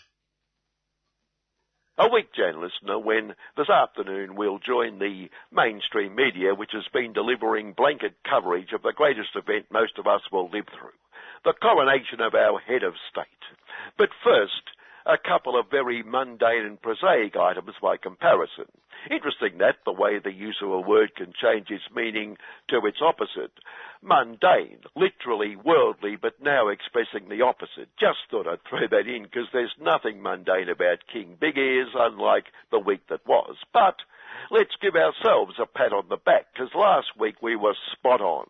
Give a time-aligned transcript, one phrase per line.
[1.99, 7.15] A week, Jan listener, when this afternoon we'll join the mainstream media which has been
[7.15, 10.99] delivering blanket coverage of the greatest event most of us will live through,
[11.45, 13.25] the coronation of our head of state.
[13.97, 14.76] But first,
[15.07, 18.67] a couple of very mundane and prosaic items by comparison.
[19.11, 22.37] Interesting that the way the use of a word can change its meaning
[22.69, 23.53] to its opposite.
[24.03, 27.89] Mundane, literally worldly, but now expressing the opposite.
[27.99, 32.47] Just thought I'd throw that in because there's nothing mundane about King Big Ears, unlike
[32.71, 33.57] the week that was.
[33.73, 33.97] But
[34.51, 38.47] let's give ourselves a pat on the back because last week we were spot on.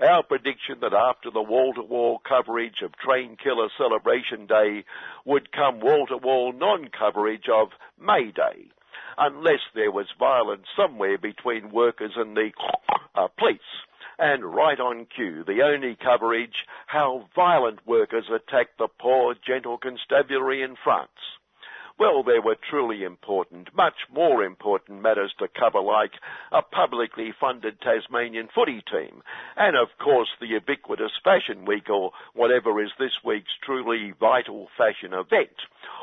[0.00, 4.84] Our prediction that after the wall-to-wall coverage of Train Killer Celebration Day
[5.24, 7.68] would come wall-to-wall non-coverage of
[8.00, 8.70] May Day
[9.18, 12.50] unless there was violence somewhere between workers and the
[13.14, 13.60] uh, police.
[14.18, 20.62] And right on cue, the only coverage, how violent workers attacked the poor, gentle constabulary
[20.62, 21.10] in France.
[21.98, 26.12] Well, there were truly important, much more important matters to cover like
[26.50, 29.22] a publicly funded Tasmanian footy team,
[29.56, 35.12] and of course the ubiquitous Fashion Week or whatever is this week's truly vital fashion
[35.12, 35.56] event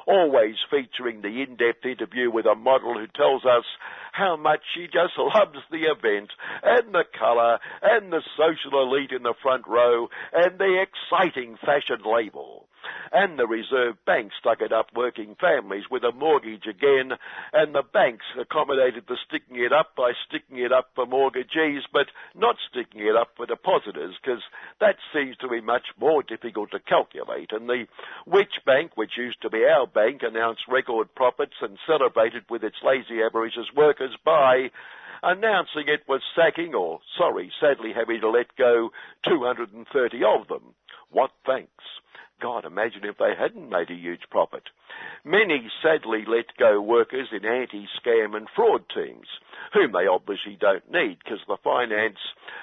[0.07, 3.65] always featuring the in-depth interview with a model who tells us
[4.11, 6.31] how much she just loves the event
[6.63, 11.99] and the colour and the social elite in the front row and the exciting fashion
[12.05, 12.65] label
[13.11, 17.11] and the Reserve Bank stuck it up working families with a mortgage again,
[17.53, 22.07] and the banks accommodated the sticking it up by sticking it up for mortgagees, but
[22.35, 24.41] not sticking it up for depositors, because
[24.79, 27.51] that seems to be much more difficult to calculate.
[27.51, 27.85] And the
[28.25, 32.77] Which Bank, which used to be our bank, announced record profits and celebrated with its
[32.83, 34.69] lazy avaricious workers by
[35.23, 38.89] announcing it was sacking, or sorry, sadly having to let go
[39.27, 40.73] 230 of them.
[41.11, 41.83] What thanks.
[42.39, 44.63] God, imagine if they hadn't made a huge profit.
[45.25, 49.27] Many sadly let go workers in anti-scam and fraud teams,
[49.73, 52.19] whom they obviously don't need because the finance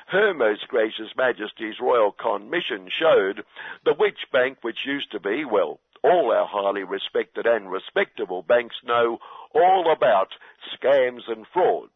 [0.06, 3.44] Her Most Gracious Majesty's Royal Commission showed
[3.84, 8.76] the Which Bank, which used to be, well, all our highly respected and respectable banks
[8.84, 9.18] know
[9.54, 10.28] all about
[10.74, 11.90] scams and frauds.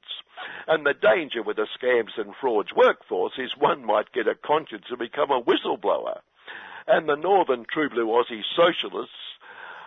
[0.67, 4.87] And the danger with the scams and frauds workforce is one might get a conscience
[4.91, 6.21] and become a whistleblower
[6.91, 9.15] and the Northern True Blue Aussie Socialists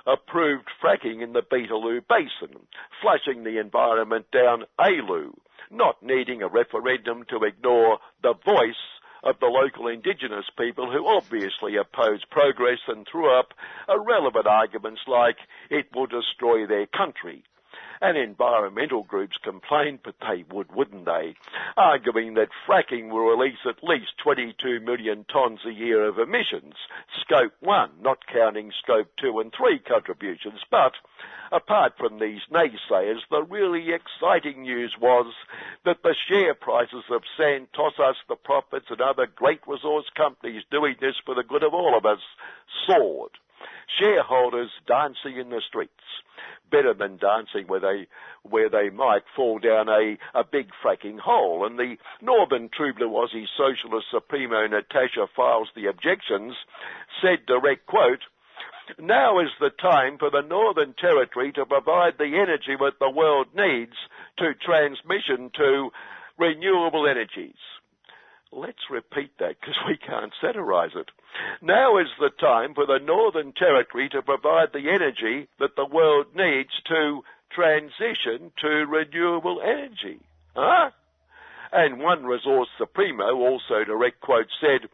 [0.07, 2.57] approved fracking in the Beetaloo Basin,
[3.01, 5.33] flushing the environment down ALU,
[5.69, 8.75] not needing a referendum to ignore the voice
[9.23, 13.53] of the local indigenous people who obviously oppose progress and threw up
[13.89, 15.37] irrelevant arguments like
[15.69, 17.43] it will destroy their country
[18.03, 21.35] and environmental groups complained, but they would, wouldn't they?
[21.77, 26.73] Arguing that fracking will release at least 22 million tonnes a year of emissions,
[27.21, 30.59] scope 1, not counting scope 2 and 3 contributions.
[30.69, 30.91] But
[31.53, 35.33] apart from these naysayers, the really exciting news was
[35.85, 41.15] that the share prices of Santos, the profits and other great resource companies doing this
[41.25, 42.19] for the good of all of us
[42.85, 43.31] soared.
[43.99, 45.91] Shareholders dancing in the streets
[46.71, 48.07] better than dancing where they
[48.41, 51.65] where they might fall down a, a big fracking hole.
[51.65, 56.55] And the Northern Aussie Socialist Supremo Natasha Fyles the objections,
[57.21, 58.23] said direct quote,
[58.99, 63.47] now is the time for the Northern Territory to provide the energy that the world
[63.55, 63.95] needs
[64.39, 65.89] to transmission to
[66.37, 67.55] renewable energies.
[68.55, 71.09] Let's repeat that because we can't satirize it.
[71.61, 76.27] Now is the time for the Northern Territory to provide the energy that the world
[76.35, 80.19] needs to transition to renewable energy.
[80.55, 80.91] Huh?
[81.71, 84.87] And one resource supremo, also direct quote, said,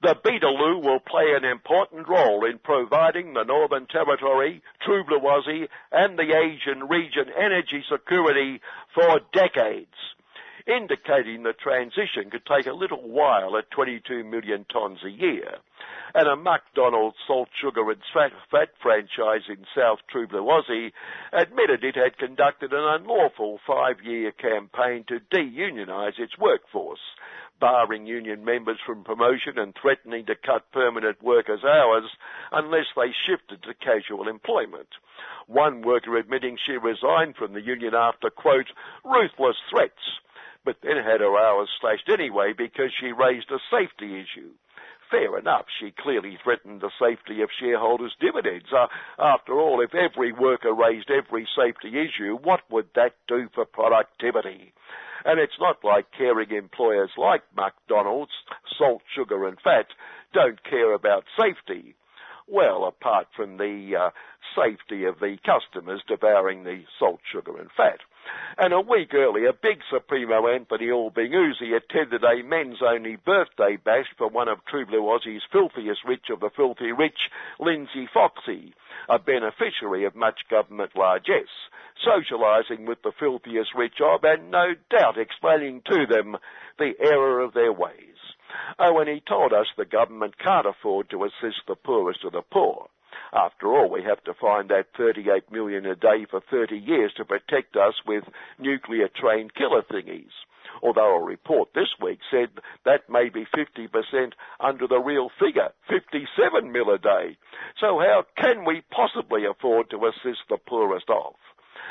[0.00, 6.34] the Beetaloo will play an important role in providing the Northern Territory, Aussie and the
[6.34, 8.60] Asian region energy security
[8.94, 9.94] for decades
[10.66, 15.56] indicating the transition could take a little while at 22 million tonnes a year.
[16.14, 20.92] And a McDonald's salt, sugar and fat, franchise in South Aussie
[21.32, 27.00] admitted it had conducted an unlawful five-year campaign to de-unionise its workforce
[27.62, 32.10] barring union members from promotion and threatening to cut permanent workers' hours
[32.50, 34.88] unless they shifted to casual employment.
[35.46, 38.66] One worker admitting she resigned from the union after, quote,
[39.04, 40.18] ruthless threats
[40.64, 44.50] but then had her hours slashed anyway because she raised a safety issue.
[45.10, 48.72] Fair enough, she clearly threatened the safety of shareholders' dividends.
[48.72, 48.86] Uh,
[49.18, 54.72] after all, if every worker raised every safety issue, what would that do for productivity?
[55.24, 58.32] And it's not like caring employers like McDonald's,
[58.78, 59.88] salt, sugar and fat,
[60.32, 61.94] don't care about safety.
[62.48, 64.10] Well, apart from the uh,
[64.56, 68.00] safety of the customers devouring the salt, sugar and fat.
[68.58, 74.28] And a week earlier, Big Supremo Anthony Albanese attended a men's only birthday bash for
[74.28, 78.74] one of True Blue Aussie's filthiest rich of the filthy rich, Lindsay Foxy,
[79.08, 81.70] a beneficiary of much government largesse,
[82.06, 86.36] socialising with the filthiest rich of and no doubt explaining to them
[86.78, 88.16] the error of their ways.
[88.78, 92.42] Oh, and he told us the government can't afford to assist the poorest of the
[92.42, 92.88] poor.
[93.32, 97.24] After all, we have to find that 38 million a day for 30 years to
[97.24, 98.24] protect us with
[98.58, 100.32] nuclear trained killer thingies.
[100.82, 102.48] Although a report this week said
[102.84, 107.36] that may be 50% under the real figure, 57 mil a day.
[107.78, 111.34] So how can we possibly afford to assist the poorest of?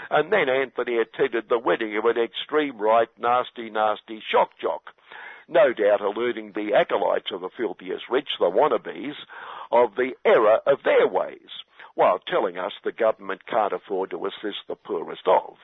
[0.09, 4.89] And then Anthony attended the wedding of an extreme right, nasty, nasty shock jock
[5.51, 9.15] no doubt eluding the acolytes of the filthiest rich, the wannabes,
[9.71, 11.49] of the error of their ways,
[11.95, 15.55] while telling us the government can't afford to assist the poorest of.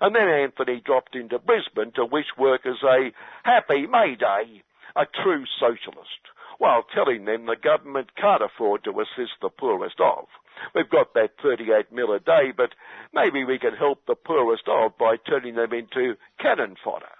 [0.00, 3.12] And then Anthony dropped into Brisbane to wish workers a
[3.44, 4.62] happy May Day,
[4.96, 6.20] a true socialist,
[6.58, 10.26] while telling them the government can't afford to assist the poorest of.
[10.74, 12.70] We've got that 38 mil a day, but
[13.14, 17.17] maybe we can help the poorest of by turning them into cannon fodder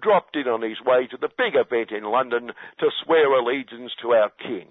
[0.00, 4.12] dropped in on his way to the big event in London to swear allegiance to
[4.12, 4.68] our King,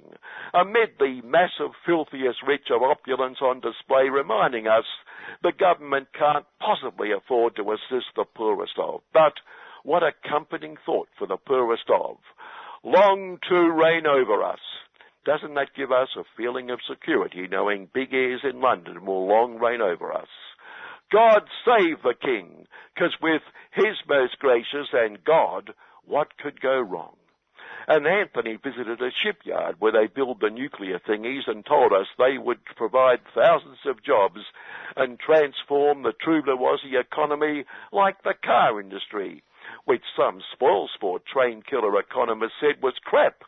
[0.53, 4.85] amid the massive filthiest rich of opulence on display reminding us
[5.43, 9.01] the government can't possibly afford to assist the poorest of.
[9.13, 9.33] But
[9.83, 12.17] what a comforting thought for the poorest of.
[12.83, 14.59] Long to reign over us.
[15.25, 19.59] Doesn't that give us a feeling of security knowing big ears in London will long
[19.59, 20.27] reign over us?
[21.11, 23.41] God save the King, because with
[23.71, 25.73] his most gracious and God,
[26.05, 27.15] what could go wrong?
[27.87, 32.37] And Anthony visited a shipyard where they build the nuclear thingies and told us they
[32.37, 34.39] would provide thousands of jobs
[34.95, 36.43] and transform the true
[36.97, 39.43] economy like the car industry,
[39.85, 43.43] which some spoilsport train killer economists said was crap.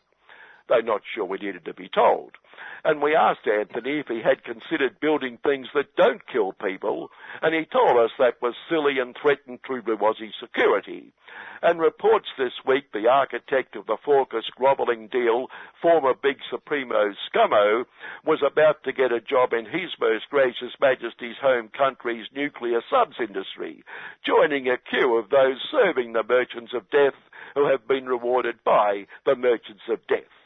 [0.70, 2.32] They're not sure we needed to be told.
[2.86, 7.12] And we asked Anthony if he had considered building things that don't kill people,
[7.42, 11.14] and he told us that was silly and threatened Aussie security.
[11.62, 15.48] And reports this week the architect of the Fawkes grovelling deal,
[15.82, 17.86] former Big Supremo Scummo,
[18.26, 23.16] was about to get a job in His Most Gracious Majesty's home country's nuclear subs
[23.20, 23.84] industry,
[24.26, 27.18] joining a queue of those serving the merchants of death
[27.56, 30.43] who have been rewarded by the merchants of death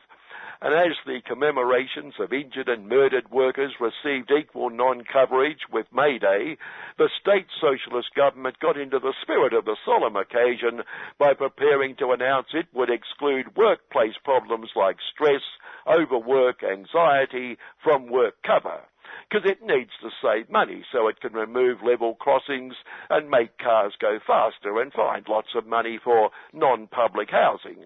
[0.62, 6.58] and as the commemorations of injured and murdered workers received equal non-coverage with May Day,
[6.98, 10.82] the state socialist government got into the spirit of the solemn occasion
[11.20, 15.42] by preparing to announce it would exclude workplace problems like stress,
[15.88, 18.82] overwork, anxiety from work cover
[19.30, 22.76] because it needs to save money so it can remove level crossings
[23.10, 27.86] and make cars go faster and find lots of money for non-public housing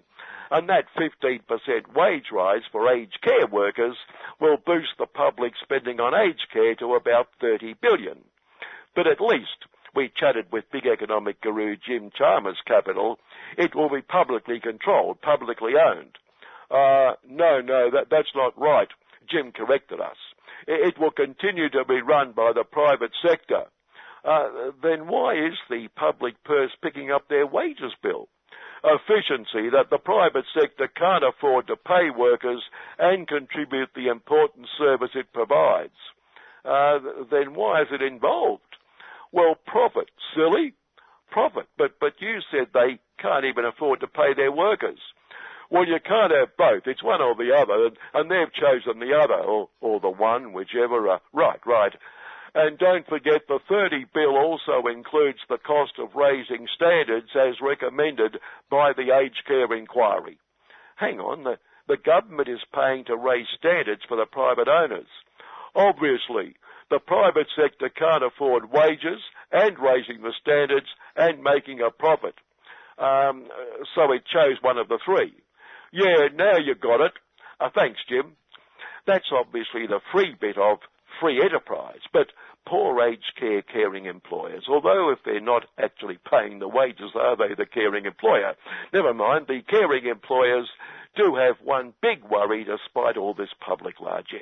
[0.51, 1.41] and that 15%
[1.95, 3.95] wage rise for aged care workers
[4.39, 8.17] will boost the public spending on aged care to about 30 billion.
[8.93, 13.17] But at least we chatted with big economic guru Jim Chalmers Capital,
[13.57, 16.17] it will be publicly controlled, publicly owned.
[16.69, 18.89] Uh, no, no, that, that's not right.
[19.29, 20.17] Jim corrected us.
[20.67, 23.63] It, will continue to be run by the private sector.
[24.23, 28.27] Uh, then why is the public purse picking up their wages bill?
[28.83, 32.63] efficiency that the private sector can't afford to pay workers
[32.97, 35.93] and contribute the important service it provides,
[36.65, 36.99] uh,
[37.29, 38.63] then why is it involved?
[39.31, 40.73] Well, profit, silly.
[41.29, 41.67] profit.
[41.77, 44.99] But, but you said they can't even afford to pay their workers.
[45.71, 46.83] Well, you can't have both.
[46.85, 50.51] It's one or the other, and, and they've chosen the other, or, or the one,
[50.51, 51.07] whichever.
[51.07, 51.93] Uh, right, right.
[52.53, 58.37] And don't forget the 30 bill also includes the cost of raising standards as recommended
[58.69, 60.37] by the Aged Care Inquiry.
[60.97, 65.07] Hang on, the, the government is paying to raise standards for the private owners.
[65.73, 66.57] Obviously,
[66.89, 69.21] the private sector can't afford wages
[69.53, 72.35] and raising the standards and making a profit.
[72.97, 73.47] Um,
[73.95, 75.33] so it chose one of the three.
[75.91, 77.13] Yeah, now you got it.
[77.59, 78.33] Uh, thanks, Jim.
[79.05, 80.79] That's obviously the free bit of
[81.19, 82.27] free enterprise, but
[82.65, 87.53] poor aged care caring employers, although if they're not actually paying the wages, are they
[87.55, 88.53] the caring employer?
[88.93, 90.69] Never mind, the caring employers
[91.15, 94.41] do have one big worry despite all this public largesse.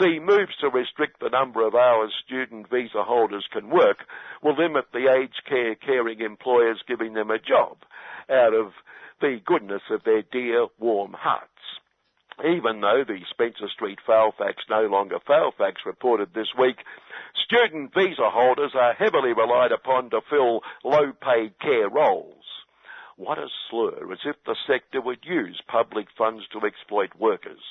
[0.00, 3.98] See, moves to restrict the number of hours student visa holders can work
[4.42, 7.78] will limit the aged care caring employers giving them a job
[8.30, 8.72] out of
[9.20, 11.50] the goodness of their dear warm hearts.
[12.44, 16.76] Even though the Spencer Street Fairfax no longer Fairfax reported this week,
[17.42, 22.44] student visa holders are heavily relied upon to fill low paid care roles.
[23.16, 27.62] What a slur, as if the sector would use public funds to exploit workers.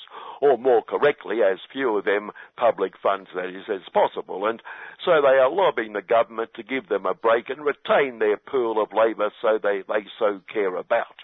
[0.42, 4.46] Or more correctly, as few of them public funds, that is, as possible.
[4.46, 4.60] And
[5.04, 8.82] so they are lobbying the government to give them a break and retain their pool
[8.82, 11.14] of labour so they, they so care about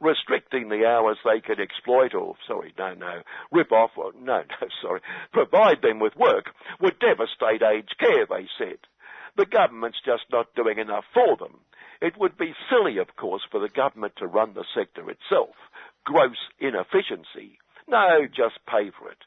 [0.00, 4.68] restricting the hours they can exploit or, sorry, no, no, rip off, or, no, no,
[4.82, 5.00] sorry,
[5.32, 6.50] provide them with work
[6.80, 8.78] would devastate aged care, they said.
[9.36, 11.60] The government's just not doing enough for them.
[12.00, 15.54] It would be silly, of course, for the government to run the sector itself.
[16.04, 17.58] Gross inefficiency.
[17.88, 19.18] No, just pay for it.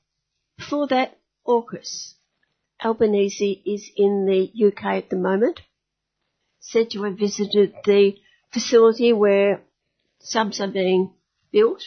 [0.57, 2.15] before that, AUKUS.
[2.83, 5.61] Albanese is in the UK at the moment,
[6.61, 8.17] said to have visited the
[8.51, 9.61] facility where
[10.21, 11.13] subs are being
[11.51, 11.83] built.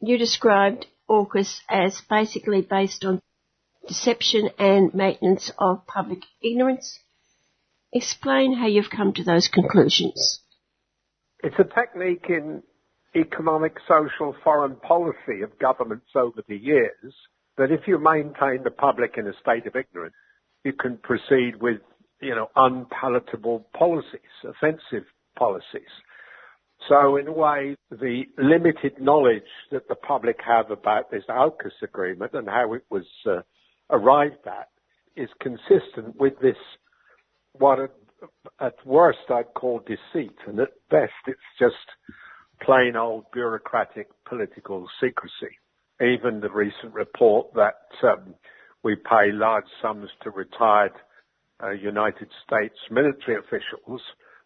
[0.00, 3.20] You described AUKUS as basically based on
[3.86, 6.98] deception and maintenance of public ignorance.
[7.92, 10.40] Explain how you've come to those conclusions.
[11.42, 12.62] It's a technique in
[13.14, 17.14] economic, social, foreign policy of governments over the years
[17.56, 20.14] that if you maintain the public in a state of ignorance,
[20.64, 21.80] you can proceed with,
[22.20, 25.92] you know, unpalatable policies, offensive policies.
[26.88, 32.32] So in a way, the limited knowledge that the public have about this AUKUS agreement
[32.34, 33.40] and how it was uh,
[33.90, 34.68] arrived at
[35.16, 36.56] is consistent with this,
[37.52, 37.78] what
[38.60, 41.74] at worst I'd call deceit, and at best it's just
[42.62, 45.58] plain old bureaucratic political secrecy.
[46.00, 48.34] Even the recent report that um,
[48.82, 50.92] we pay large sums to retired
[51.62, 54.00] uh, United States military officials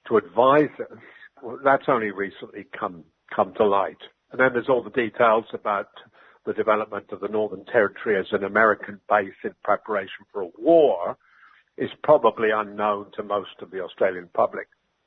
[0.07, 0.99] to advise us,
[1.43, 3.05] well, that's only recently come,
[3.35, 3.97] come to light.
[4.31, 5.89] And then there's all the details about
[6.47, 11.17] the development of the Northern Territory as an American base in preparation for a war
[11.77, 14.67] is probably unknown to most of the Australian public.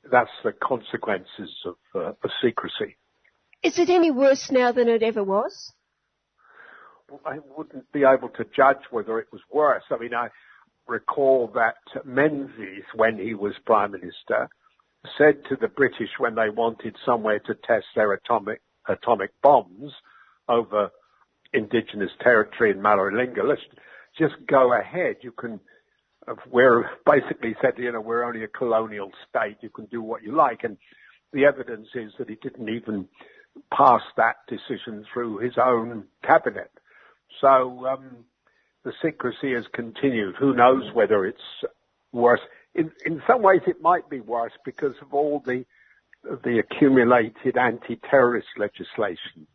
[0.10, 2.98] That's the consequences of, uh, of secrecy.
[3.64, 5.74] Is it any worse now than it ever was?
[7.26, 9.84] I wouldn't be able to judge whether it was worse.
[9.92, 10.30] I mean, I
[10.88, 14.50] recall that Menzies, when he was Prime Minister,
[15.18, 19.92] said to the British when they wanted somewhere to test their atomic, atomic bombs
[20.48, 20.90] over
[21.54, 23.62] indigenous territory in Maralinga, let's
[24.18, 25.18] just go ahead.
[25.22, 25.60] You can,
[26.50, 29.58] we're basically said, you know, we're only a colonial state.
[29.62, 30.64] You can do what you like.
[30.64, 30.78] And
[31.34, 33.08] the evidence is that he didn't even
[33.76, 36.72] pass that decision through his own cabinet.
[37.40, 38.26] So um,
[38.84, 40.36] the secrecy has continued.
[40.40, 41.42] Who knows whether it's
[42.12, 42.42] worse?
[42.76, 45.66] In, in some ways, it might be worse because of all the
[46.44, 49.48] the accumulated anti-terrorist legislation,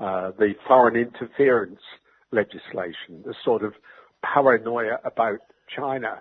[0.00, 1.80] uh, the foreign interference
[2.32, 3.72] legislation, the sort of
[4.22, 5.38] paranoia about
[5.74, 6.20] China,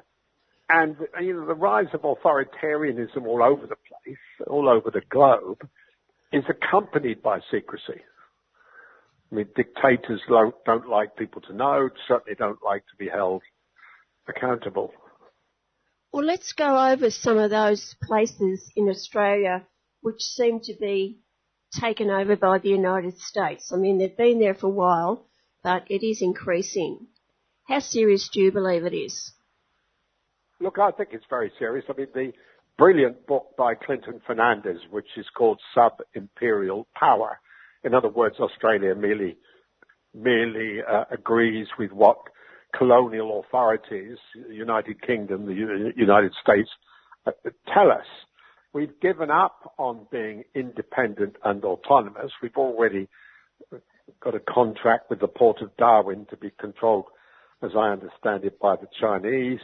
[0.70, 4.18] and you know the rise of authoritarianism all over the place,
[4.48, 5.68] all over the globe,
[6.32, 8.02] is accompanied by secrecy.
[9.32, 13.42] I mean, dictators don't, don't like people to know, certainly don't like to be held
[14.28, 14.94] accountable.
[16.14, 19.66] Well, let's go over some of those places in Australia
[20.02, 21.18] which seem to be
[21.80, 23.72] taken over by the United States.
[23.74, 25.26] I mean, they've been there for a while,
[25.64, 27.08] but it is increasing.
[27.68, 29.32] How serious do you believe it is?
[30.60, 31.86] Look, I think it's very serious.
[31.90, 32.32] I mean, the
[32.78, 37.40] brilliant book by Clinton Fernandes, which is called Sub-Imperial Power,
[37.84, 39.38] in other words, Australia merely
[40.14, 42.18] merely uh, agrees with what
[42.78, 44.18] colonial authorities,
[44.48, 46.70] the United Kingdom, the United States,
[47.28, 47.32] uh,
[47.74, 48.06] tell us.
[48.76, 52.34] We've given up on being independent and autonomous.
[52.44, 53.08] We've already
[54.22, 57.06] got a contract with the port of Darwin to be controlled,
[57.64, 59.62] as I understand it, by the Chinese.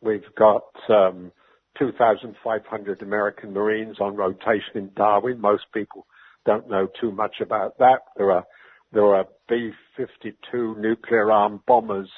[0.00, 1.30] We've got um,
[1.78, 5.42] 2,500 American Marines on rotation in Darwin.
[5.42, 6.06] Most people
[6.46, 7.98] don't know too much about that.
[8.16, 8.46] There are
[8.92, 12.08] there are B-52 nuclear armed bombers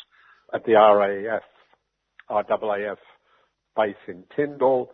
[0.54, 1.42] at the RAF,
[2.30, 2.98] RAAF
[3.76, 4.90] base in Tindal,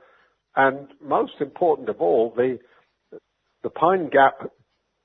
[0.56, 2.58] and most important of all, the
[3.62, 4.50] the Pine Gap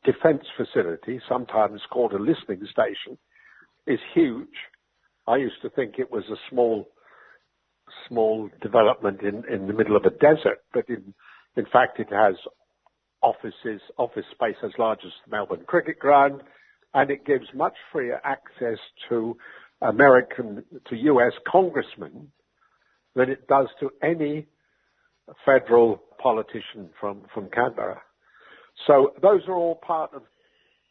[0.03, 3.17] Defence Facility, sometimes called a listening station,
[3.87, 4.47] is huge.
[5.27, 6.87] I used to think it was a small
[8.07, 11.13] small development in, in the middle of a desert, but in
[11.55, 12.35] in fact it has
[13.21, 16.41] offices, office space as large as the Melbourne Cricket Ground,
[16.93, 19.37] and it gives much freer access to
[19.81, 22.31] American, to US congressmen
[23.15, 24.47] than it does to any
[25.45, 28.01] federal politician from, from Canberra.
[28.87, 30.23] So those are all part of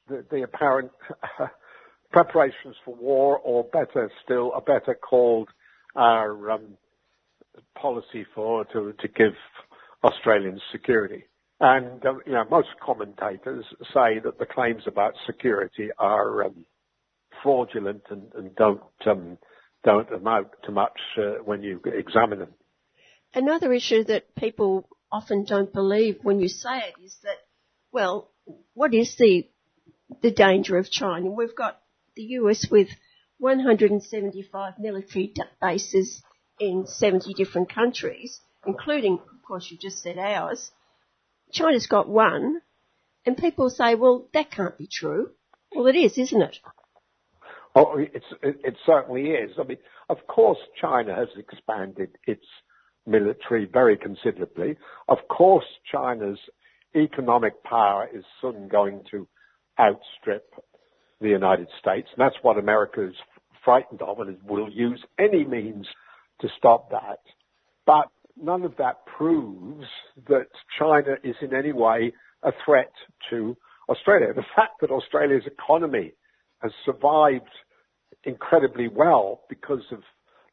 [0.09, 0.90] the, the apparent
[2.12, 5.48] preparations for war, or better still, a better called
[5.96, 6.76] our um,
[7.81, 9.33] policy for to, to give
[10.05, 11.24] Australians security.
[11.61, 16.64] And um, you know, most commentators say that the claims about security are um,
[17.42, 19.38] fraudulent and, and don't um,
[19.85, 22.55] don't amount to much uh, when you examine them.
[23.35, 27.37] Another issue that people often don't believe when you say it is that,
[27.93, 28.31] well,
[28.75, 29.49] what is the
[30.23, 31.31] the danger of China?
[31.31, 31.81] We've got
[32.16, 32.88] the US with
[33.38, 36.23] 175 military bases
[36.59, 40.71] in 70 different countries, including, of course, you just said ours.
[41.53, 42.61] China's got one,
[43.25, 45.31] and people say, well, that can't be true.
[45.75, 46.59] Well, it is, isn't it?
[47.75, 49.53] Oh, it's, it, it certainly is.
[49.59, 52.45] I mean, of course, China has expanded its
[53.07, 54.77] military very considerably.
[55.09, 56.39] Of course, China's
[56.95, 59.27] economic power is soon going to
[59.79, 60.53] outstrip
[61.21, 63.15] the United States, and that's what America is
[63.65, 65.87] frightened of and will use any means
[66.41, 67.21] to stop that.
[67.87, 68.09] But
[68.41, 69.85] none of that proves
[70.29, 70.47] that
[70.79, 72.93] China is in any way a threat
[73.29, 73.57] to
[73.89, 74.33] Australia.
[74.35, 76.13] The fact that Australia's economy
[76.63, 77.51] has survived
[78.25, 80.01] incredibly well because of,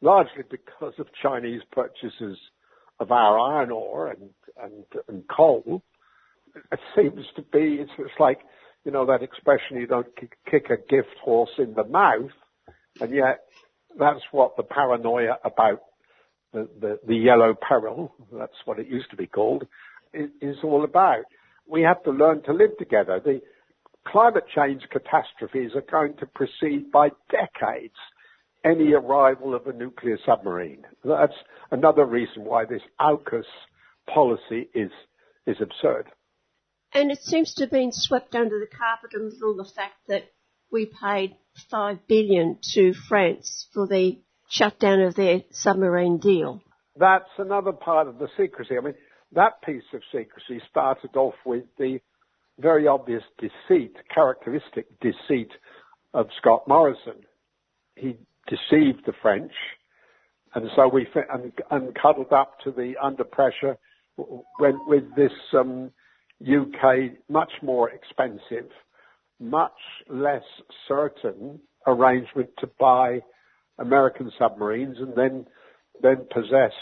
[0.02, 2.38] largely because of Chinese purchases
[3.00, 4.30] of our iron ore and,
[4.62, 5.82] and, and coal,
[6.72, 8.40] it seems to be, it's, it's like,
[8.84, 10.08] you know, that expression, you don't
[10.50, 12.32] kick a gift horse in the mouth,
[13.00, 13.42] and yet
[14.00, 15.82] that's what the paranoia about
[16.54, 19.68] the, the, the yellow peril, that's what it used to be called,
[20.14, 21.26] is, is all about.
[21.68, 23.22] We have to learn to live together.
[23.24, 23.42] The
[24.08, 27.98] climate change catastrophes are going to proceed by decades
[28.70, 30.84] any arrival of a nuclear submarine.
[31.04, 31.34] That's
[31.72, 33.46] another reason why this AUKUS
[34.14, 34.92] policy is,
[35.46, 36.08] is absurd.
[36.94, 40.32] And it seems to have been swept under the carpet a little the fact that
[40.72, 41.36] we paid
[41.70, 46.62] five billion to France for the shutdown of their submarine deal.
[46.96, 48.78] That's another part of the secrecy.
[48.78, 48.96] I mean,
[49.34, 52.00] that piece of secrecy started off with the
[52.60, 55.52] very obvious deceit, characteristic deceit
[56.14, 57.26] of Scott Morrison.
[57.96, 59.52] He deceived the French,
[60.56, 63.78] and so we and, and cuddled up to the under pressure
[64.60, 65.92] went with this um,
[66.42, 68.70] UK much more expensive,
[69.40, 69.72] much
[70.10, 70.44] less
[70.88, 73.20] certain arrangement to buy
[73.80, 75.46] American submarines and then
[76.02, 76.74] then possess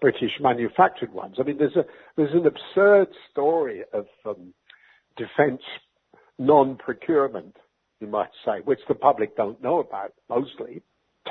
[0.00, 1.36] British manufactured ones.
[1.38, 1.84] I mean, there's a
[2.16, 4.52] there's an absurd story of um,
[5.16, 5.62] defence
[6.38, 7.56] non-procurement,
[8.00, 10.82] you might say, which the public don't know about mostly.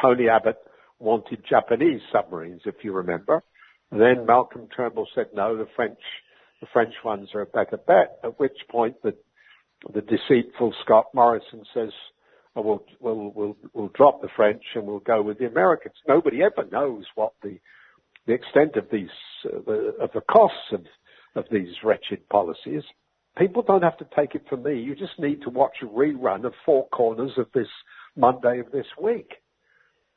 [0.01, 0.57] Tony Abbott
[0.99, 3.43] wanted Japanese submarines, if you remember.
[3.91, 5.99] Then Malcolm Turnbull said, no, the French,
[6.61, 8.19] the French ones are a better bet.
[8.23, 9.15] At which point the,
[9.93, 11.91] the deceitful Scott Morrison says,
[12.55, 15.95] oh, we'll, we'll, we'll, we'll drop the French and we'll go with the Americans.
[16.07, 17.59] Nobody ever knows what the,
[18.25, 19.09] the extent of these,
[19.45, 20.81] uh, the, of the costs of,
[21.35, 22.83] of these wretched policies.
[23.37, 24.81] People don't have to take it from me.
[24.81, 27.67] You just need to watch a rerun of Four Corners of this
[28.15, 29.29] Monday of this week.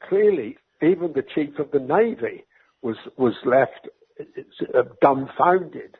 [0.08, 2.44] Clearly, even the chief of the Navy
[2.82, 3.88] was, was left
[4.20, 5.96] uh, dumbfounded,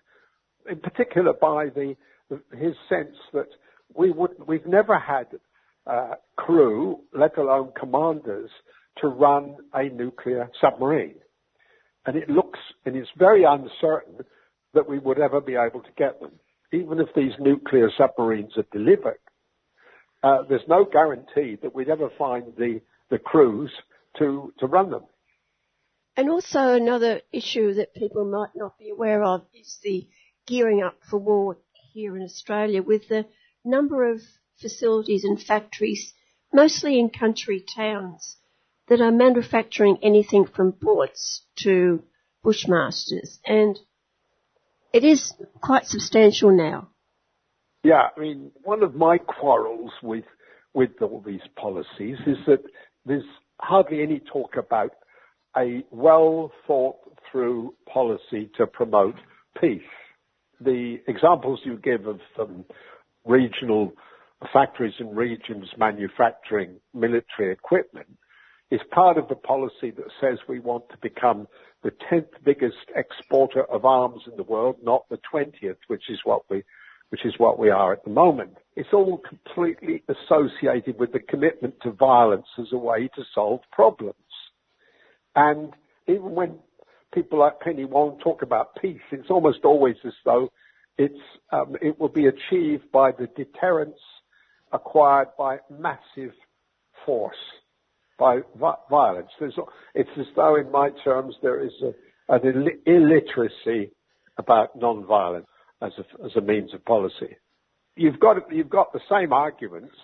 [0.71, 1.97] in particular by the,
[2.57, 3.49] his sense that
[3.95, 5.27] we would, we've never had
[5.87, 8.51] uh, crew, let alone commanders,
[8.99, 11.15] to run a nuclear submarine.
[12.07, 14.25] And it looks, and it's very uncertain
[14.75, 16.33] that we would ever be able to get them
[16.73, 19.19] even if these nuclear submarines are delivered,
[20.23, 22.81] uh, there's no guarantee that we'd ever find the,
[23.11, 23.71] the crews
[24.19, 25.05] to, to run them.
[26.17, 30.09] And also another issue that people might not be aware of is the
[30.47, 31.59] gearing up for war
[31.93, 33.27] here in Australia with the
[33.65, 34.21] number of
[34.61, 36.13] facilities and factories,
[36.53, 38.37] mostly in country towns,
[38.89, 42.03] that are manufacturing anything from bullets to
[42.45, 43.39] bushmasters.
[43.47, 43.79] And
[44.93, 46.89] it is quite substantial now.
[47.85, 50.25] Yeah, I mean, one of my quarrels with
[50.75, 52.63] with all these policies is that
[53.09, 53.25] there's
[53.61, 54.93] hardly any talk about
[55.57, 56.97] a well thought
[57.31, 59.17] through policy to promote
[59.61, 59.81] peace.
[60.61, 62.65] The examples you give of um,
[63.25, 63.93] regional
[64.53, 68.07] factories and regions manufacturing military equipment
[68.71, 71.49] is part of the policy that says we want to become
[71.83, 76.43] the 10th biggest exporter of arms in the world, not the 20th, which is what
[76.51, 76.63] we,
[77.11, 78.57] which is what we are at the moment.
[78.77, 84.15] It's all completely associated with the commitment to violence as a way to solve problems.
[85.35, 85.73] And
[86.07, 86.59] even when
[87.15, 90.51] people like Penny Wong talk about peace, it's almost always as though
[90.97, 91.15] it's,
[91.53, 93.99] um, it will be achieved by the deterrence
[94.73, 96.33] acquired by massive
[97.07, 97.37] force
[98.19, 98.41] by
[98.91, 99.31] violence.
[99.39, 99.55] There's,
[99.95, 103.93] it's as though, in my terms, there is a, an illiteracy
[104.37, 105.47] about non-violence
[105.83, 107.37] as a, as a means of policy.
[107.97, 109.95] You've got you've got the same arguments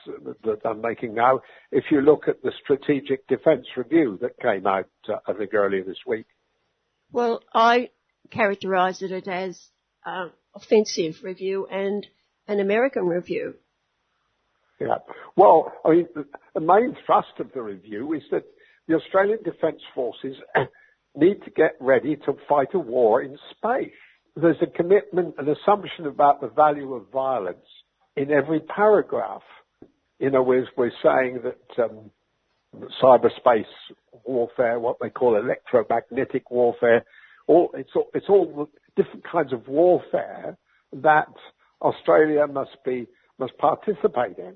[0.42, 1.40] that I'm making now.
[1.70, 5.84] If you look at the Strategic Defence Review that came out, uh, I think earlier
[5.84, 6.26] this week.
[7.12, 7.90] Well, I
[8.32, 9.62] characterise it as
[10.04, 12.04] uh, offensive review and
[12.48, 13.54] an American review.
[14.80, 14.98] Yeah.
[15.36, 16.08] Well, I mean,
[16.54, 18.42] the main thrust of the review is that
[18.88, 20.36] the Australian Defence Forces
[21.16, 23.92] need to get ready to fight a war in space.
[24.36, 27.66] There's a commitment, an assumption about the value of violence
[28.16, 29.42] in every paragraph.
[30.18, 32.10] You know, we're, we're saying that um,
[33.02, 33.64] cyberspace
[34.24, 37.04] warfare, what they call electromagnetic warfare,
[37.46, 40.56] all, it's, all, it's all different kinds of warfare
[40.92, 41.28] that
[41.80, 43.06] Australia must be
[43.38, 44.54] must participate in.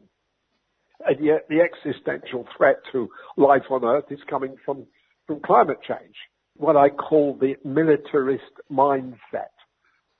[1.07, 4.87] And yet the existential threat to life on Earth is coming from,
[5.27, 6.15] from climate change.
[6.57, 9.55] What I call the militarist mindset,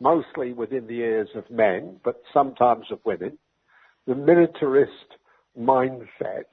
[0.01, 3.39] mostly within the ears of men, but sometimes of women.
[4.07, 4.93] The militarist
[5.59, 6.49] mindset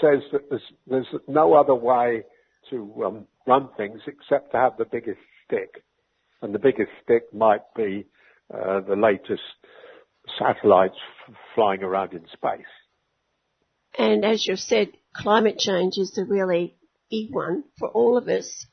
[0.00, 2.22] says that there's, there's no other way
[2.70, 5.82] to um, run things except to have the biggest stick.
[6.42, 8.06] And the biggest stick might be
[8.52, 9.42] uh, the latest
[10.38, 10.96] satellites
[11.28, 12.66] f- flying around in space.
[13.98, 16.76] And as you've said, climate change is the really
[17.10, 18.66] big one for all of us.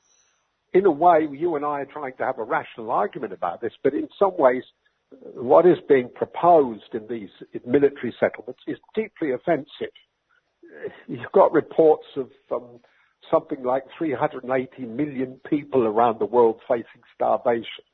[0.73, 3.73] In a way, you and I are trying to have a rational argument about this,
[3.83, 4.63] but in some ways,
[5.35, 7.29] what is being proposed in these
[7.65, 9.93] military settlements is deeply offensive.
[11.07, 12.79] You've got reports of um,
[13.29, 17.85] something like 380 million people around the world facing starvation.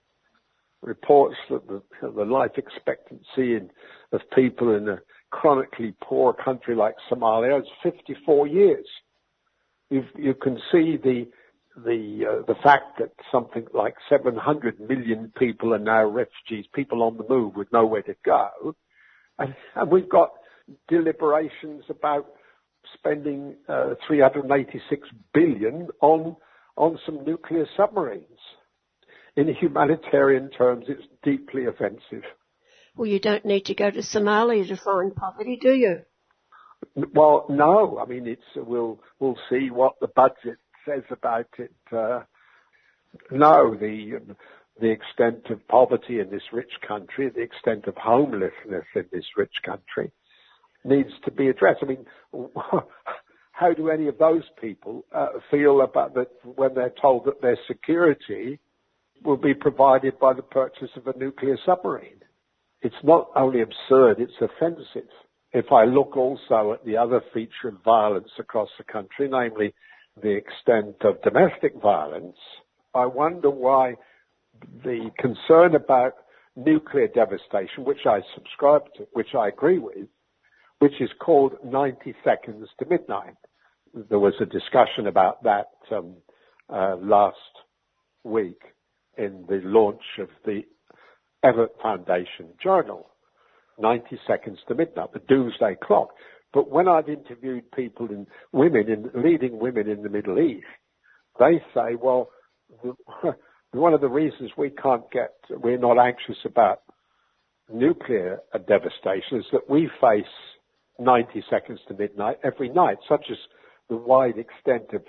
[0.82, 3.70] reports that the, the life expectancy in,
[4.14, 5.00] of people in a
[5.32, 8.88] chronically poor country like Somalia is 54 years.
[9.90, 11.28] you you can see the
[11.84, 17.18] the uh, the fact that something like 700 million people are now refugees, people on
[17.18, 18.76] the move with nowhere to go,
[19.38, 20.32] and, and we've got
[20.88, 22.28] deliberations about
[22.94, 26.36] spending uh, 386 billion on
[26.78, 28.24] on some nuclear submarines.
[29.36, 32.24] In humanitarian terms, it's deeply offensive.
[32.96, 36.02] Well, you don't need to go to Somalia to find poverty, do you?
[36.96, 38.00] Well, no.
[38.00, 40.58] I mean, it's we'll we'll see what the budget
[40.90, 41.74] says about it.
[41.92, 42.22] Uh,
[43.32, 44.20] no, the
[44.80, 49.56] the extent of poverty in this rich country, the extent of homelessness in this rich
[49.66, 50.12] country,
[50.86, 51.80] needs to be addressed.
[51.82, 52.06] I mean,
[53.52, 57.58] how do any of those people uh, feel about that when they're told that their
[57.68, 58.60] security
[59.24, 62.22] will be provided by the purchase of a nuclear submarine?
[62.82, 65.10] It's not only absurd, it's offensive.
[65.52, 69.74] If I look also at the other feature of violence across the country, namely
[70.22, 72.38] the extent of domestic violence,
[72.94, 73.96] I wonder why
[74.84, 76.14] the concern about
[76.56, 80.08] nuclear devastation, which I subscribe to, which I agree with,
[80.80, 83.36] which is called 90 seconds to midnight.
[83.94, 86.16] There was a discussion about that um,
[86.72, 87.38] uh, last
[88.24, 88.62] week
[89.18, 90.62] in the launch of the
[91.44, 93.10] Evatt Foundation Journal.
[93.80, 96.10] 90 seconds to midnight, the doomsday clock.
[96.54, 100.66] But when I've interviewed people in women in leading women in the Middle East,
[101.40, 102.30] they say, well,
[102.84, 102.94] the,
[103.72, 106.82] one of the reasons we can't get, we're not anxious about
[107.72, 110.26] nuclear devastation is that we face
[111.00, 113.38] 90 seconds to midnight every night, such as
[113.90, 115.04] the wide extent of,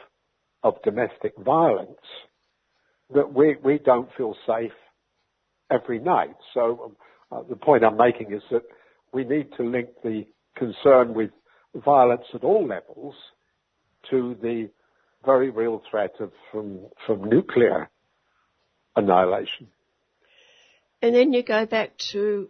[0.63, 1.97] of domestic violence,
[3.15, 4.73] that we, we don't feel safe
[5.71, 6.37] every night.
[6.55, 6.97] So
[7.33, 8.63] uh, the point I'm making is that
[9.13, 10.27] we need to link the
[10.57, 11.31] concern with
[11.75, 13.15] violence at all levels
[14.11, 14.71] to the
[15.25, 17.91] very real threat of from from nuclear
[18.97, 19.69] annihilation.
[21.03, 22.49] And then you go back to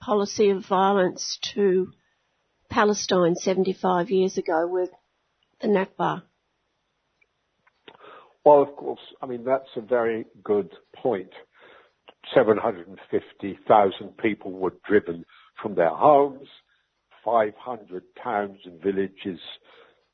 [0.00, 1.92] policy of violence to
[2.70, 4.90] Palestine 75 years ago with
[5.60, 6.22] the Nakba.
[8.44, 11.30] Well, of course, I mean, that's a very good point.
[12.34, 15.24] 750,000 people were driven
[15.60, 16.48] from their homes,
[17.24, 19.40] 500 towns and villages,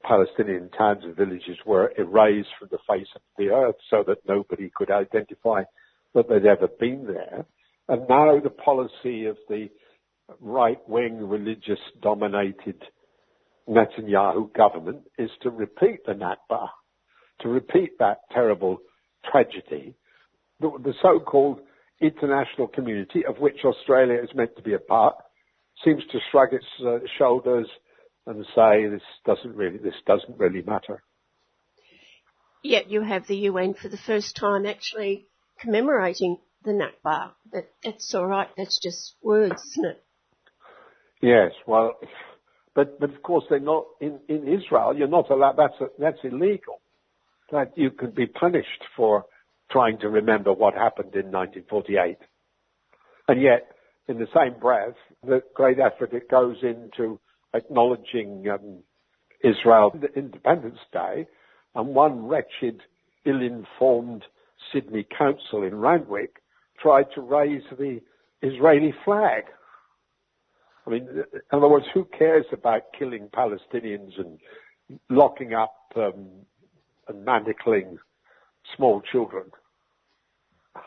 [0.02, 4.70] Palestinian towns and villages were erased from the face of the earth so that nobody
[4.74, 5.62] could identify
[6.14, 7.44] that they'd ever been there.
[7.88, 9.68] And now the policy of the
[10.40, 12.82] right-wing religious dominated
[13.68, 16.68] Netanyahu government is to repeat the Nakba,
[17.40, 18.78] to repeat that terrible
[19.30, 19.94] tragedy.
[20.60, 21.60] The, the so-called
[22.00, 25.14] international community, of which Australia is meant to be a part,
[25.82, 27.66] seems to shrug its uh, shoulders
[28.26, 31.02] and say this doesn't really this doesn't really matter.
[32.62, 35.26] Yet you have the UN for the first time actually
[35.60, 37.32] commemorating the Nakba.
[37.52, 38.48] But that's all right.
[38.56, 40.04] That's just words, isn't it?
[41.20, 41.52] Yes.
[41.66, 41.98] Well,
[42.74, 44.94] but but of course they're not in in Israel.
[44.96, 45.56] You're not allowed.
[45.56, 46.80] That's a, that's illegal.
[47.52, 49.26] That you can be punished for
[49.70, 52.18] trying to remember what happened in 1948.
[53.28, 53.73] And yet,
[54.08, 54.94] in the same breath,
[55.26, 57.18] the great effort it goes into
[57.54, 58.82] acknowledging um,
[59.42, 61.26] Israel Independence Day,
[61.74, 62.80] and one wretched,
[63.24, 64.24] ill-informed
[64.72, 66.42] Sydney council in Randwick
[66.80, 68.00] tried to raise the
[68.42, 69.44] Israeli flag.
[70.86, 74.38] I mean, in other words, who cares about killing Palestinians and
[75.08, 76.26] locking up um,
[77.08, 77.96] and manacling
[78.76, 79.44] small children.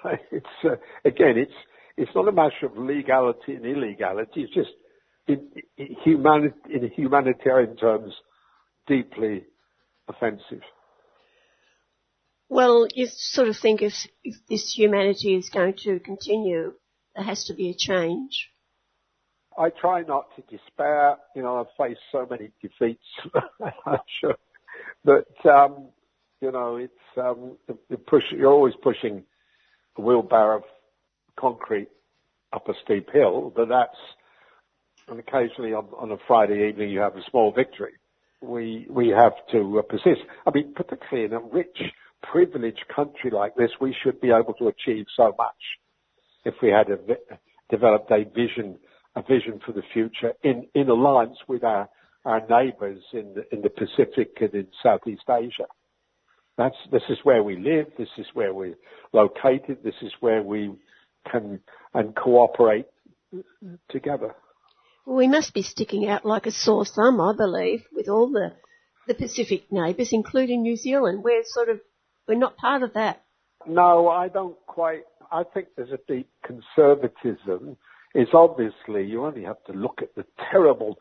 [0.32, 0.76] It's uh,
[1.06, 1.52] again, it's
[1.98, 4.44] it's not a matter of legality and illegality.
[4.44, 4.70] It's just
[5.28, 8.14] in, in, humani- in humanitarian terms,
[8.88, 9.46] deeply
[10.08, 10.62] offensive.
[12.50, 16.74] Well, you sort of think if, if this humanity is going to continue,
[17.16, 18.50] there has to be a change.
[19.58, 21.18] I try not to despair.
[21.36, 23.04] You know, I've faced so many defeats.
[23.86, 24.36] I'm sure,
[25.04, 25.90] but um,
[26.42, 27.58] you know, it's um,
[28.06, 28.24] push.
[28.32, 29.24] You're always pushing
[29.98, 30.64] a wheelbarrow
[31.40, 31.90] concrete
[32.54, 33.98] up a steep hill, but that's
[35.10, 37.94] and occasionally on, on a Friday evening you have a small victory.
[38.42, 40.22] We we have to uh, persist.
[40.46, 41.78] I mean, particularly in a rich,
[42.24, 45.56] privileged country like this, we should be able to achieve so much
[46.46, 46.98] if we had a,
[47.70, 48.78] developed a vision
[49.16, 51.90] a vision for the future in in alliance with our
[52.26, 55.66] our neighbours in the, in the Pacific and in Southeast Asia.
[56.58, 57.88] That's, this is where we live.
[57.98, 58.76] This is where we're
[59.14, 59.78] located.
[59.84, 60.72] This is where we
[61.34, 61.60] and,
[61.94, 62.88] and cooperate
[63.90, 64.36] together.
[65.06, 68.54] We must be sticking out like a sore thumb, I believe, with all the,
[69.08, 71.24] the Pacific neighbours, including New Zealand.
[71.24, 71.80] We're sort of,
[72.28, 73.24] we're not part of that.
[73.66, 77.78] No, I don't quite, I think there's a deep conservatism.
[78.14, 80.98] It's obviously, you only have to look at the terrible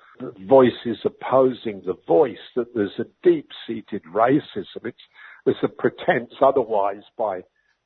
[0.49, 4.85] voices opposing the voice, that there's a deep-seated racism.
[4.85, 4.99] It's,
[5.45, 7.43] there's a pretense otherwise by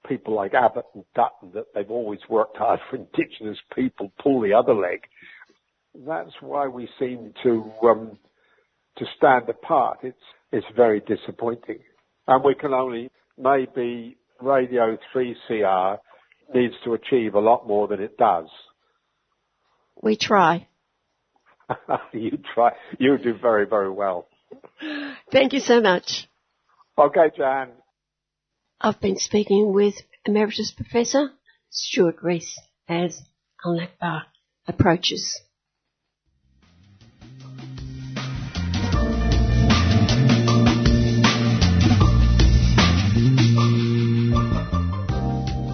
[0.09, 4.55] people like Abbott and Dutton that they've always worked hard for Indigenous people pull the
[4.55, 5.01] other leg.
[6.07, 8.19] That's why we seem to um,
[8.99, 9.99] to stand apart.
[10.03, 10.17] It's
[10.53, 11.79] it's very disappointing,
[12.27, 15.99] and we can only maybe Radio 3CR
[16.55, 18.47] needs to achieve a lot more than it does.
[20.01, 20.69] We try.
[22.13, 22.73] you try.
[22.99, 24.29] You do very very well.
[25.33, 26.29] Thank you so much.
[26.99, 27.71] Okay, Jan.
[28.83, 31.33] I've been speaking with Emeritus Professor
[31.69, 33.21] Stuart Rees as
[33.63, 34.23] Al Nakba
[34.67, 35.39] approaches.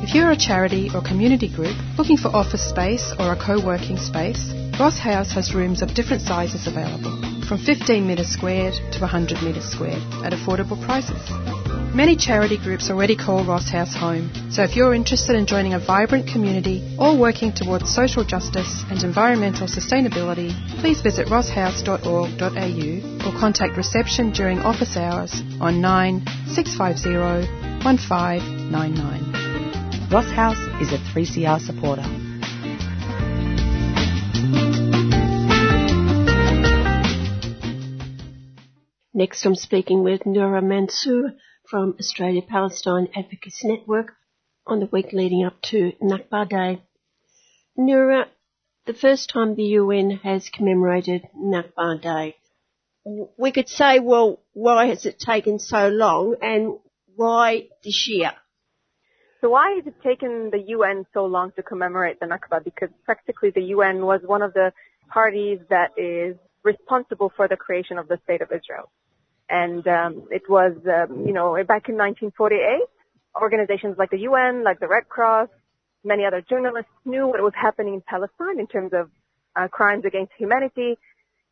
[0.03, 4.53] If you're a charity or community group looking for office space or a co-working space,
[4.81, 9.71] Ross House has rooms of different sizes available, from 15 metres squared to 100 metres
[9.71, 11.76] squared, at affordable prices.
[11.97, 15.79] Many charity groups already call Ross House home, so if you're interested in joining a
[15.79, 23.79] vibrant community or working towards social justice and environmental sustainability, please visit rosshouse.org.au or contact
[23.79, 27.49] reception during office hours on 9 650
[27.83, 30.11] 1599.
[30.11, 32.05] Ross House is a 3CR supporter.
[39.15, 41.33] Next, I'm speaking with Noura Mansour
[41.69, 44.13] from Australia Palestine Advocacy Network
[44.67, 46.83] on the week leading up to Nakba Day.
[47.77, 48.27] Noura,
[48.87, 52.37] the first time the UN has commemorated Nakba Day,
[53.39, 56.79] we could say, well, why has it taken so long and
[57.15, 58.33] why this year?
[59.41, 62.65] So why has it taken the UN so long to commemorate the Nakba?
[62.65, 64.73] Because practically the UN was one of the
[65.09, 68.91] parties that is responsible for the creation of the State of Israel.
[69.49, 72.83] And um, it was, um, you know, back in 1948,
[73.41, 75.49] organizations like the UN, like the Red Cross,
[76.05, 79.11] many other journalists knew what was happening in Palestine in terms of
[79.55, 80.97] uh, crimes against humanity.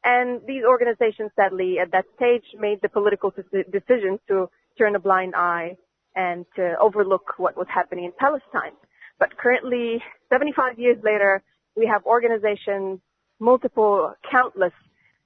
[0.05, 5.35] And these organizations, sadly, at that stage, made the political decision to turn a blind
[5.35, 5.77] eye
[6.15, 8.73] and to overlook what was happening in Palestine.
[9.19, 11.43] But currently, 75 years later,
[11.77, 13.01] we have organizations,
[13.41, 14.73] multiple, countless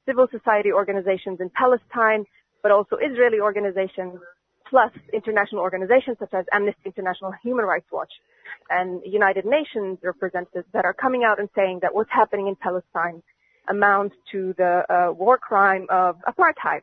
[0.07, 2.25] civil society organizations in Palestine
[2.63, 4.19] but also Israeli organizations,
[4.69, 8.13] plus international organizations such as Amnesty International, Human Rights Watch,
[8.71, 13.23] and United Nations representatives that are coming out and saying that what's happening in Palestine
[13.69, 16.81] amounts to the uh, war crime of apartheid.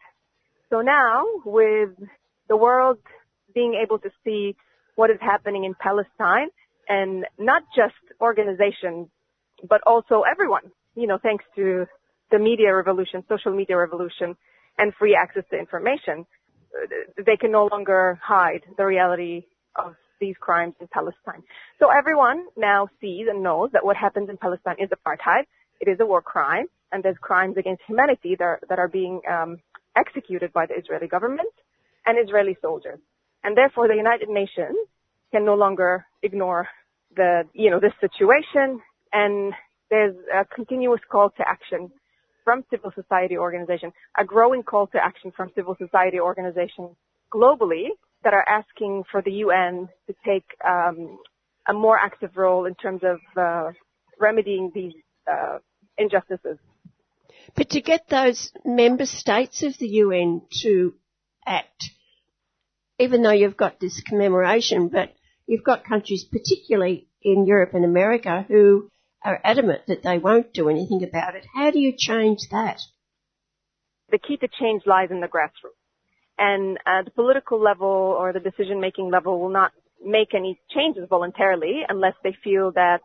[0.70, 1.92] So now, with
[2.48, 2.98] the world
[3.54, 4.56] being able to see
[4.96, 6.50] what is happening in Palestine,
[6.88, 9.08] and not just organizations,
[9.68, 11.86] but also everyone, you know, thanks to
[12.32, 14.36] the media revolution, social media revolution,
[14.78, 16.26] and free access to information,
[17.26, 21.44] they can no longer hide the reality of these crimes in Palestine.
[21.80, 25.44] So everyone now sees and knows that what happens in Palestine is apartheid.
[25.82, 29.22] It is a war crime, and there's crimes against humanity that are, that are being
[29.30, 29.58] um,
[29.96, 31.52] executed by the Israeli government
[32.06, 33.00] and Israeli soldiers.
[33.44, 34.78] And therefore, the United Nations
[35.32, 36.68] can no longer ignore
[37.16, 39.54] the, you know, this situation, and
[39.90, 41.92] there's a continuous call to action
[42.46, 46.96] from civil society organizations, a growing call to action from civil society organizations
[47.34, 47.88] globally
[48.24, 51.18] that are asking for the UN to take um,
[51.68, 53.72] a more active role in terms of uh,
[54.20, 54.94] remedying these
[55.30, 55.58] uh,
[55.98, 56.58] injustices.
[57.56, 60.94] But to get those member states of the UN to
[61.46, 61.92] act,
[63.00, 65.14] even though you've got this commemoration, but
[65.48, 68.90] you've got countries, particularly in Europe and America, who
[69.26, 71.46] are adamant that they won't do anything about it.
[71.54, 72.80] How do you change that?
[74.12, 75.82] The key to change lies in the grassroots.
[76.38, 79.72] And uh, the political level or the decision making level will not
[80.04, 83.00] make any changes voluntarily unless they feel that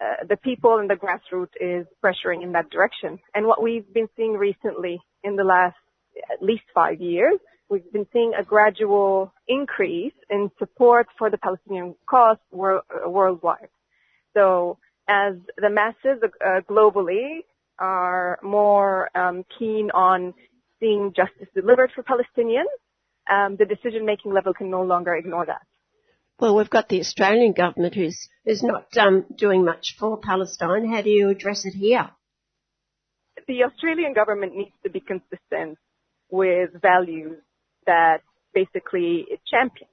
[0.00, 3.18] uh, the people in the grassroots is pressuring in that direction.
[3.34, 5.76] And what we've been seeing recently in the last
[6.32, 7.38] at least five years,
[7.68, 13.70] we've been seeing a gradual increase in support for the Palestinian cause wor- worldwide.
[14.34, 14.78] So
[15.08, 17.40] as the masses uh, globally
[17.78, 20.34] are more um, keen on
[20.80, 22.64] seeing justice delivered for Palestinians,
[23.30, 25.62] um, the decision-making level can no longer ignore that.
[26.38, 28.28] Well, we've got the Australian government who's
[28.62, 30.88] not um, doing much for Palestine.
[30.88, 32.10] How do you address it here?
[33.48, 35.78] The Australian government needs to be consistent
[36.30, 37.38] with values
[37.86, 38.18] that
[38.54, 39.90] basically it champions.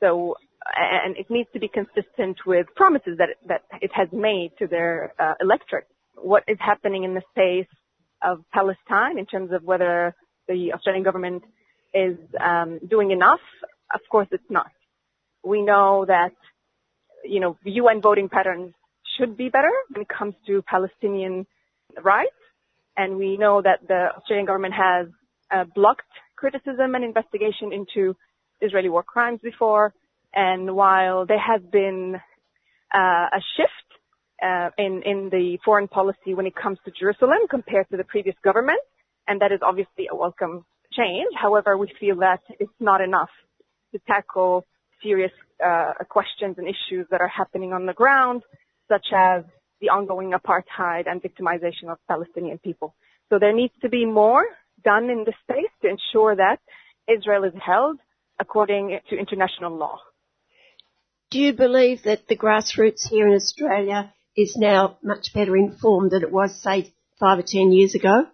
[0.00, 0.36] So,
[0.76, 5.12] and it needs to be consistent with promises that that it has made to their
[5.18, 5.86] uh, electorate.
[6.16, 7.72] What is happening in the space
[8.22, 10.14] of Palestine in terms of whether
[10.48, 11.42] the Australian government
[11.92, 13.40] is um, doing enough?
[13.92, 14.70] Of course, it's not
[15.44, 16.32] we know that,
[17.24, 18.72] you know, UN voting patterns
[19.18, 21.46] should be better when it comes to Palestinian
[22.02, 22.32] rights.
[22.96, 25.08] And we know that the Australian government has
[25.50, 26.02] uh, blocked
[26.36, 28.16] criticism and investigation into
[28.60, 29.92] Israeli war crimes before.
[30.34, 32.16] And while there has been
[32.94, 33.70] uh, a shift
[34.42, 38.80] uh, in the foreign policy when it comes to Jerusalem compared to the previous government,
[39.28, 41.32] and that is obviously a welcome change.
[41.40, 43.30] However, we feel that it's not enough
[43.92, 44.66] to tackle
[45.02, 45.32] serious
[45.64, 48.42] uh, questions and issues that are happening on the ground,
[48.88, 49.44] such as
[49.80, 52.94] the ongoing apartheid and victimization of Palestinian people.
[53.28, 54.46] So there needs to be more
[54.82, 56.58] done in this space to ensure that
[57.08, 57.98] Israel is held
[58.40, 59.98] according to international law.
[61.34, 66.22] Do you believe that the grassroots here in Australia is now much better informed than
[66.22, 68.26] it was, say, five or ten years ago?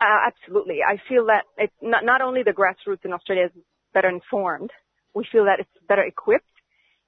[0.00, 0.78] Uh, absolutely.
[0.82, 1.44] I feel that
[1.82, 3.62] not, not only the grassroots in Australia is
[3.92, 4.70] better informed.
[5.14, 6.46] We feel that it's better equipped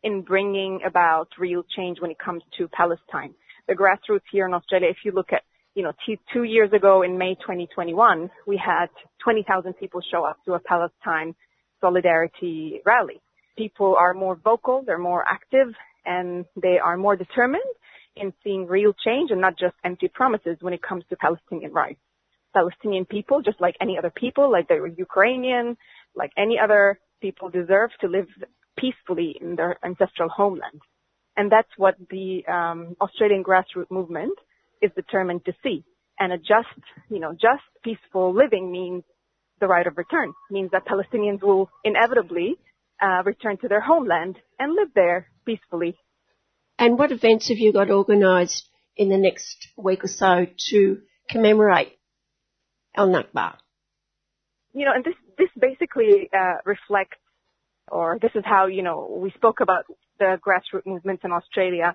[0.03, 3.33] in bringing about real change when it comes to Palestine.
[3.67, 5.41] The grassroots here in Australia, if you look at,
[5.75, 8.89] you know, t- two years ago in May 2021, we had
[9.23, 11.35] 20,000 people show up to a Palestine
[11.81, 13.23] solidarity rally.
[13.57, 15.69] People are more vocal, they're more active,
[16.05, 17.63] and they are more determined
[18.17, 22.01] in seeing real change and not just empty promises when it comes to Palestinian rights.
[22.53, 25.77] Palestinian people, just like any other people, like the Ukrainian,
[26.15, 28.29] like any other people deserve to live
[28.79, 30.81] peacefully in their ancestral homeland.
[31.37, 34.39] And that's what the um, Australian grassroots movement
[34.81, 35.85] is determined to see.
[36.21, 36.79] And a just,
[37.11, 39.03] you know, just peaceful living means
[39.61, 42.57] the right of return, means that Palestinians will inevitably
[43.24, 45.97] return to their homeland and live there peacefully.
[46.78, 51.92] And what events have you got organised in the next week or so to commemorate
[52.97, 53.57] Al Nakba?
[54.72, 57.18] You know, and this this basically uh, reflects,
[57.90, 59.84] or this is how you know we spoke about
[60.18, 61.95] the grassroots movements in Australia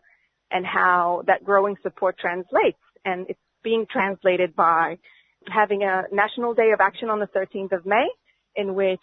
[0.52, 4.98] and how that growing support translates, and it's being translated by
[5.48, 8.08] having a national day of action on the 13th of May,
[8.56, 9.00] in which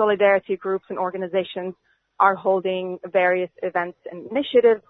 [0.00, 1.74] solidarity groups and organizations
[2.18, 4.82] are holding various events and initiatives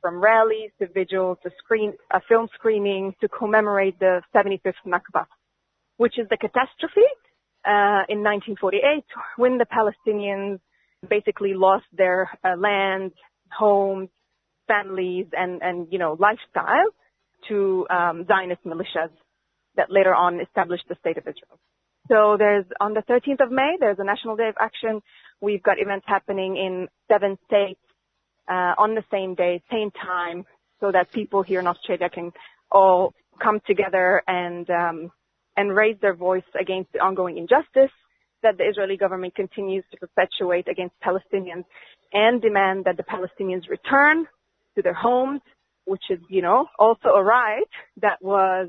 [0.00, 5.26] from rallies to vigils to screen, a film screening to commemorate the 75th Nakba,
[5.96, 7.08] which is the catastrophe
[7.64, 9.04] uh, in 1948
[9.36, 10.58] when the Palestinians
[11.08, 13.12] basically lost their uh, land,
[13.52, 14.08] homes,
[14.66, 16.90] families, and, and, you know, lifestyle
[17.48, 19.12] to um, Zionist militias
[19.76, 21.58] that later on established the state of Israel.
[22.08, 25.02] So there's on the 13th of May, there's a National Day of Action.
[25.40, 27.80] We've got events happening in seven states
[28.48, 30.46] uh, on the same day, same time,
[30.80, 32.32] so that people here in Australia can
[32.72, 35.12] all come together and um,
[35.56, 37.92] and raise their voice against the ongoing injustice
[38.42, 41.64] that the Israeli government continues to perpetuate against Palestinians
[42.12, 44.26] and demand that the Palestinians return
[44.76, 45.40] to their homes,
[45.84, 47.68] which is, you know, also a right
[48.00, 48.68] that was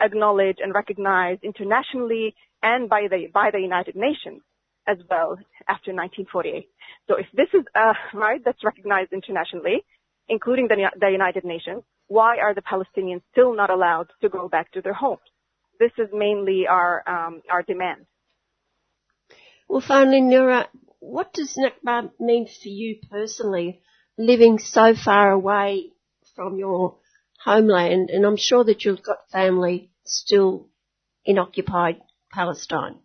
[0.00, 4.42] acknowledged and recognized internationally and by the, by the United Nations
[4.86, 5.38] as well
[5.68, 6.68] after 1948.
[7.08, 9.84] So if this is a right that's recognized internationally,
[10.28, 14.72] including the, the United Nations, why are the Palestinians still not allowed to go back
[14.72, 15.20] to their homes?
[15.78, 18.06] this is mainly our um, our demand.
[19.68, 20.68] Well, finally, Noura,
[21.00, 23.80] what does Nakba mean for you personally,
[24.16, 25.92] living so far away
[26.34, 26.96] from your
[27.44, 28.10] homeland?
[28.10, 30.68] And I'm sure that you've got family still
[31.24, 32.00] in occupied
[32.32, 32.98] Palestine.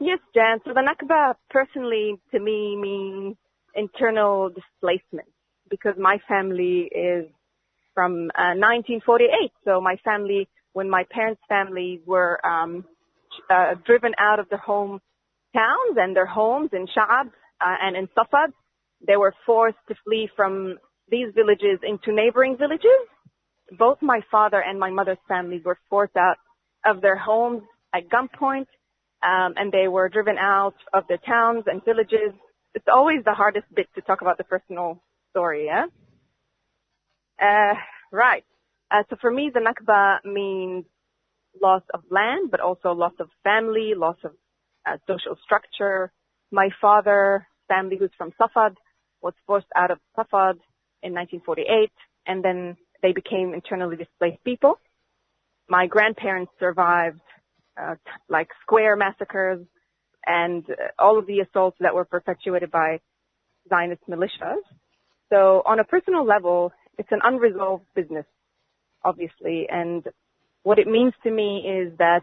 [0.00, 0.58] Yes, Jan.
[0.64, 3.36] So the Nakba personally to me means
[3.74, 5.28] internal displacement
[5.70, 7.26] because my family is
[7.94, 9.52] from uh, 1948.
[9.64, 12.84] So my family, when my parents' families were um,
[13.48, 15.00] uh, driven out of their home
[15.54, 18.52] towns and their homes in Sha'ab uh, and in Safad,
[19.06, 23.02] they were forced to flee from these villages into neighboring villages.
[23.78, 26.36] Both my father and my mother's families were forced out
[26.84, 27.62] of their homes
[27.94, 28.66] at gunpoint,
[29.22, 32.32] um, and they were driven out of their towns and villages.
[32.74, 35.86] It's always the hardest bit to talk about the personal story, yeah?
[37.40, 37.74] Uh,
[38.10, 38.44] right.
[38.90, 40.84] Uh, so for me, the Nakba means
[41.60, 44.32] loss of land, but also loss of family, loss of
[44.86, 46.12] uh, social structure,
[46.50, 48.74] my father, family, who's from Safad,
[49.22, 50.58] was forced out of Safad
[51.02, 51.90] in 1948,
[52.26, 54.78] and then they became internally displaced people.
[55.68, 57.20] My grandparents survived
[57.80, 57.94] uh,
[58.28, 59.64] like square massacres
[60.26, 63.00] and uh, all of the assaults that were perpetuated by
[63.68, 64.62] Zionist militias.
[65.30, 68.26] So on a personal level, it's an unresolved business,
[69.04, 70.04] obviously, and
[70.62, 72.22] what it means to me is that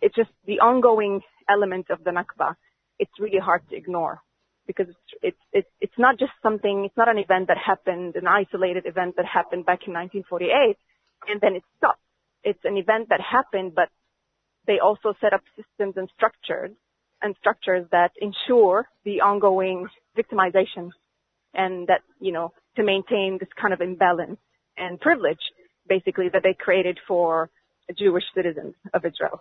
[0.00, 2.56] it's just the ongoing element of the Nakba.
[2.98, 4.20] It's really hard to ignore
[4.66, 8.26] because it's, it's, it's, it's not just something, it's not an event that happened, an
[8.26, 10.76] isolated event that happened back in 1948
[11.28, 12.00] and then it stopped.
[12.46, 13.88] It's an event that happened, but
[14.68, 16.70] they also set up systems and structures
[17.20, 20.90] and structures that ensure the ongoing victimization
[21.54, 24.38] and that, you know, to maintain this kind of imbalance
[24.76, 25.40] and privilege
[25.88, 27.50] basically that they created for
[27.98, 29.40] Jewish citizens of Israel.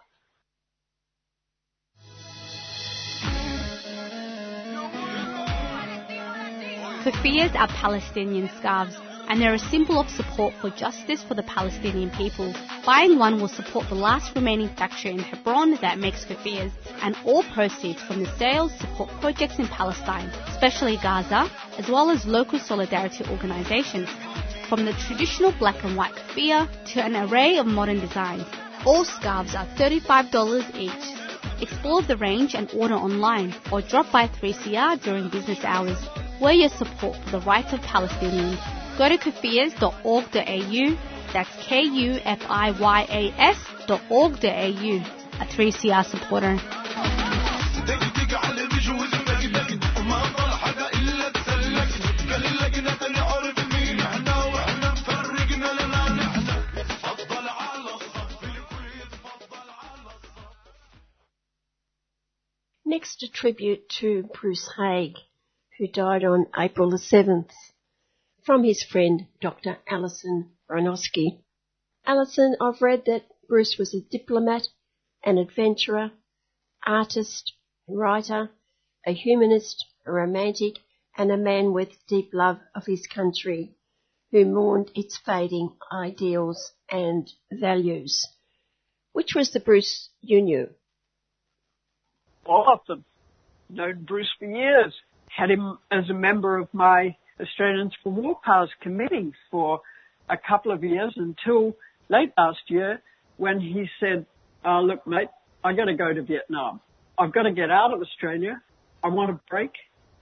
[7.03, 8.97] Kufiyas are Palestinian scarves
[9.27, 12.53] and they're a symbol of support for justice for the Palestinian people.
[12.85, 16.71] Buying one will support the last remaining factory in Hebron that makes kufiyas,
[17.01, 22.25] and all proceeds from the sales support projects in Palestine, especially Gaza, as well as
[22.25, 24.09] local solidarity organizations.
[24.69, 28.45] From the traditional black and white kufiya to an array of modern designs,
[28.85, 31.61] all scarves are $35 each.
[31.61, 35.97] Explore the range and order online or drop by 3CR during business hours.
[36.41, 38.84] We're your support for the rights of Palestinians.
[38.97, 40.97] Go to kufiyas.org.au,
[41.33, 46.57] that's K-U-F-I-Y-A-S dot org.au, a 3CR supporter.
[62.85, 65.15] Next, a tribute to Bruce Haigh,
[65.77, 67.51] who died on April the 7th
[68.45, 69.77] from his friend Dr.
[69.89, 71.39] Alison Broinowski.
[72.05, 74.67] Alison, I've read that Bruce was a diplomat,
[75.23, 76.11] an adventurer,
[76.85, 77.53] artist,
[77.87, 78.51] writer,
[79.05, 80.75] a humanist, a romantic,
[81.17, 83.75] and a man with deep love of his country,
[84.31, 88.27] who mourned its fading ideals and values.
[89.13, 90.69] Which was the Bruce you knew?
[92.45, 93.05] All of them.
[93.69, 94.93] Known Bruce for years.
[95.29, 99.81] Had him as a member of my Australians for War Powers committee for
[100.29, 101.75] a couple of years until
[102.09, 103.01] late last year
[103.37, 104.25] when he said,
[104.63, 105.27] oh, look, mate,
[105.63, 106.79] I got to go to Vietnam.
[107.17, 108.61] I've got to get out of Australia.
[109.03, 109.71] I want a break.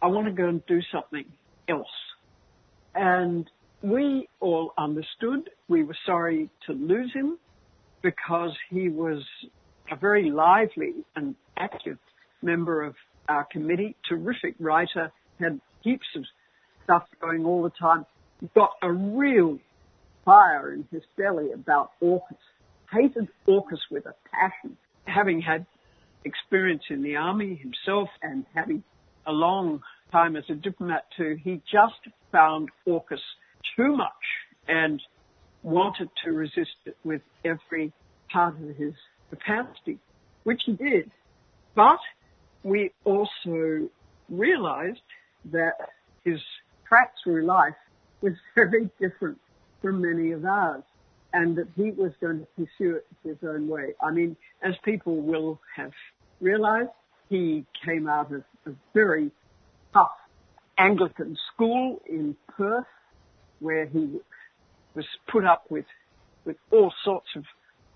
[0.02, 1.26] I want to go and do something
[1.70, 1.88] else.
[2.96, 3.50] And
[3.82, 5.50] we all understood.
[5.68, 7.38] We were sorry to lose him
[8.02, 9.24] because he was
[9.92, 11.98] a very lively and active
[12.42, 12.96] member of
[13.30, 16.24] our committee, terrific writer, had heaps of
[16.84, 18.06] stuff going all the time.
[18.56, 19.60] Got a real
[20.26, 22.38] fire in his belly about AUKUS.
[22.92, 24.78] Hated AUKUS with a passion.
[25.06, 25.66] Having had
[26.26, 28.84] experience in the army himself and having
[29.26, 29.82] a long
[30.12, 33.20] time as a diplomat too, he just found AUKUS
[33.76, 34.12] too much
[34.68, 35.02] and
[35.64, 37.92] wanted to resist it with every
[38.32, 38.94] part of his
[39.30, 39.98] capacity,
[40.44, 41.10] which he did.
[41.76, 42.00] But
[42.64, 43.90] we also
[44.30, 45.00] realized
[45.52, 45.74] that
[46.24, 46.40] his
[46.94, 47.74] track through life
[48.22, 49.40] was very different
[49.82, 50.84] from many of ours
[51.34, 53.94] and that he was going to pursue it his own way.
[54.00, 55.92] I mean, as people will have
[56.40, 56.90] realized,
[57.30, 59.32] he came out of a very
[59.94, 60.12] tough
[60.78, 62.86] Anglican school in Perth
[63.60, 64.20] where he
[64.94, 65.86] was put up with,
[66.46, 67.46] with all sorts of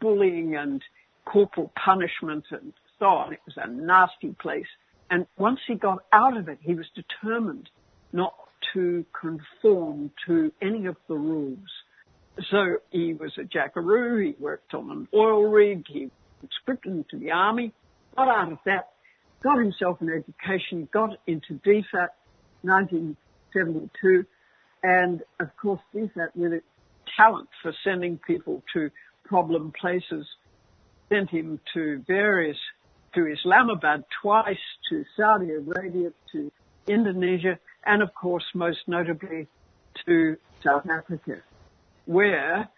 [0.02, 0.82] bullying and
[1.26, 3.34] corporal punishment and so on.
[3.34, 4.66] It was a nasty place.
[5.12, 7.70] And once he got out of it, he was determined
[8.12, 8.34] not
[8.74, 11.70] to conform to any of the rules.
[12.52, 16.12] So he was a jackaroo, he worked on an oil rig, he was
[16.42, 17.74] conscripted into the army,
[18.16, 18.90] got out of that,
[19.42, 22.10] got himself an education, got into DFAT
[22.62, 24.26] 1972,
[24.84, 26.66] and of course DFAT with its
[27.16, 28.92] talent for sending people to
[29.26, 30.26] problem places,
[31.10, 32.58] sent him to various,
[33.16, 34.58] to Islamabad twice,
[34.90, 36.52] to Saudi Arabia, to
[36.88, 39.48] Indonesia, and of course, most notably
[40.06, 41.42] to South Africa,
[42.06, 42.70] where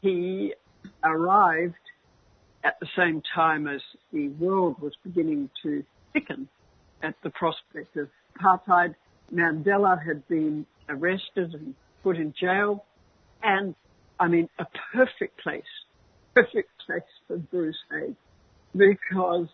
[0.00, 0.54] he
[1.04, 1.74] arrived
[2.64, 3.80] at the same time as
[4.12, 6.48] the world was beginning to thicken
[7.02, 8.94] at the prospect of apartheid.
[9.34, 12.84] Mandela had been arrested and put in jail.
[13.42, 13.74] And
[14.20, 15.62] I mean, a perfect place,
[16.34, 18.14] perfect place for Bruce Haigh
[18.76, 19.48] because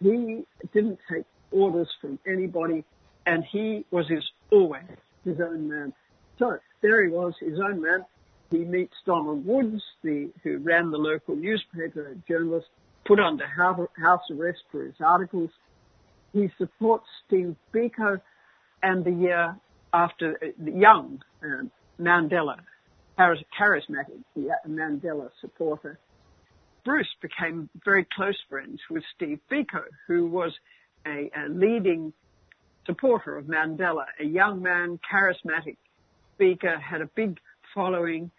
[0.00, 2.84] he didn't take orders from anybody,
[3.26, 4.82] and he was his always
[5.24, 5.92] his own man.
[6.38, 8.04] So there he was, his own man.
[8.50, 12.66] He meets Donald Woods, the, who ran the local newspaper, a journalist,
[13.04, 15.50] put under house arrest for his articles.
[16.32, 18.20] He supports Steve Biko,
[18.82, 19.56] and the year
[19.92, 21.64] after, uh, young uh,
[22.00, 22.56] Mandela,
[23.18, 24.22] charismatic
[24.68, 25.98] Mandela supporter,
[26.84, 30.52] Bruce became very close friends with Steve Biko, who was
[31.06, 32.12] a, a leading
[32.86, 35.76] supporter of Mandela, a young man, charismatic
[36.34, 37.38] speaker, had a big
[37.74, 38.30] following,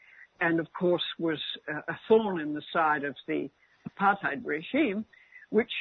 [0.42, 3.50] and of course was a thorn in the side of the
[3.90, 5.06] apartheid regime,
[5.50, 5.72] which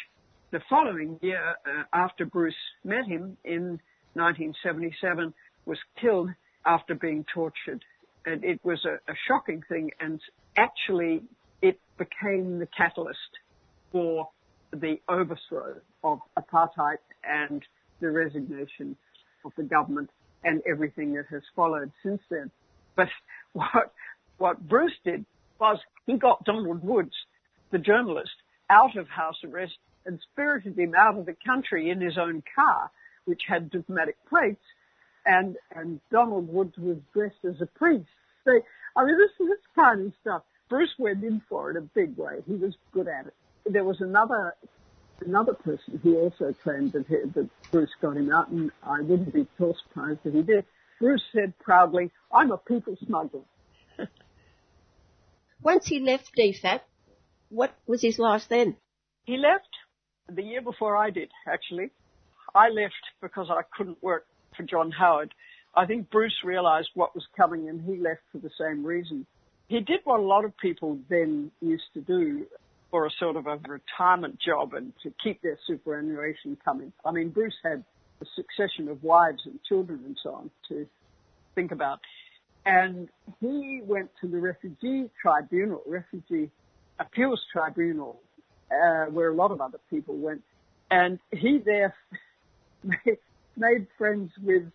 [0.50, 2.54] the following year, uh, after Bruce
[2.84, 3.80] met him in
[4.14, 5.34] 1977,
[5.66, 6.30] was killed
[6.64, 7.84] after being tortured.
[8.26, 10.20] And it was a, a shocking thing, and
[10.56, 11.22] actually
[11.60, 13.18] it became the catalyst
[13.90, 14.28] for
[14.72, 17.62] the overthrow of apartheid and
[18.04, 18.96] the resignation
[19.44, 20.10] of the government
[20.44, 22.50] and everything that has followed since then.
[22.96, 23.08] But
[23.54, 23.92] what,
[24.38, 25.24] what Bruce did
[25.58, 27.14] was he got Donald Woods,
[27.72, 28.36] the journalist,
[28.68, 29.72] out of house arrest
[30.06, 32.90] and spirited him out of the country in his own car,
[33.24, 34.62] which had diplomatic plates,
[35.24, 38.04] and, and Donald Woods was dressed as a priest.
[38.46, 40.42] I mean, this, this kind of stuff.
[40.68, 42.42] Bruce went in for it a big way.
[42.46, 43.34] He was good at it.
[43.64, 44.54] There was another
[45.20, 49.32] another person who also claimed that, he, that Bruce got him out, and I wouldn't
[49.32, 50.64] be at all surprised if he did.
[51.00, 53.42] Bruce said proudly, I'm a people smuggler.
[55.62, 56.80] Once he left DFAT,
[57.48, 58.76] what was his life then?
[59.24, 59.68] He left
[60.28, 61.90] the year before I did, actually.
[62.54, 65.34] I left because I couldn't work for John Howard.
[65.74, 69.26] I think Bruce realized what was coming and he left for the same reason.
[69.68, 72.46] He did what a lot of people then used to do
[72.94, 76.92] for a sort of a retirement job and to keep their superannuation coming.
[77.04, 77.82] I mean, Bruce had
[78.20, 80.86] a succession of wives and children and so on to
[81.56, 81.98] think about.
[82.64, 83.08] And
[83.40, 86.52] he went to the refugee tribunal, refugee
[87.00, 88.20] appeals tribunal,
[88.70, 90.42] uh, where a lot of other people went.
[90.92, 91.96] And he there
[93.56, 94.70] made, friends with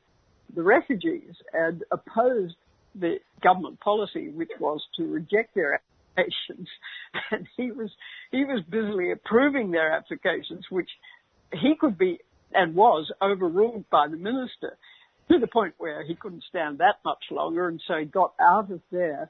[0.54, 2.56] the refugees and opposed
[2.96, 5.80] the government policy, which was to reject their
[6.18, 6.68] applications,
[7.32, 7.90] and he was
[8.32, 10.90] he was busily approving their applications, which
[11.54, 12.20] he could be
[12.54, 14.78] and was overruled by the minister
[15.32, 18.72] to the point where he couldn't stand that much longer, and so he got out
[18.72, 19.30] of there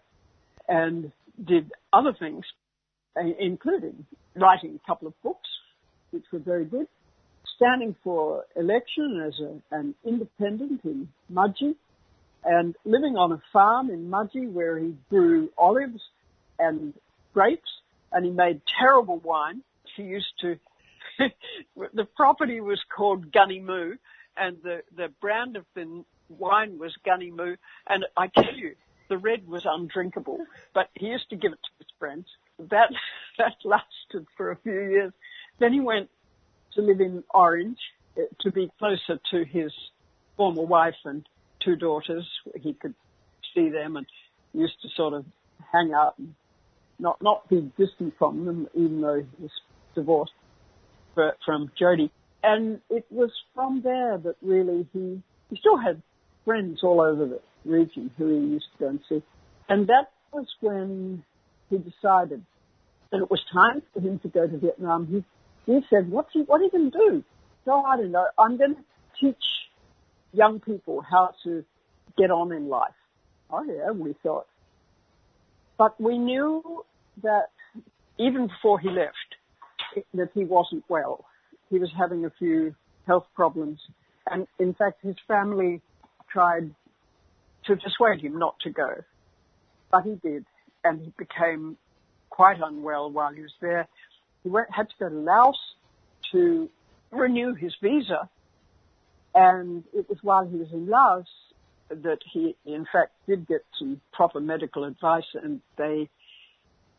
[0.67, 1.11] and
[1.45, 2.45] did other things,
[3.17, 4.05] uh, including
[4.35, 5.49] writing a couple of books,
[6.11, 6.87] which were very good,
[7.55, 11.75] standing for election as a, an independent in Mudgee,
[12.45, 16.01] and living on a farm in Mudgee where he grew olives
[16.59, 16.93] and
[17.33, 17.69] grapes,
[18.11, 19.63] and he made terrible wine.
[19.95, 20.59] He used to,
[21.93, 23.95] the property was called Gunny Moo,
[24.37, 27.55] and the, the brand of the wine was Gunny Moo,
[27.87, 28.75] and I tell you,
[29.09, 32.27] the red was undrinkable, but he used to give it to his friends.
[32.59, 32.89] That,
[33.37, 35.13] that lasted for a few years.
[35.57, 36.09] Then he went
[36.75, 37.79] to live in Orange
[38.17, 39.73] uh, to be closer to his
[40.37, 41.27] former wife and
[41.59, 42.27] two daughters.
[42.55, 42.93] He could
[43.53, 44.05] see them and
[44.53, 45.25] used to sort of
[45.71, 46.35] hang out and
[46.99, 49.51] not not be distant from them, even though he was
[49.95, 50.33] divorced
[51.45, 52.11] from Jody.
[52.43, 56.01] And it was from there that really he he still had
[56.45, 59.23] friends all over the region who he used to go and see.
[59.67, 61.23] And that was when
[61.69, 62.43] he decided
[63.11, 65.07] that it was time for him to go to Vietnam.
[65.07, 65.23] He
[65.71, 67.23] he said, "What's he, what are you going to do?"
[67.65, 68.27] So I don't know.
[68.37, 68.83] I'm going to
[69.19, 69.43] teach
[70.31, 71.63] young people how to
[72.17, 72.93] get on in life.
[73.51, 74.47] Oh yeah, we thought.
[75.77, 76.85] But we knew
[77.23, 77.49] that
[78.17, 79.15] even before he left,
[80.13, 81.25] that he wasn't well.
[81.69, 82.75] He was having a few
[83.07, 83.79] health problems.
[84.29, 85.81] And in fact, his family
[86.31, 86.73] tried
[87.65, 88.89] to dissuade him not to go.
[89.91, 90.45] But he did.
[90.83, 91.77] And he became
[92.29, 93.87] quite unwell while he was there.
[94.43, 95.57] He went, had to go to Laos
[96.31, 96.69] to
[97.11, 98.29] renew his visa.
[99.35, 101.27] And it was while he was in Laos
[101.89, 106.09] that he, in fact, did get some proper medical advice and they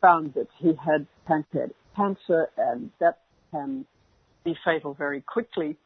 [0.01, 3.19] found that he had pancreatic cancer and that
[3.51, 3.85] can
[4.43, 5.77] be fatal very quickly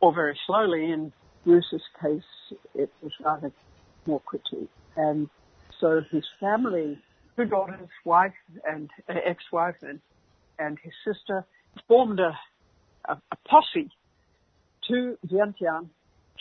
[0.00, 0.90] or very slowly.
[0.90, 1.12] In
[1.44, 2.22] Bruce's case,
[2.74, 3.52] it was rather
[4.06, 4.68] more quickly.
[4.96, 5.28] And
[5.80, 6.98] so his family,
[7.36, 8.32] two daughters, wife
[8.64, 10.00] and uh, ex-wife and,
[10.58, 11.44] and his sister
[11.86, 12.36] formed a,
[13.08, 13.90] a, a posse
[14.88, 15.88] to Vientiane,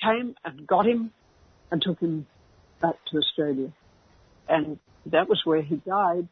[0.02, 1.12] came and got him
[1.72, 2.28] and took him
[2.82, 3.72] back to Australia.
[4.48, 4.78] And
[5.08, 6.28] that was where he died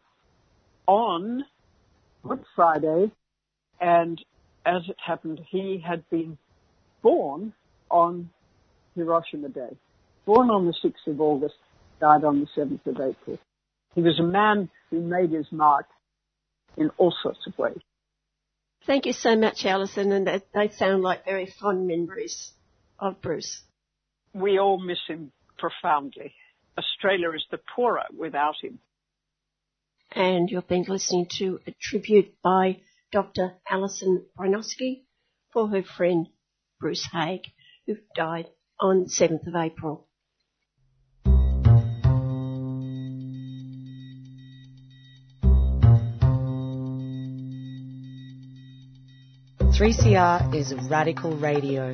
[0.88, 1.46] on
[2.28, 3.12] Good Friday,
[3.80, 4.24] and
[4.66, 6.38] as it happened, he had been
[7.02, 7.54] born
[7.90, 8.30] on
[8.96, 9.78] Hiroshima Day.
[10.26, 11.56] Born on the 6th of August,
[12.00, 13.40] died on the 7th of April.
[13.96, 15.86] He was a man who made his mark
[16.78, 17.80] in all sorts of ways.
[18.86, 22.52] Thank you so much, Alison, and they, they sound like very fond memories
[23.00, 23.62] of Bruce.
[24.34, 26.34] We all miss him profoundly.
[26.78, 28.80] Australia is the poorer without him.
[30.16, 33.54] And you've been listening to a tribute by Dr.
[33.68, 35.06] Alison Broinowski
[35.52, 36.28] for her friend
[36.80, 37.42] Bruce Haigh,
[37.88, 38.48] who died
[38.80, 40.08] on 7th of April.
[49.74, 51.92] 3CR is radical radio.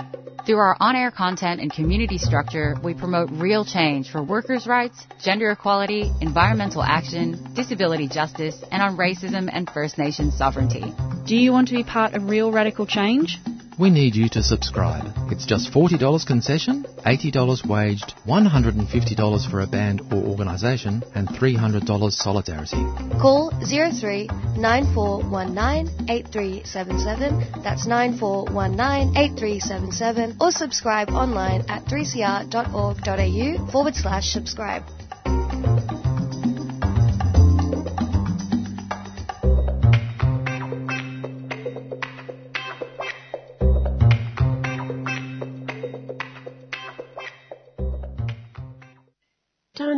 [0.49, 5.51] Through our on-air content and community structure, we promote real change for workers' rights, gender
[5.51, 10.91] equality, environmental action, disability justice, and on racism and First Nations sovereignty.
[11.27, 13.37] Do you want to be part of real radical change?
[13.77, 15.13] We need you to subscribe.
[15.31, 22.83] It's just $40 concession, $80 waged, $150 for a band or organisation, and $300 solidarity.
[23.21, 34.83] Call 03 9419 8377, that's 9419 8377, or subscribe online at 3cr.org.au forward slash subscribe.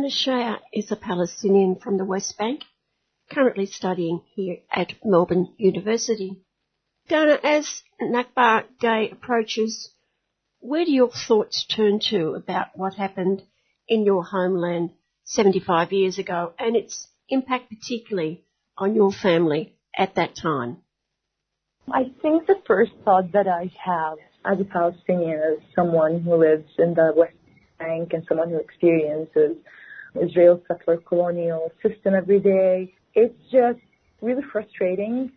[0.08, 2.62] Shaer is a Palestinian from the West Bank,
[3.30, 6.42] currently studying here at Melbourne University.
[7.08, 9.92] Dana, as Nakba Day approaches,
[10.60, 13.42] where do your thoughts turn to about what happened
[13.88, 14.90] in your homeland
[15.24, 18.44] 75 years ago and its impact particularly
[18.78, 20.78] on your family at that time?
[21.92, 26.70] I think the first thought that I have as a Palestinian, as someone who lives
[26.78, 27.34] in the West
[27.78, 29.56] Bank and someone who experiences
[30.20, 32.92] Israel's settler colonial system every day.
[33.14, 33.78] It's just
[34.20, 35.30] really frustrating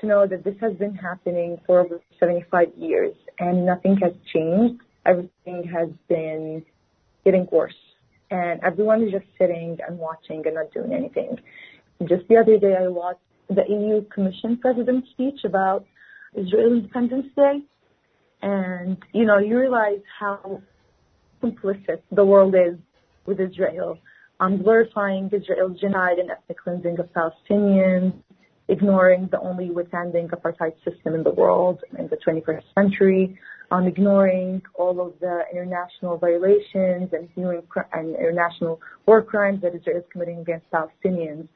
[0.00, 4.82] to know that this has been happening for over 75 years and nothing has changed.
[5.06, 6.64] Everything has been
[7.24, 7.74] getting worse.
[8.30, 11.36] And everyone is just sitting and watching and not doing anything.
[12.08, 15.84] Just the other day, I watched the EU Commission President's speech about
[16.34, 17.60] Israel Independence Day.
[18.42, 20.62] And, you know, you realize how
[21.42, 22.78] complicit the world is
[23.26, 23.98] with Israel,
[24.40, 28.14] um, glorifying Israel's genocide and ethnic cleansing of Palestinians,
[28.68, 33.38] ignoring the only withstanding apartheid system in the world in the 21st century,
[33.70, 37.62] um, ignoring all of the international violations and human
[37.92, 41.46] and international war crimes that Israel is committing against Palestinians.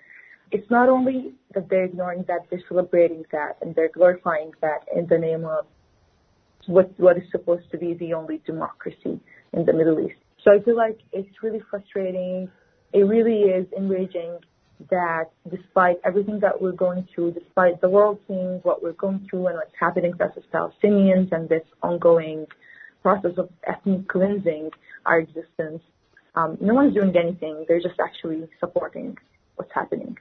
[0.50, 5.06] It's not only that they're ignoring that, they're celebrating that and they're glorifying that in
[5.06, 5.66] the name of
[6.66, 9.18] what, what is supposed to be the only democracy
[9.52, 10.18] in the Middle East.
[10.44, 12.50] So I feel like it's really frustrating.
[12.94, 14.38] It really is enraging
[14.88, 19.48] that despite everything that we're going through, despite the world seeing what we're going through
[19.48, 22.46] and what's happening to us as Palestinians and this ongoing
[23.02, 24.70] process of ethnic cleansing
[25.06, 25.82] our existence,
[26.36, 27.64] um, no one's doing anything.
[27.66, 29.18] They're just actually supporting
[29.56, 30.16] what's happening.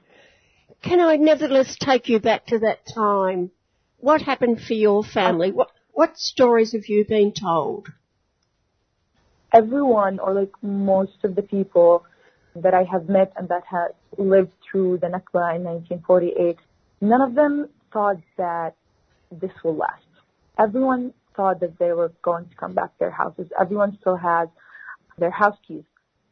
[0.82, 3.51] Can I nevertheless take you back to that time?
[3.99, 5.51] What happened for your family?
[5.51, 7.88] What, what stories have you been told?
[9.53, 12.03] everyone or like most of the people
[12.56, 16.58] that I have met and that have lived through the Nakba in 1948,
[17.01, 18.76] none of them thought that
[19.32, 20.04] this will last.
[20.60, 23.47] Everyone thought that they were going to come back to their houses.
[23.60, 24.49] Everyone still has
[25.18, 25.84] their house keys.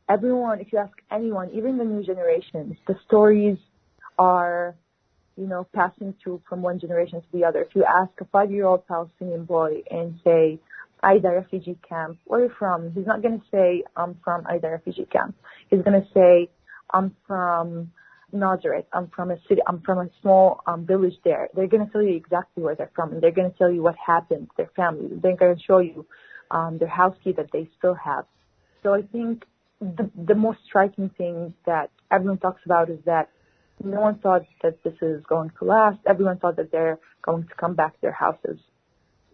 [0.09, 3.57] Everyone, if you ask anyone, even the new generations, the stories
[4.19, 4.75] are,
[5.37, 7.61] you know, passing through from one generation to the other.
[7.61, 10.59] If you ask a five-year-old Palestinian boy and say,
[11.03, 12.19] Aida refugee camp.
[12.25, 12.91] Where are you from?
[12.91, 15.35] He's not going to say, I'm from Aida refugee camp.
[15.69, 16.49] He's going to say,
[16.91, 17.91] I'm from
[18.31, 18.85] Nazareth.
[18.93, 19.61] I'm from a city.
[19.67, 21.49] I'm from a small um, village there.
[21.55, 23.81] They're going to tell you exactly where they're from, and they're going to tell you
[23.81, 25.09] what happened to their family.
[25.21, 26.05] They're going to show you
[26.51, 28.25] um, their house key that they still have.
[28.83, 29.45] So I think
[29.79, 33.29] the, the most striking thing that everyone talks about is that
[33.83, 35.97] no one thought that this is going to last.
[36.05, 38.59] Everyone thought that they're going to come back to their houses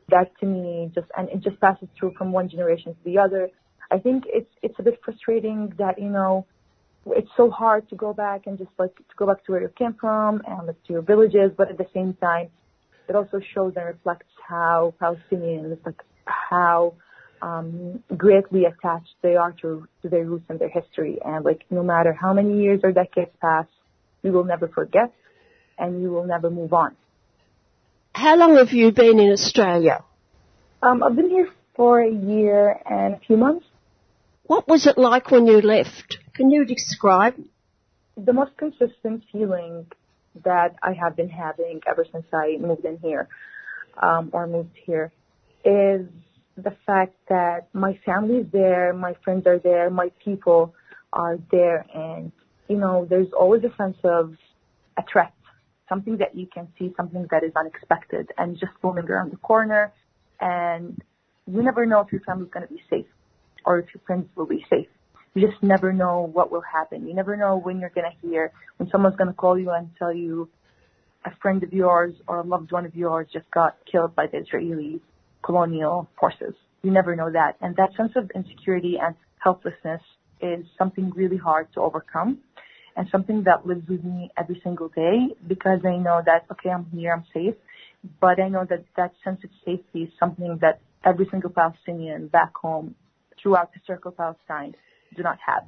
[0.09, 3.49] that to me just and it just passes through from one generation to the other.
[3.91, 6.45] I think it's it's a bit frustrating that you know
[7.07, 9.71] it's so hard to go back and just like to go back to where you
[9.77, 12.49] came from and like to your villages, but at the same time,
[13.07, 16.93] it also shows and reflects how Palestinians like how
[17.41, 21.83] um, greatly attached they are to to their roots and their history, and like no
[21.83, 23.65] matter how many years or decades pass,
[24.23, 25.13] we will never forget,
[25.77, 26.95] and we will never move on.
[28.17, 30.03] How long have you been in Australia?
[30.81, 33.67] Um, I've been here for a year and a few months.
[34.47, 36.17] What was it like when you left?
[36.33, 37.35] Can you describe?
[38.17, 39.85] The most consistent feeling
[40.43, 43.27] that I have been having ever since I moved in here,
[44.01, 45.11] um, or moved here,
[45.63, 46.07] is
[46.55, 50.73] the fact that my family is there, my friends are there, my people
[51.13, 52.31] are there, and
[52.67, 54.33] you know, there's always a sense of
[54.97, 55.33] a threat,
[55.89, 59.93] something that you can see, something that is unexpected, and just looming around the corner,
[60.39, 61.01] and
[61.45, 63.05] you never know if your family's going to be safe
[63.65, 64.87] or if your friends will be safe.
[65.33, 67.07] You just never know what will happen.
[67.07, 69.89] You never know when you're going to hear, when someone's going to call you and
[69.97, 70.49] tell you
[71.25, 74.39] a friend of yours or a loved one of yours just got killed by the
[74.39, 75.01] Israeli
[75.43, 76.53] colonial forces.
[76.81, 77.57] You never know that.
[77.61, 80.01] And that sense of insecurity and helplessness
[80.41, 82.39] is something really hard to overcome
[82.97, 86.87] and something that lives with me every single day because I know that, okay, I'm
[86.91, 87.53] here, I'm safe,
[88.19, 92.55] but I know that that sense of safety is something that every single Palestinian back
[92.55, 92.95] home
[93.41, 94.73] throughout the circle of Palestine
[95.15, 95.63] do not have.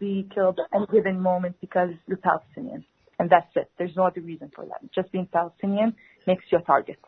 [0.00, 2.84] Be killed at any given moment because you're Palestinian.
[3.20, 3.70] And that's it.
[3.78, 4.80] There's no other reason for that.
[4.92, 5.94] Just being Palestinian
[6.26, 6.98] makes you a target.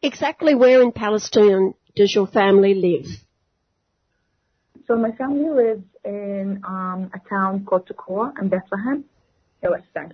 [0.00, 3.25] Exactly where in Palestine does your family live?
[4.86, 9.04] So my family lives in um, a town called Tekoa in Bethlehem,
[9.62, 10.12] the West Bank.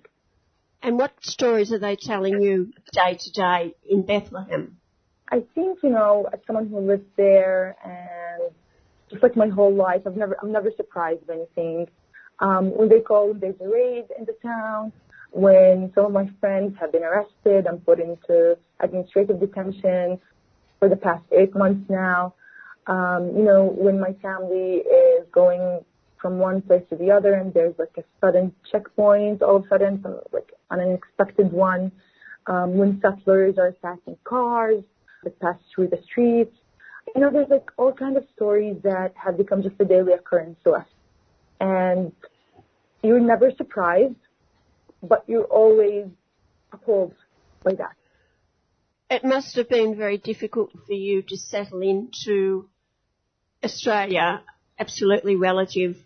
[0.83, 4.79] And what stories are they telling you day to day in Bethlehem?
[5.31, 8.53] I think, you know, as someone who lives there and
[9.11, 11.89] just like my whole life, I've never, I'm never surprised by anything.
[12.41, 14.93] Um, when they call, there's a raid in the town.
[15.31, 20.19] When some of my friends have been arrested and put into administrative detention
[20.79, 22.35] for the past eight months now.
[22.87, 25.85] Um, you know, when my family is going
[26.21, 29.69] from one place to the other and there's like a sudden checkpoint all of a
[29.69, 31.93] sudden, some, like an unexpected one.
[32.47, 34.83] Um, when settlers are attacking cars,
[35.23, 36.57] that pass through the streets.
[37.15, 40.59] You know, there's like all kinds of stories that have become just a daily occurrence
[40.65, 40.87] to us.
[41.61, 42.13] And
[43.03, 44.17] you're never surprised,
[45.03, 46.07] but you're always
[46.73, 47.15] appalled
[47.63, 47.95] by that.
[49.11, 52.69] It must have been very difficult for you to settle into
[53.65, 54.43] Australia,
[54.79, 55.97] absolutely relative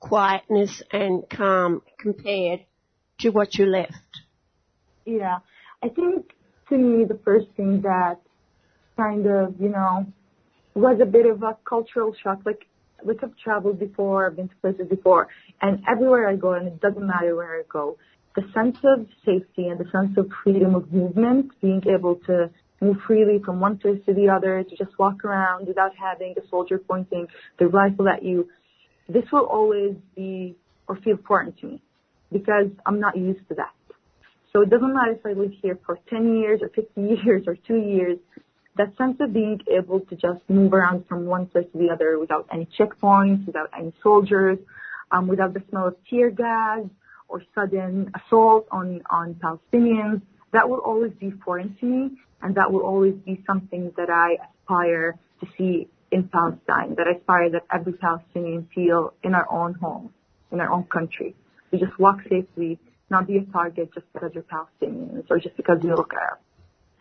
[0.00, 2.60] quietness and calm compared
[3.20, 3.92] to what you left.
[5.04, 5.38] Yeah.
[5.82, 6.32] I think
[6.68, 8.20] to me the first thing that
[8.96, 10.06] kind of, you know,
[10.74, 12.40] was a bit of a cultural shock.
[12.44, 12.66] Like,
[13.04, 15.28] like I've traveled before, I've been to places before,
[15.62, 17.96] and everywhere I go, and it doesn't matter where I go,
[18.34, 22.50] the sense of safety and the sense of freedom of movement, being able to
[22.80, 26.48] move freely from one place to the other, to just walk around without having a
[26.48, 27.26] soldier pointing
[27.58, 28.48] the rifle at you,
[29.08, 30.54] this will always be
[30.86, 31.82] or feel foreign to me
[32.32, 33.72] because I'm not used to that.
[34.52, 37.56] So it doesn't matter if I live here for 10 years or 50 years or
[37.66, 38.18] two years,
[38.76, 42.18] that sense of being able to just move around from one place to the other
[42.18, 44.58] without any checkpoints, without any soldiers,
[45.10, 46.80] um, without the smell of tear gas
[47.28, 50.22] or sudden assault on, on Palestinians,
[50.52, 52.10] that will always be foreign to me
[52.42, 57.18] and that will always be something that I aspire to see in Palestine, that I
[57.18, 60.10] aspire that every Palestinian feel in our own home,
[60.50, 61.34] in our own country.
[61.70, 62.78] We just walk safely,
[63.10, 66.38] not be a target just because you're Palestinians or just because you look Arab.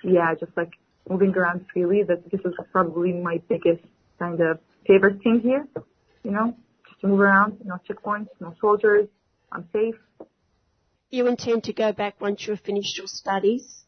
[0.03, 0.73] Yeah, just like
[1.09, 2.03] moving around freely.
[2.03, 3.83] That this is probably my biggest
[4.19, 5.67] kind of favorite thing here.
[6.23, 6.55] You know,
[6.87, 9.07] just to move around, no checkpoints, no soldiers.
[9.51, 9.95] I'm safe.
[11.09, 13.85] You intend to go back once you've finished your studies?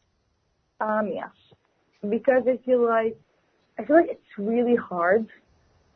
[0.80, 1.28] Um, yes,
[2.08, 3.18] because I feel like
[3.78, 5.26] I feel like it's really hard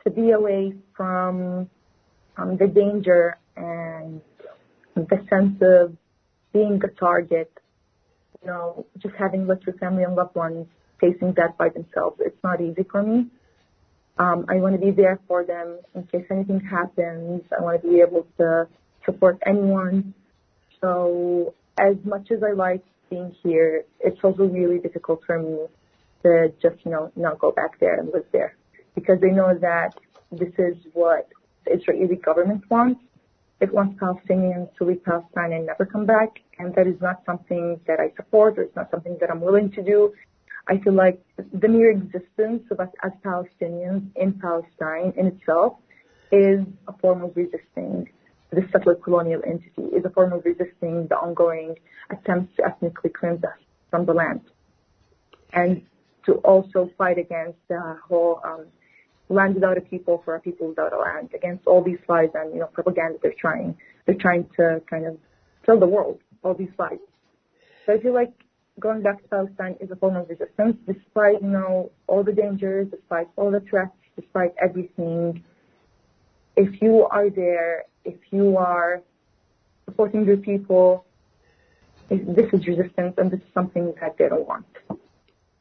[0.03, 1.69] to be away from
[2.37, 4.21] um, the danger and
[4.95, 5.95] the sense of
[6.53, 7.51] being a target.
[8.41, 10.67] You know, just having left your family and loved ones
[10.99, 12.17] facing that by themselves.
[12.19, 13.27] It's not easy for me.
[14.17, 17.41] Um, I want to be there for them in case anything happens.
[17.57, 18.67] I want to be able to
[19.05, 20.13] support anyone.
[20.79, 25.67] So as much as I like being here, it's also really difficult for me
[26.25, 28.55] to just, you know, not go back there and live there
[28.95, 29.93] because they know that
[30.31, 31.29] this is what
[31.65, 33.01] the Israeli government wants.
[33.61, 36.29] It wants Palestinians to leave Palestine and never come back.
[36.57, 39.71] And that is not something that I support or it's not something that I'm willing
[39.71, 40.13] to do.
[40.67, 45.77] I feel like the mere existence of us as Palestinians in Palestine in itself
[46.31, 48.09] is a form of resisting
[48.51, 51.75] the settler colonial entity, is a form of resisting the ongoing
[52.09, 53.59] attempts to ethnically cleanse us
[53.91, 54.41] from the land.
[55.53, 55.83] And
[56.25, 58.65] to also fight against the whole um,
[59.29, 62.53] land without a people for a people without a land, against all these lies and
[62.53, 65.17] you know propaganda they're trying they're trying to kind of
[65.65, 66.99] tell the world all these lies.
[67.85, 68.31] So I feel like
[68.79, 72.87] going back to Palestine is a form of resistance, despite you know all the dangers,
[72.91, 75.43] despite all the threats, despite everything.
[76.55, 79.01] If you are there, if you are
[79.85, 81.05] supporting your people,
[82.09, 84.65] this is resistance, and this is something that they don't want.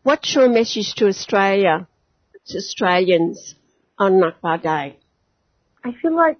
[0.04, 1.88] What's your message to Australia,
[2.48, 3.54] to Australians
[3.98, 4.98] on Nakba Day?
[5.82, 6.36] I feel like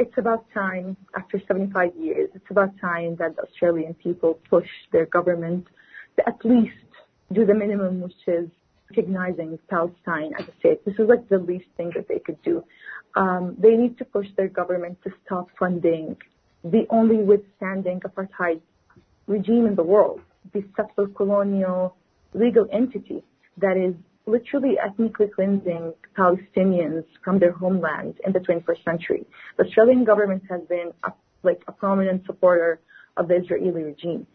[0.00, 5.06] it's about time, after 75 years, it's about time that the Australian people push their
[5.06, 5.68] government
[6.16, 6.74] to at least
[7.32, 8.48] do the minimum, which is
[8.90, 10.84] recognizing Palestine as a state.
[10.84, 12.64] This is like the least thing that they could do.
[13.14, 16.16] Um, they need to push their government to stop funding
[16.64, 18.60] the only withstanding apartheid
[19.28, 21.94] regime in the world, the settler colonial
[22.34, 23.22] legal entity
[23.58, 23.94] that is
[24.26, 29.26] literally ethnically cleansing Palestinians from their homeland in the 21st century.
[29.56, 31.12] The Australian government has been a,
[31.42, 32.80] like a prominent supporter
[33.16, 34.26] of the Israeli regime.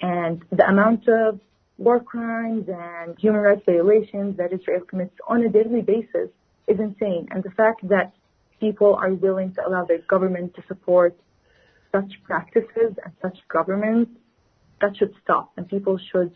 [0.00, 1.40] And the amount of
[1.78, 6.28] war crimes and human rights violations that Israel commits on a daily basis
[6.66, 7.28] is insane.
[7.30, 8.12] And the fact that
[8.60, 11.16] people are willing to allow their government to support
[11.92, 14.10] such practices and such governments,
[14.80, 16.32] that should stop and people should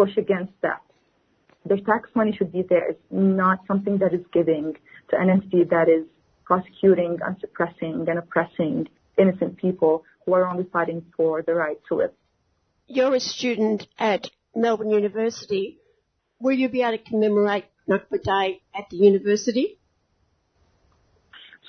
[0.00, 0.82] push against that.
[1.66, 2.90] Their tax money should be there.
[2.90, 4.74] It's not something that is giving
[5.10, 6.06] to an entity that is
[6.44, 8.88] prosecuting and suppressing and oppressing
[9.18, 12.12] innocent people who are only fighting for the right to live.
[12.86, 15.78] You're a student at Melbourne University.
[16.40, 19.78] Will you be able to commemorate Nakba Day at the university?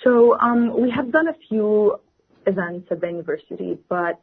[0.04, 2.00] So um, we have done a few
[2.48, 4.20] events at the university, but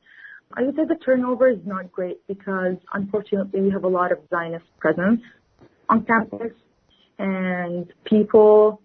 [0.55, 4.19] I would say the turnover is not great because unfortunately we have a lot of
[4.31, 5.21] Zionist presence
[5.89, 6.53] on campus
[7.19, 8.81] and people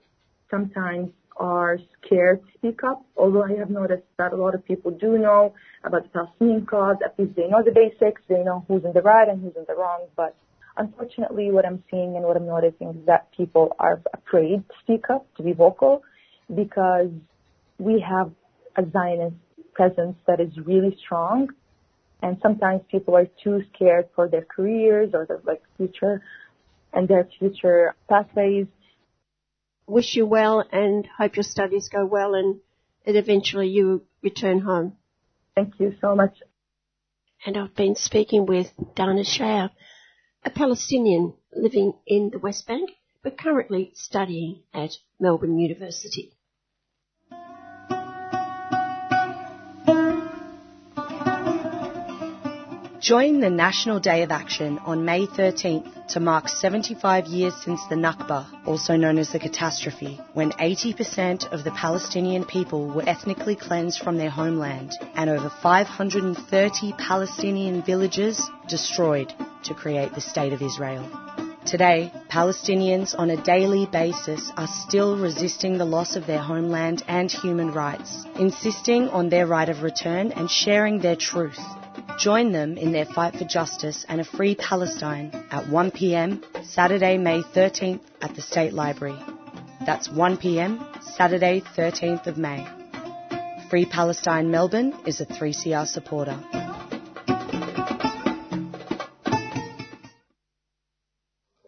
[0.49, 4.91] sometimes are scared to speak up, although I have noticed that a lot of people
[4.91, 5.53] do know
[5.83, 6.97] about the Palestinian cause.
[7.03, 8.21] At least they know the basics.
[8.27, 10.05] They know who's in the right and who's in the wrong.
[10.15, 10.35] But
[10.77, 15.09] unfortunately, what I'm seeing and what I'm noticing is that people are afraid to speak
[15.09, 16.03] up, to be vocal,
[16.53, 17.09] because
[17.79, 18.31] we have
[18.75, 19.35] a Zionist
[19.73, 21.49] presence that is really strong.
[22.21, 26.21] And sometimes people are too scared for their careers or their like future
[26.93, 28.67] and their future pathways.
[29.87, 32.59] Wish you well and hope your studies go well and
[33.05, 34.93] that eventually you return home.
[35.55, 36.35] Thank you so much.
[37.45, 39.69] And I've been speaking with Dana Shaer,
[40.45, 46.32] a Palestinian living in the West Bank, but currently studying at Melbourne University.
[53.03, 57.95] Join the National Day of Action on May 13th to mark 75 years since the
[57.95, 63.99] Nakba, also known as the catastrophe, when 80% of the Palestinian people were ethnically cleansed
[63.99, 69.33] from their homeland and over 530 Palestinian villages destroyed
[69.65, 71.05] to create the State of Israel.
[71.65, 77.29] Today, Palestinians on a daily basis are still resisting the loss of their homeland and
[77.29, 81.59] human rights, insisting on their right of return and sharing their truth.
[82.19, 86.43] Join them in their fight for justice and a free Palestine at 1 p.m.
[86.63, 89.19] Saturday, May 13th at the State Library.
[89.85, 90.85] That's 1 p.m.
[91.01, 92.67] Saturday, 13th of May.
[93.69, 96.39] Free Palestine Melbourne is a 3CR supporter.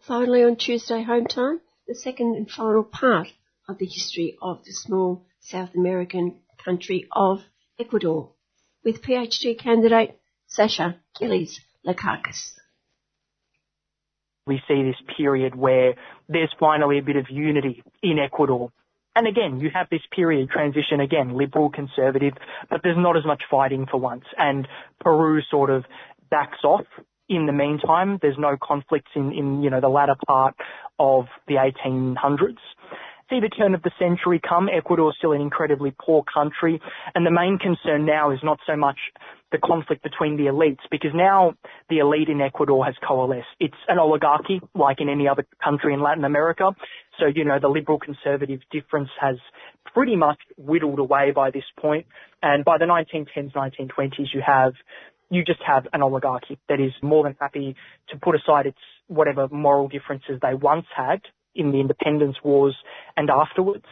[0.06, 3.28] Finally, on Tuesday home time, the second and final part
[3.68, 7.40] of the history of the small South American country of
[7.78, 8.30] Ecuador,
[8.84, 12.52] with PhD candidate Sasha Gillies Lekakis.
[14.46, 15.94] We see this period where
[16.28, 18.70] there's finally a bit of unity in Ecuador.
[19.16, 22.34] And again, you have this period transition again, liberal, conservative,
[22.70, 24.24] but there's not as much fighting for once.
[24.38, 24.68] And
[25.00, 25.84] Peru sort of
[26.30, 26.86] backs off
[27.28, 28.18] in the meantime.
[28.22, 30.54] There's no conflicts in, in, you know, the latter part
[30.98, 32.56] of the 1800s
[33.28, 34.68] see the turn of the century come.
[34.72, 36.80] Ecuador is still an incredibly poor country,
[37.14, 38.98] and the main concern now is not so much
[39.52, 41.54] the conflict between the elites, because now
[41.88, 43.46] the elite in Ecuador has coalesced.
[43.60, 46.72] It's an oligarchy, like in any other country in Latin America.
[47.18, 49.36] So, you know, the liberal conservative difference has
[49.94, 52.06] pretty much whittled away by this point.
[52.42, 54.74] And by the 1910s, 1920s, you have
[55.28, 57.74] you just have an oligarchy that is more than happy
[58.10, 61.20] to put aside its whatever moral differences they once had
[61.56, 62.76] in the independence wars
[63.16, 63.86] and afterwards.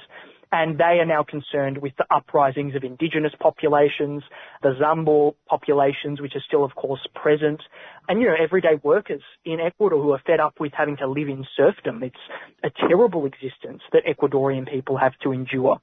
[0.52, 4.22] And they are now concerned with the uprisings of indigenous populations,
[4.62, 7.60] the Zambo populations, which are still, of course, present,
[8.08, 11.28] and, you know, everyday workers in Ecuador who are fed up with having to live
[11.28, 12.04] in serfdom.
[12.04, 12.14] It's
[12.62, 15.78] a terrible existence that Ecuadorian people have to endure.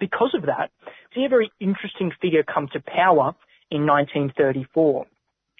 [0.00, 3.36] Because of that, we see a very interesting figure come to power
[3.70, 5.06] in 1934.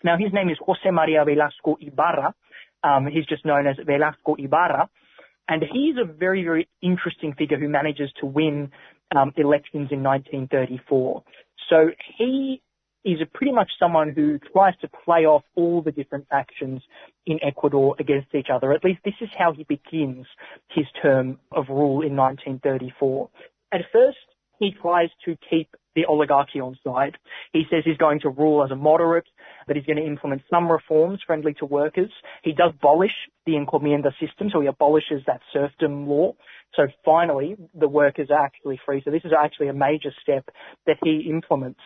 [0.03, 2.35] Now his name is Jose Maria Velasco Ibarra.
[2.83, 4.89] Um, he's just known as Velasco Ibarra.
[5.49, 8.71] And he's a very, very interesting figure who manages to win
[9.15, 11.23] um, elections in 1934.
[11.69, 12.63] So he
[13.05, 16.81] is a pretty much someone who tries to play off all the different factions
[17.27, 18.73] in Ecuador against each other.
[18.73, 20.27] At least this is how he begins
[20.71, 23.29] his term of rule in 1934.
[23.73, 24.17] At first,
[24.59, 27.17] he tries to keep the oligarchy on side.
[27.53, 29.27] He says he's going to rule as a moderate,
[29.67, 32.11] that he's going to implement some reforms friendly to workers.
[32.43, 33.13] He does abolish
[33.47, 36.35] the encomienda system, so he abolishes that serfdom law.
[36.75, 39.03] So finally, the workers are actually free.
[39.05, 40.49] So this is actually a major step
[40.87, 41.81] that he implements.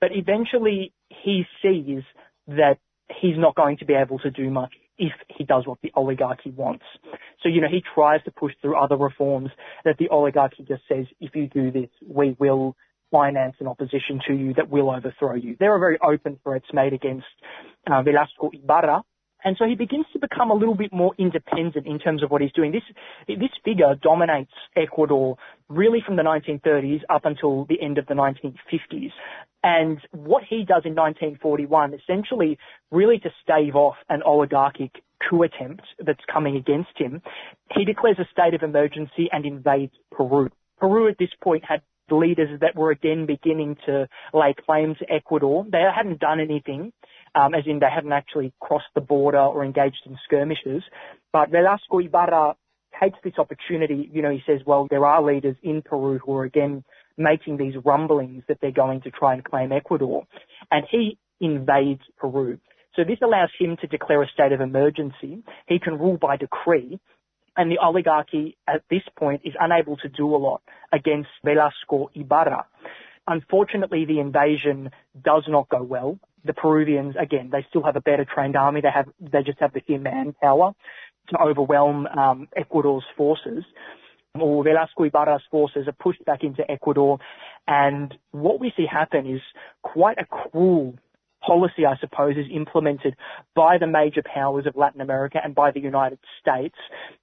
[0.00, 2.02] But eventually he sees
[2.48, 2.78] that
[3.20, 6.50] he's not going to be able to do much if he does what the oligarchy
[6.50, 6.84] wants.
[7.42, 9.50] So, you know, he tries to push through other reforms
[9.84, 12.76] that the oligarchy just says, if you do this, we will
[13.10, 15.56] finance an opposition to you that will overthrow you.
[15.58, 17.26] There are very open threats made against
[17.90, 19.02] uh, Velasco Ibarra,
[19.44, 22.42] and so he begins to become a little bit more independent in terms of what
[22.42, 22.72] he's doing.
[22.72, 22.82] This,
[23.28, 25.36] this figure dominates Ecuador
[25.68, 29.12] really from the 1930s up until the end of the 1950s.
[29.62, 32.58] And what he does in 1941, essentially
[32.90, 34.90] really to stave off an oligarchic
[35.28, 37.22] coup attempt that's coming against him,
[37.72, 40.48] he declares a state of emergency and invades Peru.
[40.78, 45.64] Peru at this point had leaders that were again beginning to lay claim to Ecuador.
[45.70, 46.92] They hadn't done anything
[47.34, 50.82] um, as in they hadn't actually crossed the border or engaged in skirmishes.
[51.32, 52.56] But Velasco Ibarra
[53.00, 54.08] takes this opportunity.
[54.12, 56.82] You know, he says, well, there are leaders in Peru who are again
[57.18, 60.26] making these rumblings that they're going to try and claim Ecuador.
[60.70, 62.58] And he invades Peru.
[62.94, 65.42] So this allows him to declare a state of emergency.
[65.68, 66.98] He can rule by decree.
[67.56, 72.66] And the oligarchy at this point is unable to do a lot against Velasco Ibarra.
[73.26, 74.90] Unfortunately, the invasion
[75.24, 78.80] does not go well the Peruvians, again, they still have a better trained army.
[78.80, 80.72] They have, they just have the sheer manpower
[81.28, 83.64] to overwhelm um, Ecuador's forces.
[84.34, 87.18] Or Velasco Ibarra's forces are pushed back into Ecuador,
[87.66, 89.40] and what we see happen is
[89.82, 90.94] quite a cruel
[91.44, 93.16] policy, I suppose, is implemented
[93.54, 96.76] by the major powers of Latin America and by the United States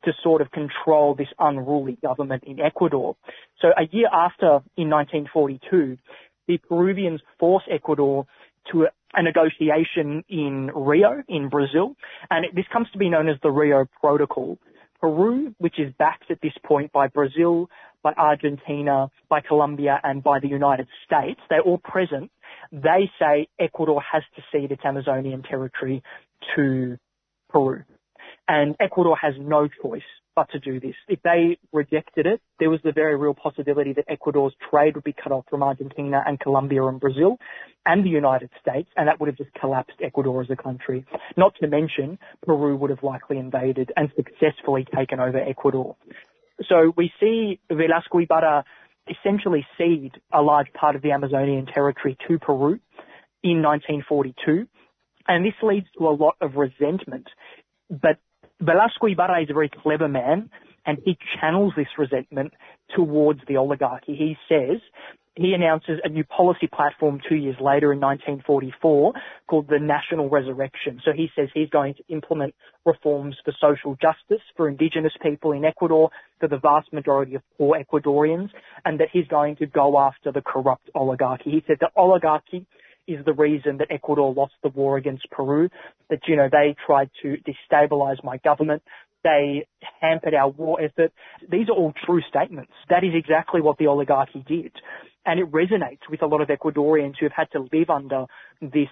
[0.05, 3.15] to sort of control this unruly government in Ecuador.
[3.59, 5.97] So a year after, in 1942,
[6.47, 8.25] the Peruvians force Ecuador
[8.71, 11.95] to a negotiation in Rio, in Brazil,
[12.29, 14.57] and this comes to be known as the Rio Protocol.
[14.99, 17.69] Peru, which is backed at this point by Brazil,
[18.03, 22.31] by Argentina, by Colombia, and by the United States, they're all present.
[22.73, 26.01] They say Ecuador has to cede its Amazonian territory
[26.55, 26.97] to
[27.49, 27.83] Peru.
[28.47, 30.01] And Ecuador has no choice
[30.35, 30.95] but to do this.
[31.07, 35.13] If they rejected it, there was the very real possibility that Ecuador's trade would be
[35.13, 37.37] cut off from Argentina and Colombia and Brazil
[37.85, 41.05] and the United States, and that would have just collapsed Ecuador as a country.
[41.37, 45.95] Not to mention, Peru would have likely invaded and successfully taken over Ecuador.
[46.67, 48.63] So we see Velasco Ibarra
[49.07, 52.79] essentially cede a large part of the Amazonian territory to Peru
[53.43, 54.67] in 1942.
[55.27, 57.27] And this leads to a lot of resentment.
[57.89, 58.19] But
[58.59, 60.49] Velasco Ibarra is a very clever man
[60.85, 62.53] and he channels this resentment
[62.95, 64.15] towards the oligarchy.
[64.15, 64.81] He says,
[65.35, 69.13] he announces a new policy platform two years later in 1944
[69.47, 71.01] called the National Resurrection.
[71.03, 72.53] So he says he's going to implement
[72.85, 77.77] reforms for social justice for indigenous people in Ecuador, for the vast majority of poor
[77.79, 78.49] Ecuadorians,
[78.85, 81.49] and that he's going to go after the corrupt oligarchy.
[81.49, 82.67] He said the oligarchy
[83.07, 85.69] is the reason that Ecuador lost the war against Peru.
[86.09, 88.83] That, you know, they tried to destabilize my government.
[89.23, 89.65] They
[90.01, 91.13] hampered our war effort.
[91.49, 92.73] These are all true statements.
[92.89, 94.73] That is exactly what the oligarchy did.
[95.25, 98.25] And it resonates with a lot of Ecuadorians who have had to live under
[98.61, 98.89] this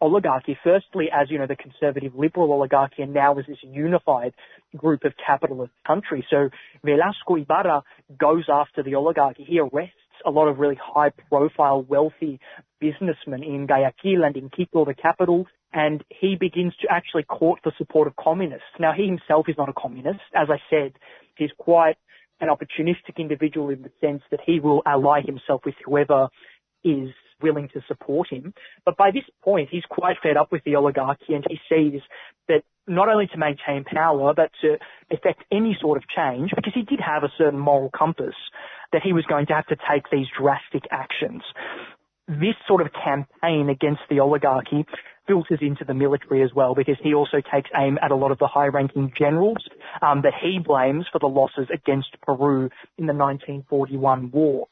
[0.00, 4.32] oligarchy, firstly as, you know, the conservative liberal oligarchy and now as this unified
[4.76, 6.24] group of capitalist countries.
[6.30, 6.50] So
[6.84, 7.82] Velasco Ibarra
[8.18, 9.44] goes after the oligarchy.
[9.44, 9.94] He arrests
[10.24, 12.40] a lot of really high profile, wealthy
[12.80, 17.72] businessmen in Guayaquil and in Quito, the capital, and he begins to actually court the
[17.78, 18.64] support of communists.
[18.78, 20.20] Now, he himself is not a communist.
[20.34, 20.92] As I said,
[21.36, 21.96] he's quite
[22.40, 26.28] an opportunistic individual in the sense that he will ally himself with whoever
[26.84, 27.10] is
[27.42, 28.54] willing to support him.
[28.84, 32.00] But by this point, he's quite fed up with the oligarchy and he sees
[32.48, 34.76] that not only to maintain power, but to
[35.10, 38.34] effect any sort of change, because he did have a certain moral compass,
[38.92, 41.42] that he was going to have to take these drastic actions.
[42.26, 44.86] This sort of campaign against the oligarchy
[45.28, 48.38] filters into the military as well because he also takes aim at a lot of
[48.38, 49.58] the high-ranking generals
[50.02, 54.66] um, that he blames for the losses against Peru in the 1941 war.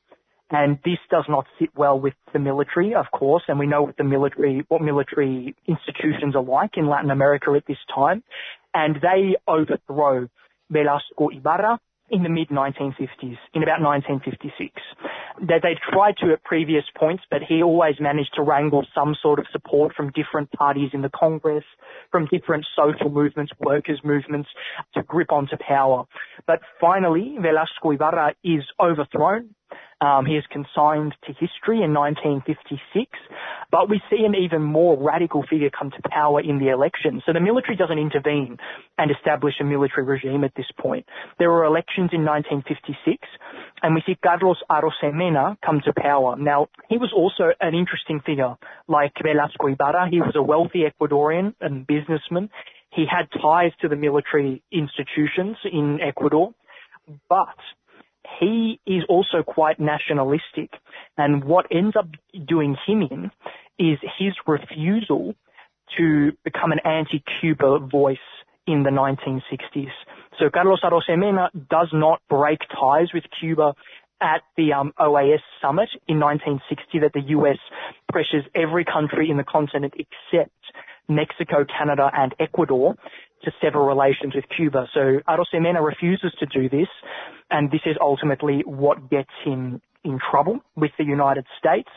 [0.50, 3.96] And this does not sit well with the military, of course, and we know what
[3.96, 8.22] the military, what military institutions are like in Latin America at this time.
[8.72, 10.28] And they overthrow
[10.70, 11.80] Velasco Ibarra
[12.10, 14.72] in the mid 1950s, in about 1956.
[15.48, 19.38] That they tried to at previous points, but he always managed to wrangle some sort
[19.38, 21.64] of support from different parties in the Congress,
[22.10, 24.48] from different social movements, workers' movements,
[24.94, 26.04] to grip onto power.
[26.46, 29.55] But finally, Velasco Ibarra is overthrown
[30.00, 33.10] um, he is consigned to history in 1956,
[33.70, 37.22] but we see an even more radical figure come to power in the election.
[37.24, 38.58] So the military doesn't intervene
[38.98, 41.06] and establish a military regime at this point.
[41.38, 43.26] There were elections in 1956,
[43.82, 46.36] and we see Carlos Arosemena come to power.
[46.36, 48.54] Now, he was also an interesting figure,
[48.88, 50.08] like Velasco Ibarra.
[50.10, 52.50] He was a wealthy Ecuadorian and businessman.
[52.90, 56.52] He had ties to the military institutions in Ecuador,
[57.28, 57.56] but
[58.38, 60.70] he is also quite nationalistic.
[61.16, 62.08] And what ends up
[62.46, 63.30] doing him in
[63.78, 65.34] is his refusal
[65.96, 68.18] to become an anti-Cuba voice
[68.66, 69.92] in the 1960s.
[70.38, 73.74] So Carlos Arosemena does not break ties with Cuba
[74.20, 77.58] at the um, OAS summit in 1960 that the US
[78.10, 80.52] pressures every country in the continent except
[81.08, 82.96] Mexico, Canada and Ecuador
[83.44, 84.86] to sever relations with Cuba.
[84.92, 86.88] So Arosemena refuses to do this,
[87.50, 91.90] and this is ultimately what gets him in trouble with the United States.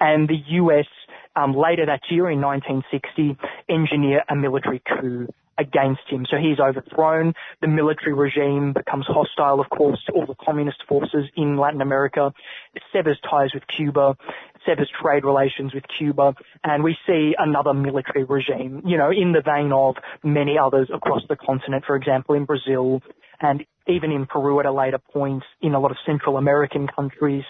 [0.00, 0.86] And the US
[1.36, 3.36] um, later that year in 1960
[3.68, 5.28] engineer a military coup
[5.58, 6.26] against him.
[6.28, 7.34] So he's overthrown.
[7.60, 12.32] The military regime becomes hostile, of course, to all the communist forces in Latin America.
[12.92, 14.16] Severs ties with Cuba,
[14.66, 16.34] severs trade relations with Cuba,
[16.64, 19.94] and we see another military regime, you know, in the vein of
[20.24, 23.02] many others across the continent, for example, in Brazil
[23.40, 27.44] and even in Peru at a later point, in a lot of Central American countries.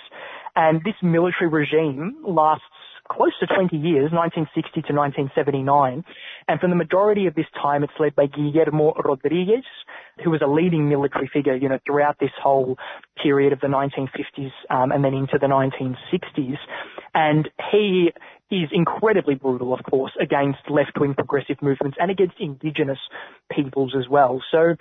[0.54, 2.64] And this military regime lasts
[3.10, 6.04] close to 20 years, 1960 to 1979.
[6.48, 9.64] And for the majority of this time, it's led by Guillermo Rodriguez,
[10.22, 12.76] who was a leading military figure, you know, throughout this whole
[13.22, 16.58] period of the 1950s um, and then into the 1960s.
[17.14, 18.12] And he
[18.50, 22.98] is incredibly brutal, of course, against left-wing progressive movements and against indigenous
[23.50, 24.42] peoples as well.
[24.52, 24.76] So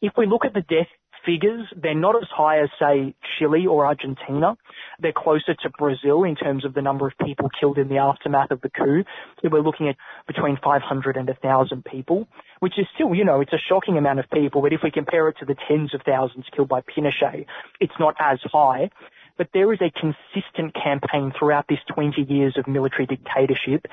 [0.00, 0.88] if we look at the death
[1.28, 4.56] figures, they're not as high as, say, Chile or Argentina.
[4.98, 8.50] They're closer to Brazil in terms of the number of people killed in the aftermath
[8.50, 9.04] of the coup.
[9.42, 9.96] So we're looking at
[10.26, 12.26] between 500 and 1,000 people,
[12.60, 15.28] which is still, you know, it's a shocking amount of people, but if we compare
[15.28, 17.44] it to the tens of thousands killed by Pinochet,
[17.78, 18.90] it's not as high
[19.36, 23.86] but there is a consistent campaign throughout this 20 years of military dictatorship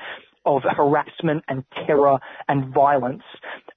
[0.46, 2.18] of harassment and terror
[2.48, 3.24] and violence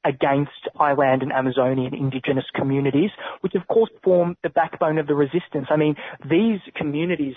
[0.06, 3.10] against Highland and Amazonian indigenous communities,
[3.42, 5.68] which of course form the backbone of the resistance.
[5.70, 5.96] I mean,
[6.30, 7.36] these communities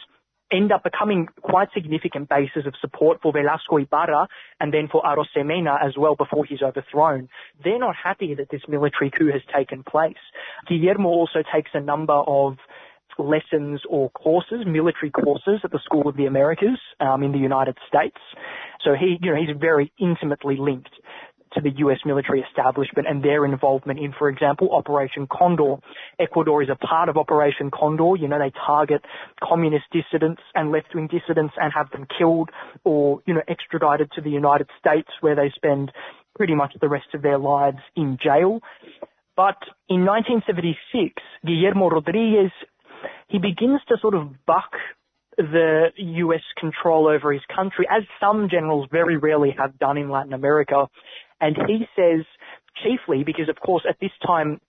[0.52, 4.28] end up becoming quite significant bases of support for Velasco Ibarra
[4.60, 7.28] and then for Arosemena as well before he's overthrown.
[7.64, 10.20] They're not happy that this military coup has taken place.
[10.68, 12.58] Guillermo also takes a number of
[13.18, 17.76] lessons or courses, military courses at the School of the Americas um, in the United
[17.88, 18.18] States.
[18.84, 20.90] So he, you know, he's very intimately linked
[21.54, 25.76] to the US military establishment and their involvement in, for example, Operation Condor.
[26.18, 28.16] Ecuador is a part of Operation Condor.
[28.16, 29.02] You know, they target
[29.42, 32.50] communist dissidents and left-wing dissidents and have them killed
[32.84, 35.92] or, you know, extradited to the United States where they spend
[36.36, 38.60] pretty much the rest of their lives in jail.
[39.36, 39.56] But
[39.88, 41.14] in 1976,
[41.44, 42.52] Guillermo Rodriguez
[43.28, 44.72] he begins to sort of buck
[45.36, 50.32] the US control over his country, as some generals very rarely have done in Latin
[50.32, 50.88] America.
[51.40, 52.24] And he says,
[52.82, 54.60] chiefly because, of course, at this time,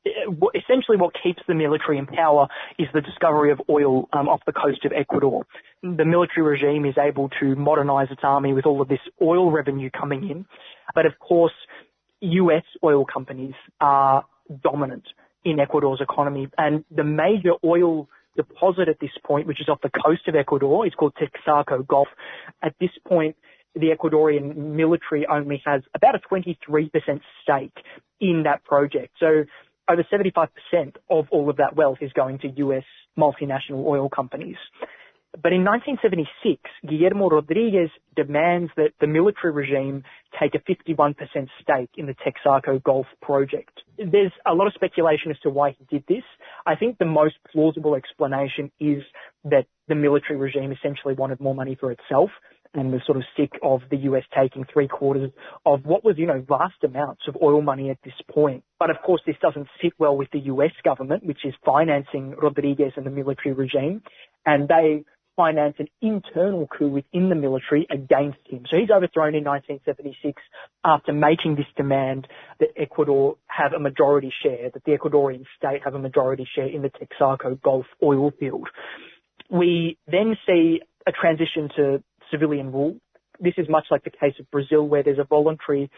[0.56, 2.48] essentially what keeps the military in power
[2.78, 5.46] is the discovery of oil um, off the coast of Ecuador.
[5.82, 9.90] The military regime is able to modernize its army with all of this oil revenue
[9.90, 10.46] coming in.
[10.96, 11.54] But of course,
[12.22, 14.26] US oil companies are
[14.64, 15.04] dominant
[15.46, 19.90] in Ecuador's economy and the major oil deposit at this point, which is off the
[19.90, 20.86] coast of Ecuador.
[20.86, 22.08] It's called Texaco Gulf.
[22.62, 23.36] At this point,
[23.76, 26.58] the Ecuadorian military only has about a 23%
[27.42, 27.74] stake
[28.22, 29.16] in that project.
[29.20, 29.46] So
[29.90, 30.48] over 75%
[31.10, 32.84] of all of that wealth is going to US
[33.18, 34.58] multinational oil companies.
[35.42, 40.04] But in 1976, Guillermo Rodriguez demands that the military regime
[40.40, 41.16] take a 51%
[41.62, 43.72] stake in the Texaco Gulf project.
[43.98, 46.24] There's a lot of speculation as to why he did this.
[46.68, 49.02] I think the most plausible explanation is
[49.46, 52.30] that the military regime essentially wanted more money for itself
[52.76, 55.32] and was sort of sick of the US taking three quarters
[55.66, 58.64] of what was, you know, vast amounts of oil money at this point.
[58.80, 62.94] But of course, this doesn't sit well with the US government, which is financing Rodriguez
[62.96, 64.02] and the military regime.
[64.46, 65.04] And they
[65.36, 68.64] finance an internal coup within the military against him.
[68.70, 70.42] So he's overthrown in 1976
[70.84, 72.28] after making this demand
[72.60, 76.82] that Ecuador have a majority share, that the Ecuadorian state have a majority share in
[76.82, 78.70] the Texaco Gulf oil field.
[79.50, 82.98] We then see a transition to civilian rule.
[83.40, 85.90] This is much like the case of Brazil, where there's a voluntary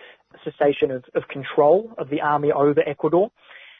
[0.44, 3.30] cessation of, of control of the army over Ecuador.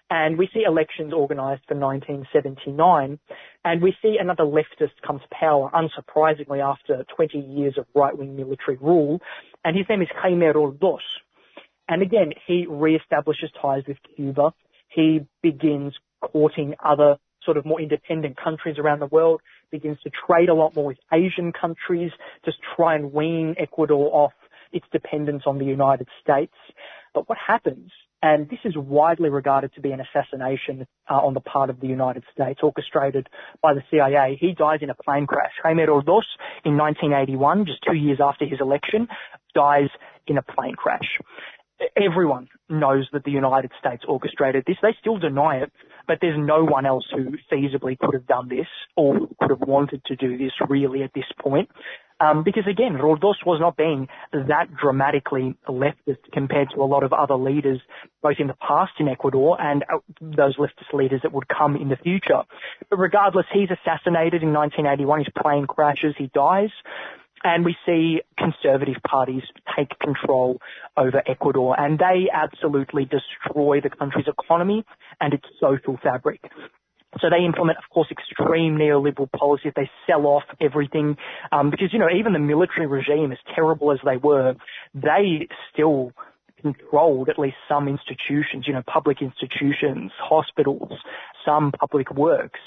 [0.10, 3.20] And we see elections organised for 1979,
[3.64, 8.78] and we see another leftist come to power, unsurprisingly, after 20 years of right-wing military
[8.78, 9.20] rule,
[9.64, 11.00] and his name is Jaime Roldos.
[11.88, 14.54] And again, he re-establishes ties with Cuba.
[14.90, 19.42] He begins courting other sort of more independent countries around the world,
[19.72, 22.12] begins to trade a lot more with Asian countries,
[22.44, 24.34] just try and wean Ecuador off
[24.72, 26.54] its dependence on the United States.
[27.14, 27.92] But what happens,
[28.26, 31.86] and this is widely regarded to be an assassination uh, on the part of the
[31.86, 33.30] United States, orchestrated
[33.62, 34.36] by the CIA.
[34.42, 35.52] He dies in a plane crash.
[35.62, 36.26] Jaime Roldos,
[36.66, 39.08] in 1981, just two years after his election,
[39.54, 39.90] dies
[40.26, 41.20] in a plane crash
[42.02, 44.78] everyone knows that the United States orchestrated this.
[44.82, 45.72] They still deny it,
[46.08, 50.02] but there's no one else who feasibly could have done this or could have wanted
[50.06, 51.70] to do this really at this point.
[52.20, 57.12] Um, because again, Roldos was not being that dramatically leftist compared to a lot of
[57.12, 57.82] other leaders,
[58.24, 61.90] both in the past in Ecuador and uh, those leftist leaders that would come in
[61.90, 62.44] the future.
[62.90, 65.20] But regardless, he's assassinated in 1981.
[65.20, 66.16] His plane crashes.
[66.18, 66.72] He dies.
[67.44, 69.44] And we see conservative parties
[69.78, 70.58] take control
[70.98, 74.84] over Ecuador and they absolutely destroy the country's economy
[75.22, 76.42] and its social fabric.
[77.22, 79.74] So they implement, of course, extreme neoliberal policies.
[79.76, 81.18] They sell off everything
[81.52, 84.56] um, because, you know, even the military regime, as terrible as they were,
[84.94, 86.12] they still
[86.62, 90.92] controlled at least some institutions, you know, public institutions, hospitals,
[91.46, 92.60] some public works.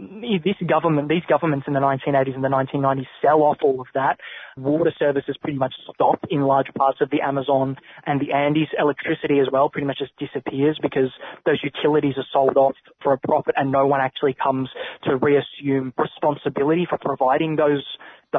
[0.00, 3.86] Mm, this government, these governments in the 1980s and the 1990s sell off all of
[3.94, 4.18] that.
[4.56, 8.68] Water services pretty much stop in large parts of the Amazon and the Andes.
[8.78, 11.10] Electricity as well pretty much just disappears because
[11.46, 14.68] those utilities are sold off for a profit and no one actually comes
[15.04, 17.84] to reassume responsibility for providing those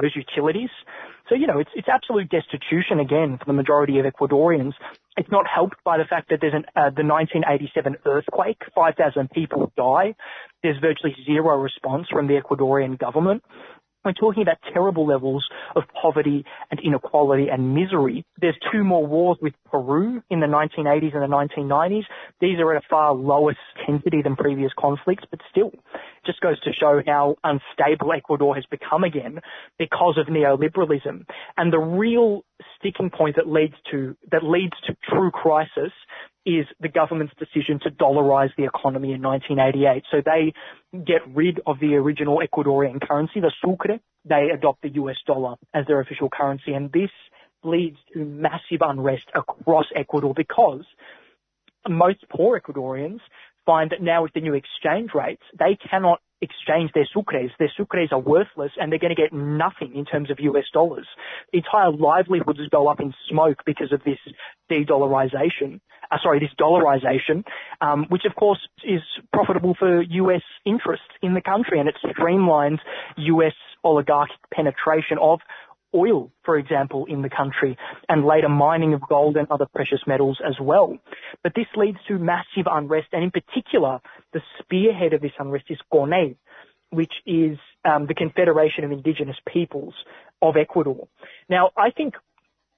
[0.02, 0.70] those utilities.
[1.28, 4.74] So, you know, it's, it's absolute destitution again for the majority of Ecuadorians.
[5.18, 9.72] It's not helped by the fact that there's an, uh, the 1987 earthquake, 5,000 people
[9.76, 10.16] die.
[10.62, 13.44] There's virtually zero response from the Ecuadorian government.
[14.06, 15.44] We're talking about terrible levels
[15.76, 18.24] of poverty and inequality and misery.
[18.40, 22.04] There's two more wars with Peru in the 1980s and the 1990s.
[22.40, 25.72] These are at a far lower intensity than previous conflicts, but still,
[26.24, 29.40] just goes to show how unstable Ecuador has become again
[29.80, 31.26] because of neoliberalism.
[31.58, 32.44] And the real
[32.80, 35.92] sticking point that leads to, that leads to true crisis
[36.46, 40.04] is the government's decision to dollarize the economy in 1988.
[40.12, 40.54] So they
[41.06, 44.00] get rid of the original Ecuadorian currency, the sucre.
[44.26, 46.74] They adopt the US dollar as their official currency.
[46.74, 47.10] And this
[47.64, 50.84] leads to massive unrest across Ecuador because
[51.90, 53.20] most poor Ecuadorians
[53.66, 57.52] find that now with the new exchange rates, they cannot exchange their sucres.
[57.60, 61.08] Their sucres are worthless and they're going to get nothing in terms of US dollars.
[61.54, 64.20] Entire livelihoods go up in smoke because of this
[64.70, 65.80] de-dollarization.
[66.12, 67.44] Uh, sorry, this dollarization,
[67.82, 69.02] um, which of course is
[69.34, 72.80] profitable for US interests in the country and it streamlines
[73.18, 73.54] US
[73.84, 75.40] oligarchic penetration of
[75.96, 77.78] oil, for example, in the country,
[78.10, 80.98] and later mining of gold and other precious metals as well.
[81.44, 84.00] But this leads to massive unrest, and in particular,
[84.34, 86.36] the spearhead of this unrest is CONAIE,
[86.92, 89.94] which is um, the Confederation of Indigenous Peoples
[90.42, 91.08] of Ecuador.
[91.50, 92.16] Now, I think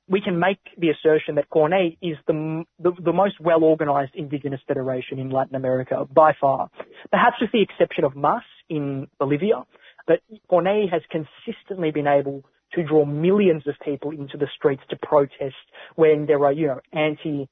[0.10, 4.61] we can make the assertion that CONAIE is the, the, the most well organized indigenous
[4.68, 6.69] federation in Latin America by far.
[7.11, 9.65] Perhaps with the exception of MAS in Bolivia,
[10.06, 14.98] but CONAIE has consistently been able to draw millions of people into the streets to
[15.02, 15.56] protest
[15.95, 17.48] when there are, you know, anti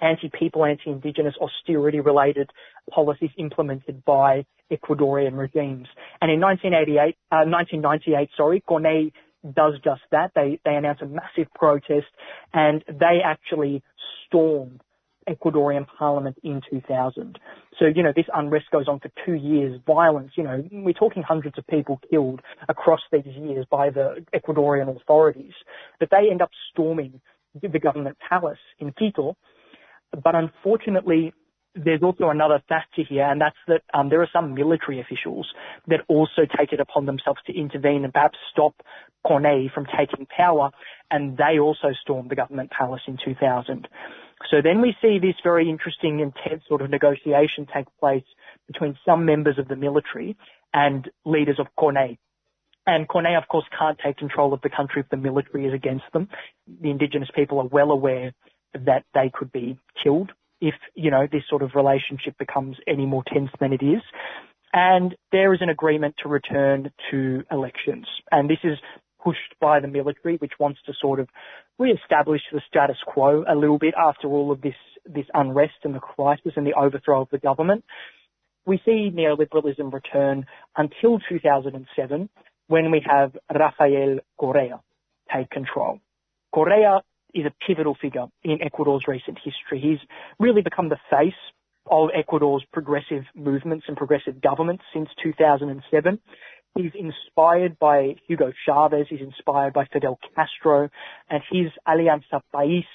[0.00, 2.50] anti-people, anti-indigenous, austerity-related
[2.90, 5.86] policies implemented by Ecuadorian regimes.
[6.20, 9.12] And in 1988, uh, 1998, sorry, CONAIE
[9.54, 10.32] does just that.
[10.34, 12.06] They they announce a massive protest,
[12.52, 13.82] and they actually
[14.26, 14.80] stormed
[15.28, 17.38] Ecuadorian parliament in 2000.
[17.78, 21.22] So, you know, this unrest goes on for two years, violence, you know, we're talking
[21.22, 25.54] hundreds of people killed across these years by the Ecuadorian authorities.
[25.98, 27.20] But they end up storming
[27.60, 29.36] the government palace in Quito.
[30.22, 31.32] But unfortunately,
[31.74, 35.48] there's also another factor here, and that's that um, there are some military officials
[35.86, 38.74] that also take it upon themselves to intervene and perhaps stop
[39.26, 40.70] CONAIE from taking power,
[41.10, 43.88] and they also stormed the government palace in 2000.
[44.50, 48.24] So then we see this very interesting, intense sort of negotiation take place
[48.66, 50.36] between some members of the military
[50.72, 52.18] and leaders of CONAIE.
[52.86, 56.04] And CONAIE, of course, can't take control of the country if the military is against
[56.12, 56.28] them.
[56.80, 58.32] The indigenous people are well aware
[58.74, 63.22] that they could be killed if, you know, this sort of relationship becomes any more
[63.26, 64.02] tense than it is.
[64.72, 68.06] And there is an agreement to return to elections.
[68.30, 68.78] And this is
[69.22, 71.28] pushed by the military, which wants to sort of
[71.78, 74.74] re-establish the status quo a little bit after all of this,
[75.06, 77.84] this unrest and the crisis and the overthrow of the government.
[78.64, 80.46] We see neoliberalism return
[80.76, 82.28] until 2007
[82.68, 84.80] when we have Rafael Correa
[85.34, 85.98] take control.
[86.54, 87.02] Correa
[87.34, 89.80] is a pivotal figure in Ecuador's recent history.
[89.80, 89.98] He's
[90.38, 91.32] really become the face
[91.90, 96.18] of Ecuador's progressive movements and progressive governments since 2007.
[96.74, 100.88] He's inspired by Hugo Chavez, he's inspired by Fidel Castro,
[101.28, 102.86] and his Alianza País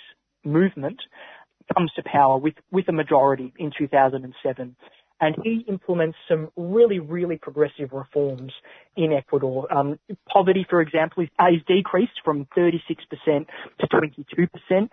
[0.44, 1.00] movement
[1.76, 4.76] comes to power with, with a majority in 2007
[5.20, 8.52] and he implements some really, really progressive reforms
[8.96, 9.72] in Ecuador.
[9.76, 10.00] Um,
[10.32, 12.86] poverty, for example, is, is decreased from 36%
[13.80, 14.90] to 22%.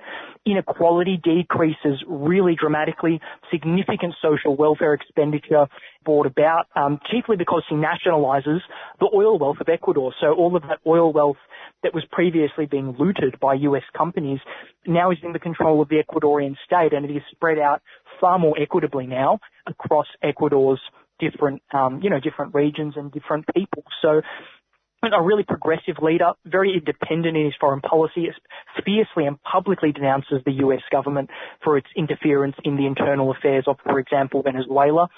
[0.46, 3.20] Inequality decreases really dramatically.
[3.50, 5.66] Significant social welfare expenditure
[6.04, 8.60] brought about, um, chiefly because he nationalizes
[9.00, 10.12] the oil wealth of Ecuador.
[10.20, 11.38] So all of that oil wealth
[11.82, 14.40] that was previously being looted by US companies
[14.86, 17.82] now is in the control of the Ecuadorian state and it is spread out
[18.20, 20.80] far more equitably now across Ecuador's
[21.18, 23.84] different, um, you know, different regions and different people.
[24.02, 24.22] So
[25.12, 28.28] a really progressive leader, very independent in his foreign policy,
[28.84, 31.30] fiercely and publicly denounces the US government
[31.62, 35.08] for its interference in the internal affairs of, for example, Venezuela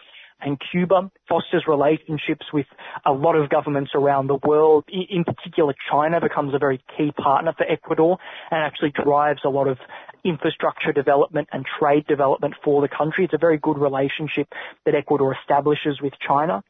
[0.41, 2.67] and Cuba, fosters relationships with
[3.07, 4.85] a lot of governments around the world.
[4.89, 8.19] In particular, China becomes a very key partner for Ecuador
[8.51, 9.79] and actually drives a lot of
[10.27, 13.25] infrastructure development and trade development for the country.
[13.25, 14.49] It's a very good relationship
[14.85, 16.63] that Ecuador establishes with China.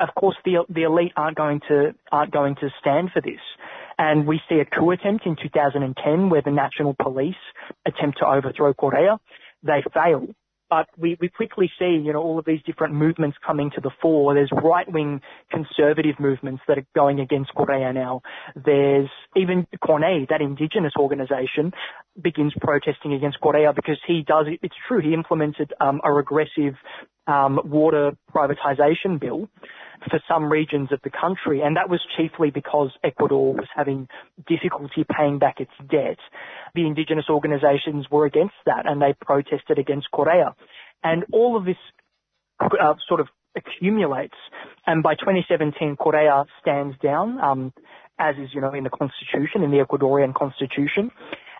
[0.00, 3.40] Of course, the, the elite aren't going to, aren't going to stand for this.
[3.98, 7.34] And we see a coup attempt in 2010 where the national police
[7.86, 9.20] attempt to overthrow Correa.
[9.62, 10.26] They fail
[10.72, 13.90] but we, we quickly see, you know, all of these different movements coming to the
[14.00, 14.32] fore.
[14.32, 15.20] There's right-wing
[15.50, 18.22] conservative movements that are going against Correa now.
[18.56, 21.72] There's even CONAIE, that indigenous organization,
[22.18, 26.76] begins protesting against Correa because he does, it's true, he implemented um, a regressive
[27.26, 29.50] um, water privatization bill
[30.10, 34.08] for some regions of the country, and that was chiefly because Ecuador was having
[34.46, 36.18] difficulty paying back its debt.
[36.74, 40.54] The indigenous organizations were against that, and they protested against Correa.
[41.02, 41.76] And all of this
[42.60, 44.36] uh, sort of accumulates,
[44.86, 47.72] and by 2017, Correa stands down, um,
[48.18, 51.10] as is, you know, in the constitution, in the Ecuadorian constitution.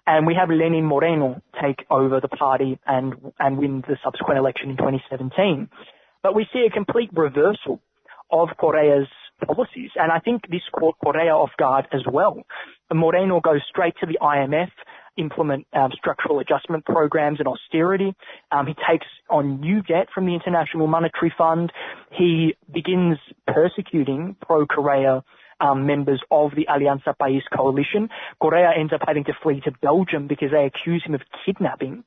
[0.07, 4.71] And we have Lenin Moreno take over the party and, and win the subsequent election
[4.71, 5.69] in 2017.
[6.23, 7.81] But we see a complete reversal
[8.33, 9.09] of Correa's
[9.47, 9.91] policies.
[9.97, 12.43] And I think this caught Correa off guard as well.
[12.93, 14.71] Moreno goes straight to the IMF,
[15.17, 18.15] implement um, structural adjustment programs and austerity.
[18.51, 21.73] Um, he takes on new debt from the International Monetary Fund.
[22.11, 25.23] He begins persecuting pro-Correa
[25.61, 28.09] um, members of the Alianza País coalition.
[28.41, 32.05] Correa ends up having to flee to Belgium because they accuse him of kidnapping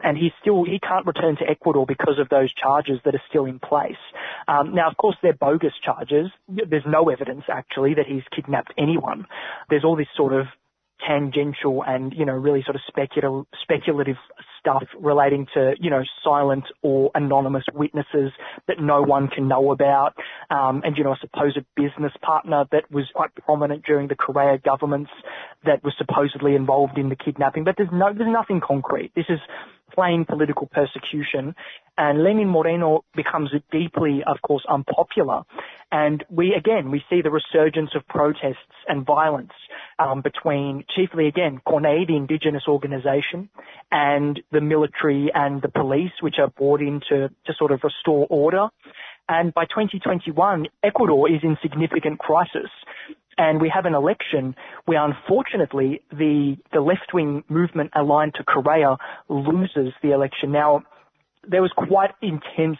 [0.00, 3.44] and he's still he can't return to Ecuador because of those charges that are still
[3.44, 4.00] in place.
[4.46, 6.30] Um, now, of course, they're bogus charges.
[6.48, 9.26] There's no evidence actually that he's kidnapped anyone.
[9.70, 10.46] There's all this sort of
[11.06, 14.16] tangential and you know really sort of speculative speculative
[14.58, 18.32] stuff relating to you know silent or anonymous witnesses
[18.66, 20.14] that no one can know about
[20.50, 24.58] um, and you know a supposed business partner that was quite prominent during the Correa
[24.58, 25.10] governments
[25.64, 29.38] that was supposedly involved in the kidnapping but there's no there's nothing concrete this is
[29.94, 31.54] plain political persecution.
[31.96, 35.42] And Lenin Moreno becomes deeply, of course, unpopular.
[35.90, 39.52] And we, again, we see the resurgence of protests and violence
[39.98, 43.48] um, between, chiefly again, CONAIE, the indigenous organization,
[43.90, 48.26] and the military and the police, which are brought in to, to sort of restore
[48.30, 48.68] order.
[49.28, 52.70] And by 2021, Ecuador is in significant crisis
[53.38, 54.54] and we have an election
[54.84, 58.96] where unfortunately the, the left-wing movement aligned to Correa
[59.28, 60.52] loses the election.
[60.52, 60.82] Now,
[61.48, 62.78] there was quite intense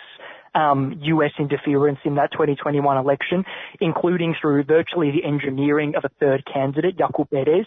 [0.55, 3.45] um, US interference in that 2021 election,
[3.81, 7.67] including through virtually the engineering of a third candidate, Yaku Perez,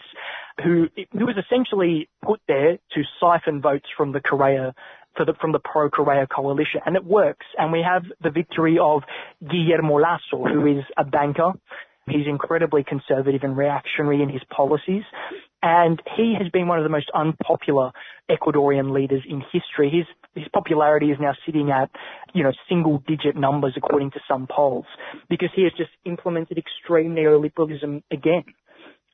[0.62, 4.74] who, who was essentially put there to siphon votes from the Correa
[5.18, 7.44] the, from the pro-Correa coalition, and it works.
[7.58, 9.02] And we have the victory of
[9.46, 11.52] Guillermo Lasso, who is a banker
[12.08, 15.04] He's incredibly conservative and reactionary in his policies.
[15.62, 17.92] And he has been one of the most unpopular
[18.28, 19.90] Ecuadorian leaders in history.
[19.90, 21.90] His his popularity is now sitting at,
[22.34, 24.86] you know, single digit numbers according to some polls
[25.28, 28.44] because he has just implemented extreme neoliberalism again.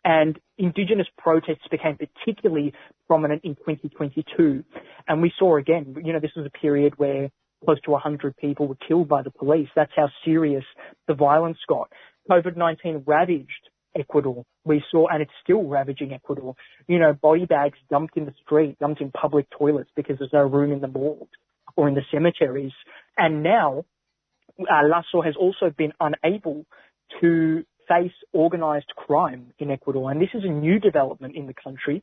[0.05, 2.73] And indigenous protests became particularly
[3.09, 4.65] prominent in 2022.
[5.09, 7.31] And we saw again, you know, this was a period where
[7.65, 9.69] close to 100 people were killed by the police.
[9.75, 10.65] That's how serious
[11.09, 11.91] the violence got.
[12.31, 14.45] COVID-19 ravaged Ecuador.
[14.65, 16.55] We saw, and it's still ravaging Ecuador,
[16.87, 20.43] you know, body bags dumped in the street, dumped in public toilets because there's no
[20.43, 21.29] room in the morgue
[21.77, 22.73] or in the cemeteries.
[23.17, 23.85] And now,
[24.61, 26.65] uh, Lasso has also been unable
[27.21, 30.11] to face organized crime in Ecuador.
[30.11, 32.03] And this is a new development in the country,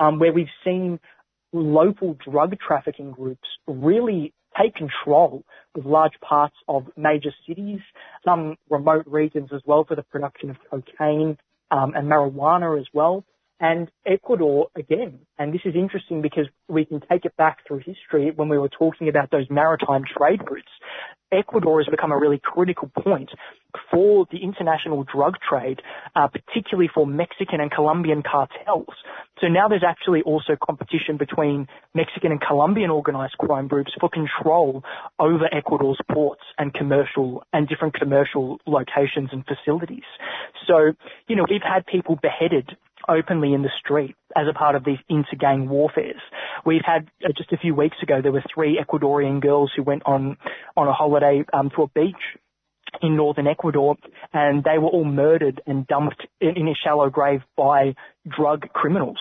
[0.00, 0.98] um, where we've seen
[1.52, 7.80] local drug trafficking groups really take control of large parts of major cities,
[8.24, 11.36] some remote regions as well for the production of cocaine
[11.70, 13.24] um, and marijuana as well.
[13.58, 18.30] And Ecuador, again, and this is interesting because we can take it back through history
[18.34, 20.68] when we were talking about those maritime trade routes.
[21.32, 23.30] Ecuador has become a really critical point
[23.90, 25.80] for the international drug trade,
[26.14, 28.94] uh, particularly for Mexican and Colombian cartels.
[29.40, 34.84] So now there's actually also competition between Mexican and Colombian organized crime groups for control
[35.18, 40.06] over Ecuador's ports and commercial and different commercial locations and facilities.
[40.66, 40.92] So,
[41.26, 42.76] you know, we've had people beheaded
[43.08, 46.20] openly in the street as a part of these inter-gang warfares.
[46.64, 50.02] We've had uh, just a few weeks ago there were three Ecuadorian girls who went
[50.06, 50.36] on
[50.76, 52.14] on a holiday um, to a beach
[53.02, 53.96] in northern Ecuador,
[54.32, 57.94] and they were all murdered and dumped in, a shallow grave by
[58.28, 59.18] drug criminals.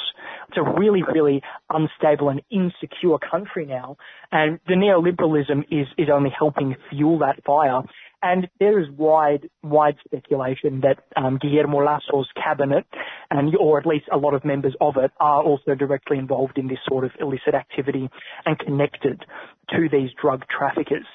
[0.48, 3.98] It's a really, really unstable and insecure country now,
[4.32, 7.82] and the neoliberalism is is only helping fuel that fire.
[8.24, 12.86] And there is wide, wide speculation that um, Guillermo Lasso's cabinet,
[13.30, 16.68] and or at least a lot of members of it, are also directly involved in
[16.68, 18.10] this sort of illicit activity
[18.46, 19.24] and connected
[19.70, 21.06] to these drug traffickers.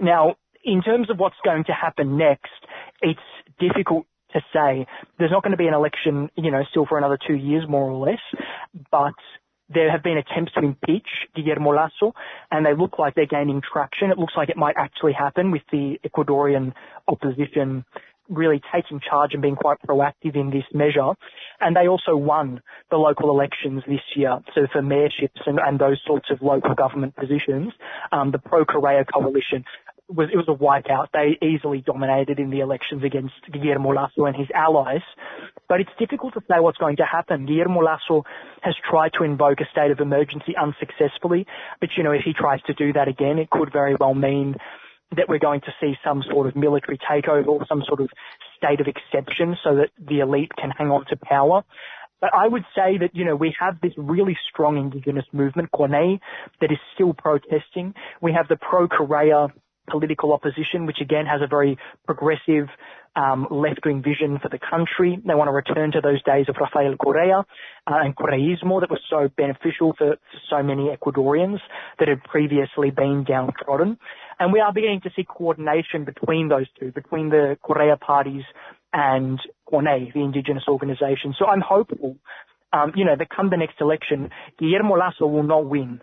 [0.00, 2.50] Now, in terms of what's going to happen next,
[3.00, 3.20] it's
[3.58, 4.86] difficult to say.
[5.18, 7.90] There's not going to be an election, you know, still for another two years, more
[7.90, 8.20] or less,
[8.90, 9.14] but
[9.68, 12.14] there have been attempts to impeach Guillermo Lasso,
[12.50, 14.10] and they look like they're gaining traction.
[14.10, 16.72] It looks like it might actually happen with the Ecuadorian
[17.08, 17.84] opposition
[18.28, 21.12] really taking charge and being quite proactive in this measure.
[21.60, 24.38] And they also won the local elections this year.
[24.54, 27.72] So for mayorships and, and those sorts of local government positions,
[28.10, 29.64] um, the pro-Correa coalition
[30.08, 31.08] was, it was a wipeout.
[31.12, 35.02] They easily dominated in the elections against Guillermo Lasso and his allies.
[35.68, 37.46] But it's difficult to say what's going to happen.
[37.46, 38.24] Guillermo Lasso
[38.62, 41.46] has tried to invoke a state of emergency unsuccessfully.
[41.80, 44.56] But, you know, if he tries to do that again, it could very well mean
[45.16, 48.08] that we're going to see some sort of military takeover or some sort of
[48.56, 51.64] state of exception so that the elite can hang on to power.
[52.20, 56.20] But I would say that, you know, we have this really strong indigenous movement, CONAIE,
[56.60, 57.94] that is still protesting.
[58.20, 59.48] We have the pro-Correa
[59.90, 61.76] political opposition, which again has a very
[62.06, 62.68] progressive
[63.14, 65.18] um, left-wing vision for the country.
[65.26, 67.44] They want to return to those days of Rafael Correa uh,
[67.86, 71.58] and Correísmo that was so beneficial for, for so many Ecuadorians
[71.98, 73.98] that had previously been downtrodden.
[74.38, 78.44] And we are beginning to see coordination between those two, between the Correa parties
[78.92, 79.38] and
[79.70, 81.34] CONAIE, the indigenous organization.
[81.38, 82.16] So I'm hopeful,
[82.72, 86.00] um, you know, that come the next election, Guillermo Lasso will not win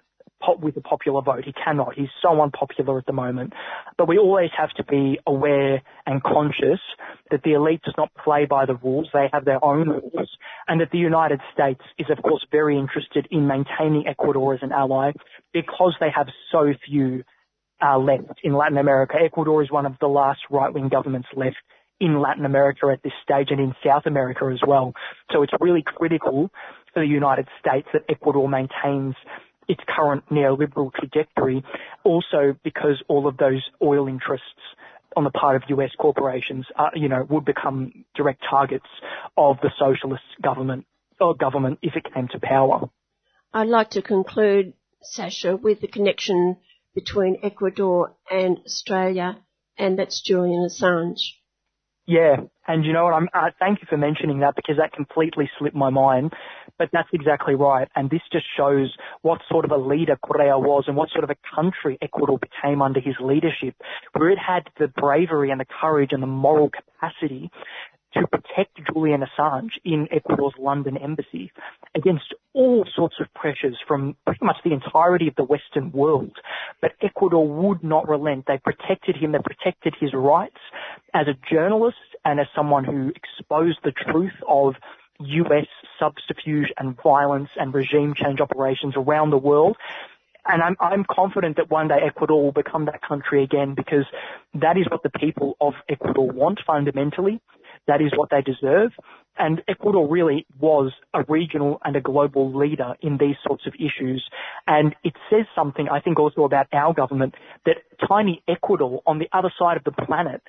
[0.60, 1.44] with the popular vote.
[1.45, 1.95] He cannot.
[1.95, 3.53] He's so unpopular at the moment.
[3.98, 6.80] But we always have to be aware and conscious
[7.32, 9.10] that the elite does not play by the rules.
[9.14, 10.30] They have their own rules.
[10.68, 14.72] And that the United States is, of course, very interested in maintaining Ecuador as an
[14.72, 15.11] ally
[15.53, 17.24] because they have so few
[17.82, 19.16] uh, left in Latin America.
[19.24, 21.57] Ecuador is one of the last right-wing governments left
[21.99, 24.94] in Latin America at this stage and in South America as well.
[25.32, 26.49] So it's really critical
[26.94, 29.16] for the United States that Ecuador maintains
[29.70, 31.64] its current neoliberal trajectory,
[32.04, 34.44] also because all of those oil interests
[35.16, 38.86] on the part of US corporations, uh, you know, would become direct targets
[39.38, 40.86] of the socialist government
[41.22, 42.90] or government if it came to power.
[43.54, 46.58] I'd like to conclude, Sasha, with the connection
[46.94, 49.38] between Ecuador and Australia,
[49.78, 51.39] and that's Julian Assange.
[52.10, 52.38] Yeah,
[52.68, 53.14] and you know what?
[53.14, 56.34] I'm, uh, thank you for mentioning that because that completely slipped my mind.
[56.80, 58.91] But that's exactly right, and this just shows
[59.22, 62.81] what sort of a leader Correa was and what sort of a country Ecuador became
[62.81, 63.76] under his leadership,
[64.14, 67.52] where it had the bravery and the courage and the moral capacity
[68.14, 71.52] to protect Julian Assange in Ecuador's London embassy
[71.95, 76.36] against all sorts of pressures from pretty much the entirety of the Western world.
[76.81, 78.45] But Ecuador would not relent.
[78.48, 79.31] They protected him.
[79.31, 80.57] They protected his rights
[81.14, 84.76] as a journalist and as someone who exposed the truth of
[85.19, 85.68] US
[85.99, 89.77] subterfuge and violence and regime change operations around the world.
[90.45, 94.06] And I'm, I'm confident that one day Ecuador will become that country again because
[94.56, 97.41] that is what the people of Ecuador want fundamentally.
[97.88, 98.91] That is what they deserve.
[99.38, 104.27] And Ecuador really was a regional and a global leader in these sorts of issues.
[104.68, 107.35] And it says something, I think, also about our government
[107.65, 107.77] that
[108.07, 110.41] tiny Ecuador on the other side of the planet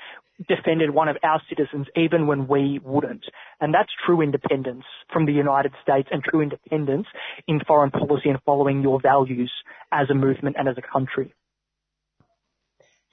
[0.49, 3.25] defended one of our citizens even when we wouldn't.
[3.61, 7.07] And that's true independence from the United States and true independence
[7.47, 9.53] in foreign policy and following your values
[9.93, 11.33] as a movement and as a country.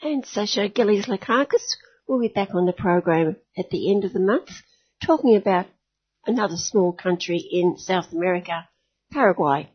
[0.02, 1.78] And Sasha Gillies-Lekakis
[2.08, 4.50] will be back on the program at the end of the month
[5.06, 5.66] talking about
[6.26, 8.68] another small country in South America,
[9.12, 9.70] Paraguay.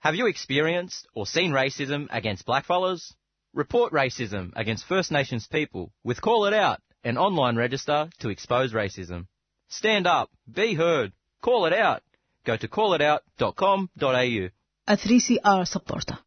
[0.00, 3.12] Have you experienced or seen racism against blackfellas?
[3.52, 8.72] Report racism against First Nations people with Call It Out, an online register to expose
[8.72, 9.26] racism.
[9.68, 11.12] Stand up, be heard,
[11.42, 12.02] call it out.
[12.46, 14.48] Go to callitout.com.au.
[14.86, 16.18] A 3CR supporter.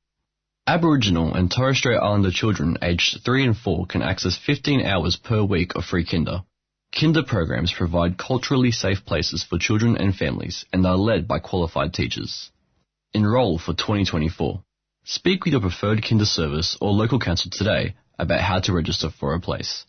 [0.67, 5.41] Aboriginal and Torres Strait Islander children aged 3 and 4 can access 15 hours per
[5.43, 6.43] week of free kinder.
[6.91, 11.91] Kinder programs provide culturally safe places for children and families and are led by qualified
[11.91, 12.51] teachers.
[13.13, 14.63] Enroll for 2024.
[15.05, 19.35] Speak with your preferred kinder service or local council today about how to register for
[19.35, 19.85] a place.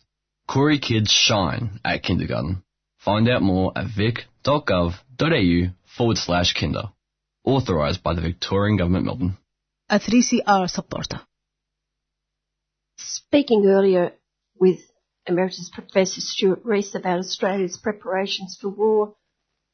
[0.47, 2.63] Koori Kids shine at kindergarten.
[2.97, 6.91] Find out more at vic.gov.au forward slash kinder.
[7.43, 9.37] Authorised by the Victorian Government Melbourne.
[9.89, 11.21] A 3CR supporter.
[12.97, 14.13] Speaking earlier
[14.59, 14.79] with
[15.27, 19.15] Emeritus Professor Stuart Rees about Australia's preparations for war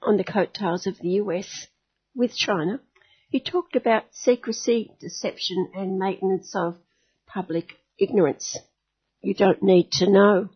[0.01, 1.67] on the coattails of the US
[2.15, 2.79] with China,
[3.31, 6.75] he talked about secrecy, deception, and maintenance of
[7.25, 8.57] public ignorance.
[9.21, 10.49] You don't need to know.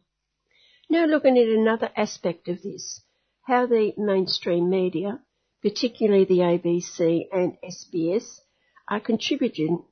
[0.89, 3.01] Now looking at another aspect of this,
[3.47, 5.21] how the mainstream media,
[5.61, 8.41] particularly the ABC and SBS,
[8.89, 9.85] are contributing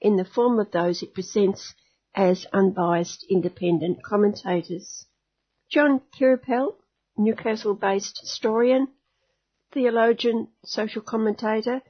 [0.00, 1.74] in the form of those it presents
[2.14, 5.04] as unbiased independent commentators.
[5.70, 6.76] John Queripel,
[7.18, 8.88] Newcastle-based historian,
[9.72, 11.82] theologian, social commentator,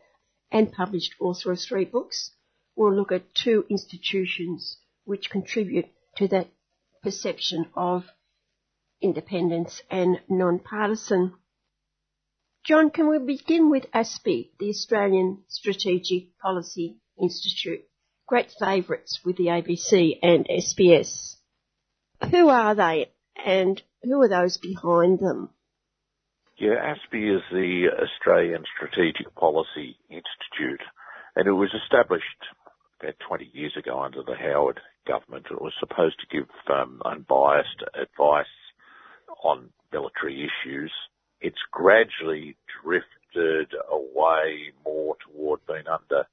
[0.51, 2.33] and published author of three books,
[2.77, 5.87] we'll look at two institutions which contribute
[6.17, 6.49] to that
[7.03, 8.05] perception of
[9.01, 11.35] independence and non-partisan.
[12.65, 17.85] John, can we begin with ASPI, the Australian Strategic Policy Institute?
[18.27, 21.37] Great favourites with the ABC and SBS.
[22.31, 23.11] Who are they
[23.45, 25.51] and who are those behind them?
[26.61, 30.83] Yeah, ASPI is the Australian Strategic Policy Institute,
[31.35, 32.27] and it was established
[33.01, 34.79] about 20 years ago under the Howard
[35.09, 35.47] government.
[35.51, 38.45] It was supposed to give um, unbiased advice
[39.43, 40.93] on military issues.
[41.41, 46.27] It's gradually drifted away more toward being under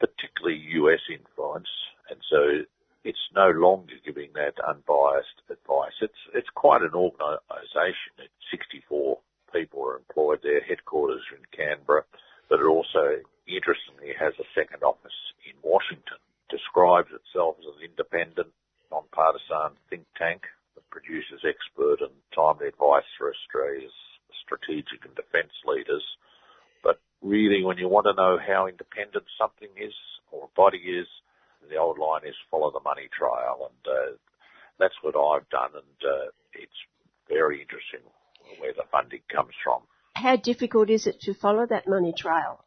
[0.00, 1.68] particularly US influence,
[2.08, 2.64] and so
[3.04, 5.92] it's no longer giving that unbiased advice.
[6.00, 8.24] It's it's quite an organisation.
[8.24, 9.18] It's 64
[9.52, 10.60] people are employed there.
[10.60, 12.04] Headquarters in Canberra,
[12.48, 15.16] but it also, interestingly, has a second office
[15.46, 16.18] in Washington.
[16.50, 18.54] Describes itself as an independent,
[18.90, 23.94] non-partisan think tank that produces expert and timely advice for Australia's
[24.46, 26.04] strategic and defence leaders.
[26.86, 29.94] But really, when you want to know how independent something is
[30.30, 31.08] or a body is,
[31.68, 34.14] the old line is follow the money trail, and uh,
[34.78, 36.80] that's what I've done, and uh, it's
[37.28, 38.06] very interesting
[38.58, 39.82] where the funding comes from.
[40.14, 42.64] How difficult is it to follow that money trail?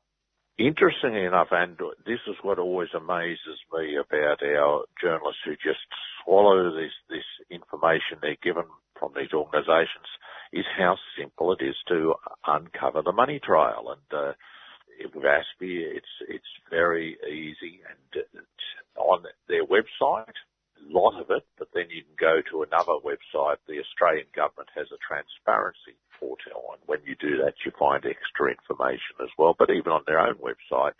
[0.57, 5.79] Interestingly enough, and this is what always amazes me about our journalists who just
[6.23, 8.65] swallow this, this information they're given
[8.99, 10.09] from these organisations,
[10.51, 12.13] is how simple it is to
[12.45, 13.95] uncover the money trail.
[13.95, 14.33] And uh,
[15.15, 18.23] with ASPI, it's it's very easy, and
[18.97, 20.35] on their website,
[20.87, 23.57] lot of it, but then you can go to another website.
[23.67, 28.51] The Australian government has a transparency portal, and when you do that, you find extra
[28.51, 29.55] information as well.
[29.57, 30.95] But even on their own website,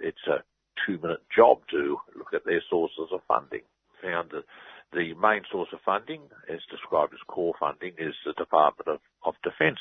[0.00, 0.42] it's, it's a
[0.86, 3.62] two-minute job to look at their sources of funding.
[4.02, 4.44] Found that
[4.92, 9.34] the main source of funding, as described as core funding, is the Department of, of
[9.42, 9.80] Defence,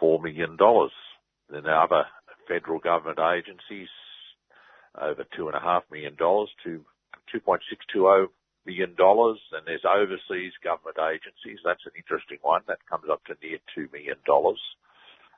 [0.00, 0.56] $4 million.
[0.58, 2.04] Then the other
[2.48, 3.88] federal government agencies,
[5.00, 6.84] over $2.5 million to
[7.34, 8.28] $2.620
[8.66, 8.94] million.
[8.96, 11.60] Then there's overseas government agencies.
[11.64, 12.62] That's an interesting one.
[12.66, 14.18] That comes up to near $2 million.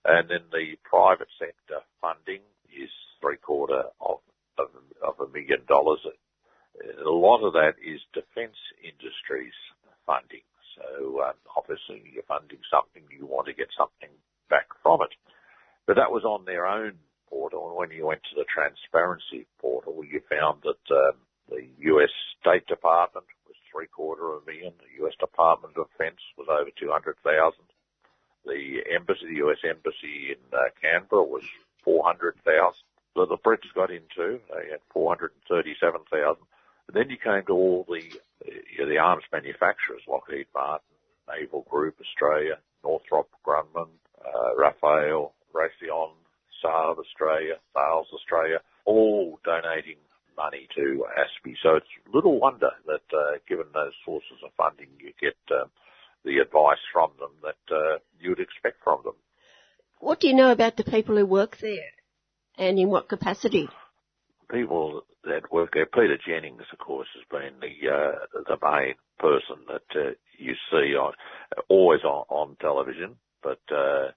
[0.05, 2.91] And then the private sector funding is
[3.21, 4.21] three quarter of,
[4.59, 4.69] of,
[5.01, 6.05] of a million dollars.
[6.05, 9.57] A lot of that is defence industries
[10.05, 10.45] funding.
[10.77, 14.11] So um, obviously you're funding something, you want to get something
[14.51, 15.15] back from it.
[15.87, 16.99] But that was on their own
[17.29, 21.17] portal, and when you went to the transparency portal, you found that um,
[21.49, 22.11] the U.S.
[22.41, 24.73] State Department was three quarter of a million.
[24.79, 25.15] The U.S.
[25.19, 27.65] Department of Defence was over two hundred thousand.
[28.47, 29.59] The embassy, the U.S.
[29.65, 31.45] embassy in uh, Canberra, was
[31.83, 32.85] four hundred thousand.
[33.15, 36.45] So the Brits got into they had four hundred and thirty-seven thousand.
[36.89, 38.03] And then you came to all the
[38.45, 40.85] you know, the arms manufacturers, Lockheed Martin,
[41.29, 43.89] Naval Group Australia, Northrop Grumman,
[44.21, 46.13] uh, Rafael, Raytheon,
[46.63, 49.97] Saab Australia, Thales Australia, all donating
[50.37, 51.55] money to ASPI.
[51.63, 55.67] So it's little wonder that, uh, given those sources of funding, you get uh,
[56.25, 59.15] the advice from them that uh, you would expect from them.
[59.99, 61.93] What do you know about the people who work there,
[62.59, 63.69] and in what capacity?
[64.51, 65.87] People that work there.
[65.87, 70.95] Peter Jennings, of course, has been the uh, the main person that uh, you see
[70.95, 71.15] on
[71.69, 73.61] always on, on television, but.
[73.71, 74.11] Uh,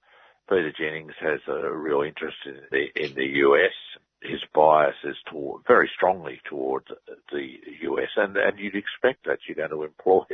[0.50, 3.74] Peter Jennings has a real interest in the, in the US.
[4.22, 6.88] His bias is toward, very strongly towards
[7.32, 7.48] the
[7.82, 10.26] US, and, and you'd expect that you're going to employ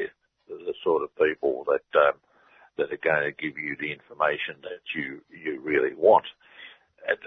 [0.47, 2.13] the sort of people that um,
[2.77, 6.25] that are going to give you the information that you you really want.
[7.07, 7.17] And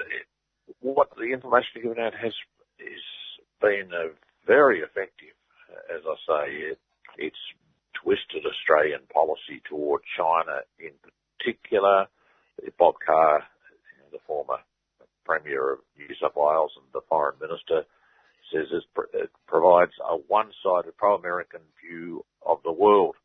[0.80, 2.32] what the information given out has
[2.78, 3.04] is
[3.60, 3.90] been
[4.46, 5.36] very effective.
[5.94, 6.78] As I say, it,
[7.18, 7.44] it's
[8.02, 12.06] twisted Australian policy toward China in particular
[12.78, 13.44] Bob Carr,
[14.12, 14.58] the former
[15.36, 17.84] Premier of New South Wales and the Foreign Minister,
[18.52, 23.16] says it provides a one-sided pro-American view of the world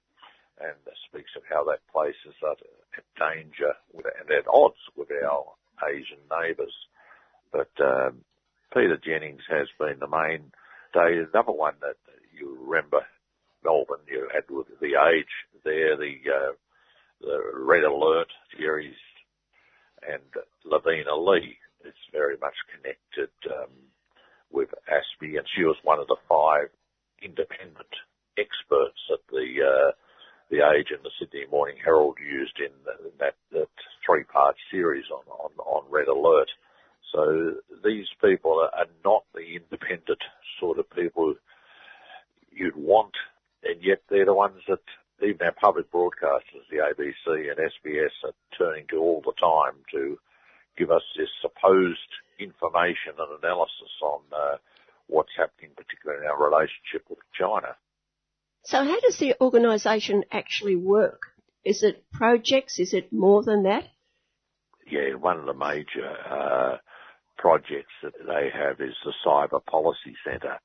[0.59, 0.75] and
[1.07, 2.57] speaks of how that places us
[2.97, 5.53] at danger and at odds with our
[5.87, 6.73] Asian neighbours.
[7.51, 8.25] But um,
[8.73, 10.51] Peter Jennings has been the main
[10.93, 11.21] day.
[11.31, 11.95] Another one that
[12.37, 13.05] you remember,
[13.63, 15.31] Melbourne, you had with the age
[15.63, 16.53] there, the uh,
[17.21, 18.27] the red alert
[18.57, 18.95] series
[20.01, 20.23] and
[20.65, 23.71] Lavina Lee is very much connected um,
[24.51, 26.69] with ASPI, and she was one of the five
[27.21, 27.93] independent
[28.37, 29.91] experts that the uh,
[30.49, 32.73] the Age and the Sydney Morning Herald used in,
[33.05, 33.69] in that, that
[34.05, 36.49] three-part series on, on, on Red Alert.
[37.13, 37.55] So
[37.85, 40.19] these people are not the independent
[40.59, 41.35] sort of people
[42.51, 43.13] you'd want,
[43.63, 44.83] and yet they're the ones that
[45.23, 50.19] even our public broadcasters, the ABC and SBS, are turning to all the time to
[50.77, 51.99] give us this supposed
[52.39, 54.57] information and analysis on uh,
[55.07, 57.75] what's happening, particularly in our relationship with China.
[58.63, 61.21] So how does the organisation actually work?
[61.63, 62.79] Is it projects?
[62.79, 63.83] Is it more than that?
[64.89, 66.77] Yeah, one of the major uh,
[67.37, 70.59] projects that they have is the Cyber Policy Centre.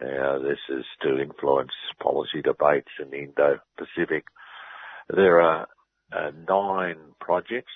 [0.00, 1.72] Now, this is to influence
[2.02, 4.24] policy debates in the Indo-Pacific.
[5.08, 5.68] There are
[6.12, 7.72] uh, nine projects,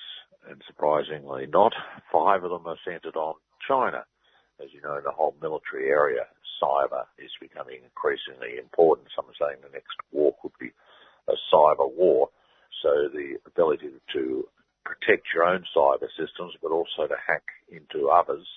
[0.49, 1.73] and surprisingly not,
[2.11, 3.35] five of them are centred on
[3.67, 4.05] China.
[4.61, 6.27] As you know, the whole military area,
[6.61, 9.07] cyber is becoming increasingly important.
[9.15, 10.71] Some are saying the next war could be
[11.27, 12.29] a cyber war.
[12.81, 14.47] So the ability to
[14.85, 18.47] protect your own cyber systems, but also to hack into others.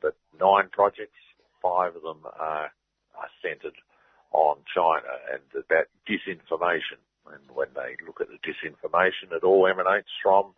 [0.00, 1.20] But nine projects,
[1.62, 2.72] five of them are
[3.16, 3.74] are centred
[4.32, 7.00] on China and about disinformation.
[7.32, 10.54] And when they look at the disinformation, it all emanates from,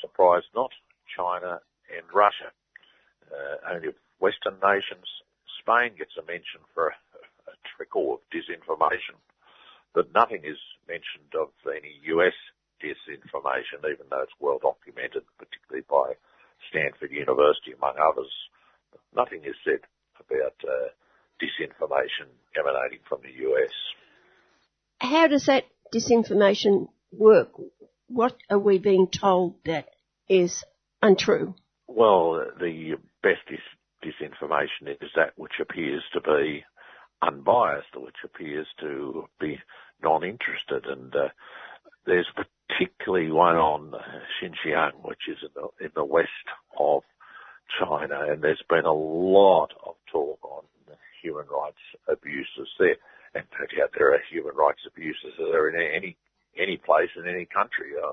[0.00, 0.70] surprise not,
[1.16, 1.60] China
[1.90, 2.50] and Russia.
[3.30, 5.06] Uh, only Western nations,
[5.60, 6.96] Spain gets a mention for a,
[7.50, 9.16] a trickle of disinformation,
[9.94, 10.58] but nothing is
[10.88, 12.34] mentioned of any US
[12.82, 16.16] disinformation, even though it's well documented, particularly by
[16.68, 18.32] Stanford University, among others.
[19.14, 19.84] Nothing is said
[20.18, 20.90] about uh,
[21.40, 22.28] disinformation
[22.58, 23.72] emanating from the US.
[24.98, 25.64] How does that
[25.94, 27.52] disinformation work?
[28.12, 29.88] What are we being told that
[30.28, 30.64] is
[31.00, 31.54] untrue?
[31.86, 33.60] Well, the best dis-
[34.04, 36.64] disinformation is that which appears to be
[37.22, 39.60] unbiased, which appears to be
[40.02, 40.86] non-interested.
[40.86, 41.28] And uh,
[42.04, 42.26] there's
[42.68, 43.92] particularly one on
[44.42, 46.28] Xinjiang, which is in the, in the west
[46.80, 47.02] of
[47.78, 50.64] China, and there's been a lot of talk on
[51.22, 51.78] human rights
[52.08, 52.96] abuses there.
[53.36, 53.44] And
[53.76, 56.16] yeah, there are human rights abuses there in any
[56.58, 58.12] any place in any country, uh,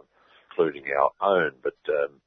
[0.49, 1.51] including our own.
[1.63, 2.21] But um,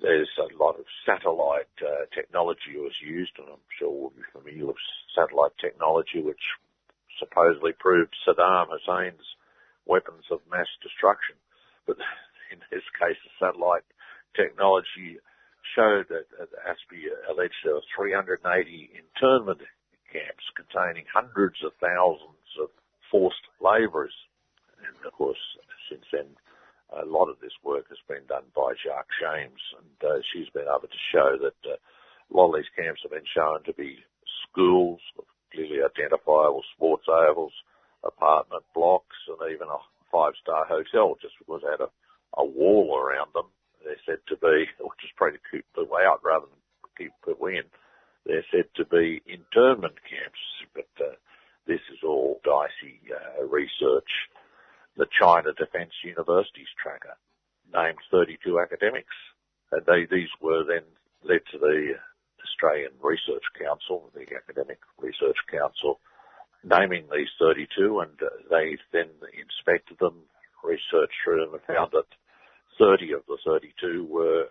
[0.00, 4.66] there's a lot of satellite uh, technology was used, and I'm sure we'll be familiar
[4.66, 4.82] with
[5.14, 6.42] satellite technology, which
[7.18, 9.26] supposedly proved Saddam Hussein's
[9.86, 11.34] weapons of mass destruction.
[11.86, 11.96] But
[12.52, 13.86] in this case, the satellite
[14.36, 15.18] technology
[15.74, 19.60] showed that uh, ASPI alleged there were 380 internment
[20.12, 22.68] camps containing hundreds of thousands of
[23.10, 24.14] forced labourers.
[24.88, 25.38] And of course,
[25.90, 26.26] since then,
[26.90, 30.68] a lot of this work has been done by Jaq James, and uh, she's been
[30.68, 33.98] able to show that uh, a lot of these camps have been shown to be
[34.48, 35.00] schools,
[35.52, 37.52] clearly identifiable sports ovals,
[38.04, 41.92] apartment blocks, and even a five-star hotel just because they had a,
[42.40, 43.48] a wall around them.
[43.84, 46.60] They're said to be, which is probably to keep people out rather than
[46.96, 47.68] keep people in.
[48.26, 50.44] They're said to be internment camps,
[50.74, 51.16] but uh,
[51.66, 54.10] this is all dicey uh, research.
[54.98, 57.16] The China Defence Universities Tracker
[57.72, 59.14] named 32 academics,
[59.72, 60.82] and they, these were then
[61.22, 61.94] led to the
[62.44, 66.00] Australian Research Council, the Academic Research Council,
[66.64, 69.08] naming these 32, and uh, they then
[69.38, 70.18] inspected them,
[70.64, 72.10] researched through them, and found that
[72.78, 74.46] 30 of the 32 were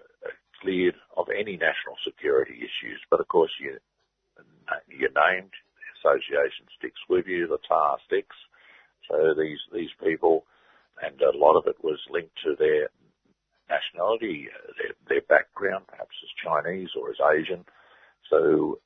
[0.61, 2.99] cleared of any national security issues.
[3.09, 3.77] But of course, you
[4.87, 8.35] you're named, the association sticks with you, the tar sticks.
[9.09, 10.45] So these these people,
[11.01, 12.89] and a lot of it was linked to their
[13.69, 14.47] nationality,
[14.77, 17.65] their, their background, perhaps as Chinese or as Asian.
[18.29, 18.79] So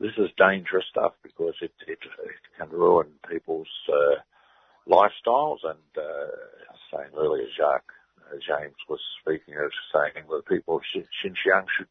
[0.00, 4.20] this is dangerous stuff because it, it, it can ruin people's uh,
[4.88, 5.58] lifestyles.
[5.64, 6.32] And uh,
[6.92, 7.80] saying earlier, Jaq
[8.30, 11.88] uh, James was speaking of saying that people of Xinjiang should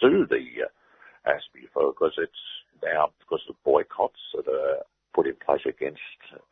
[0.00, 2.42] sue the uh, ASPI for because it's
[2.82, 4.82] now because of boycotts that are
[5.14, 6.00] put in place against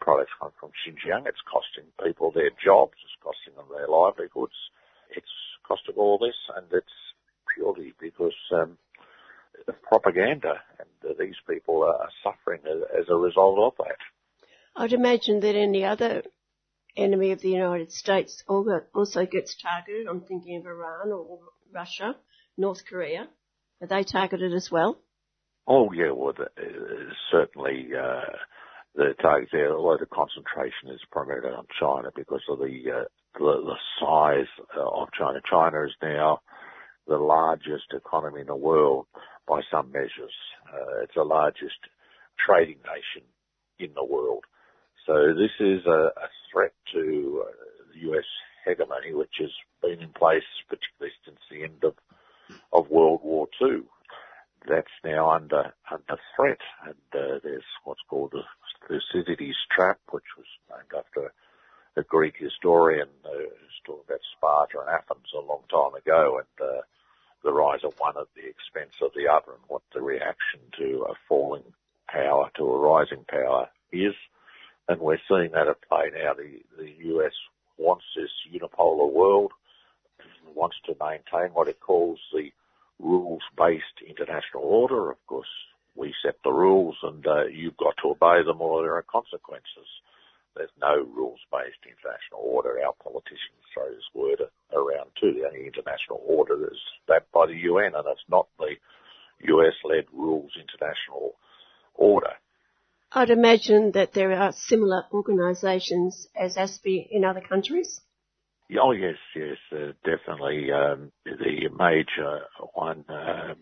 [0.01, 1.27] products coming from Xinjiang.
[1.27, 2.95] It's costing people their jobs.
[3.05, 4.57] It's costing them their livelihoods.
[5.11, 5.35] It's
[5.67, 6.97] costing all this, and it's
[7.55, 8.79] purely because um,
[9.67, 13.99] of propaganda, and these people are suffering as, as a result of that.
[14.77, 16.23] I'd imagine that any other
[16.97, 20.07] enemy of the United States also gets targeted.
[20.07, 21.41] I'm thinking of Iran or
[21.73, 22.17] Russia,
[22.57, 23.29] North Korea.
[23.81, 25.01] Are they targeted as well?
[25.69, 28.33] Oh yeah, well the, uh, certainly uh,
[28.95, 29.77] the targets there.
[29.77, 33.05] Although the concentration is primarily on China because of the uh,
[33.39, 35.41] the, the, size uh, of China.
[35.49, 36.41] China is now
[37.07, 39.07] the largest economy in the world
[39.47, 40.33] by some measures.
[40.73, 41.79] Uh, it's the largest
[42.45, 43.29] trading nation
[43.79, 44.45] in the world.
[45.07, 47.53] So this is a, a threat to uh,
[47.93, 48.25] the US
[48.65, 49.51] hegemony, which has
[49.83, 51.95] been in place particularly since the end of,
[52.73, 53.83] of World War II.
[54.69, 58.43] That's now under under threat, and uh, there's what's called the
[58.87, 61.33] Thucydides trap, which was named after
[61.97, 66.69] a Greek historian uh, who's talking about Sparta and Athens a long time ago, and
[66.69, 66.83] uh,
[67.43, 71.07] the rise of one at the expense of the other, and what the reaction to
[71.09, 71.65] a falling
[72.07, 74.15] power to a rising power is.
[74.89, 76.35] And we're seeing that at play now.
[76.35, 77.33] The, the US
[77.79, 79.53] wants this unipolar world,
[80.55, 82.51] wants to maintain what it calls the
[82.99, 85.11] rules-based international order.
[85.11, 85.49] Of course,
[85.95, 89.89] we set the rules and uh, you've got to obey them or there are consequences.
[90.57, 92.79] There's no rules-based international order.
[92.85, 94.41] Our politicians throw this word
[94.73, 95.33] around too.
[95.35, 98.75] The only international order is that by the UN and it's not the
[99.41, 101.35] US-led rules international
[101.95, 102.33] order.
[103.13, 108.01] I'd imagine that there are similar organisations as ASPI in other countries.
[108.77, 110.71] Oh yes, yes, uh, definitely.
[110.71, 112.41] Um, the major
[112.75, 113.57] one um,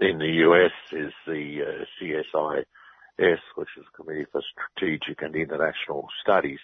[0.00, 6.08] in the US is the uh, CSIS, which is the Committee for Strategic and International
[6.22, 6.60] Studies.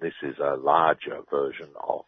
[0.00, 2.04] This is a larger version of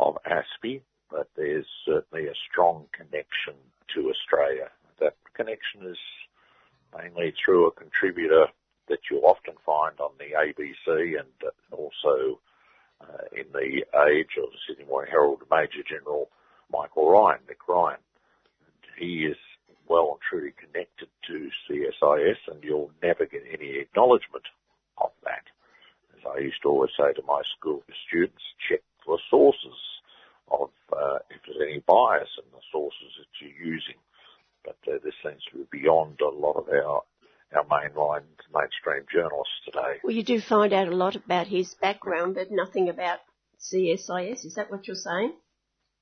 [0.00, 3.54] of ASPI, but there's certainly a strong connection
[3.94, 4.70] to Australia.
[4.98, 5.98] That connection is
[6.96, 8.46] mainly through a contributor
[8.88, 12.40] that you'll often find on the ABC and also
[13.00, 16.28] uh, in the Age of Sydney Morning Herald, Major General
[16.72, 18.00] Michael Ryan, Mick Ryan.
[18.64, 19.36] And he is
[19.88, 24.44] well and truly connected to CSIS and you'll never get any acknowledgement
[24.98, 25.44] of that.
[26.16, 29.78] As I used to always say to my school students, check the sources
[30.50, 33.98] of uh, if there's any bias in the sources that you're using.
[34.64, 37.02] But uh, this seems to be beyond a lot of our
[37.54, 38.24] our mainline
[38.54, 39.98] mainstream journalists today.
[40.02, 43.18] Well, you do find out a lot about his background, but nothing about
[43.60, 44.44] CSIS.
[44.44, 45.32] Is that what you're saying?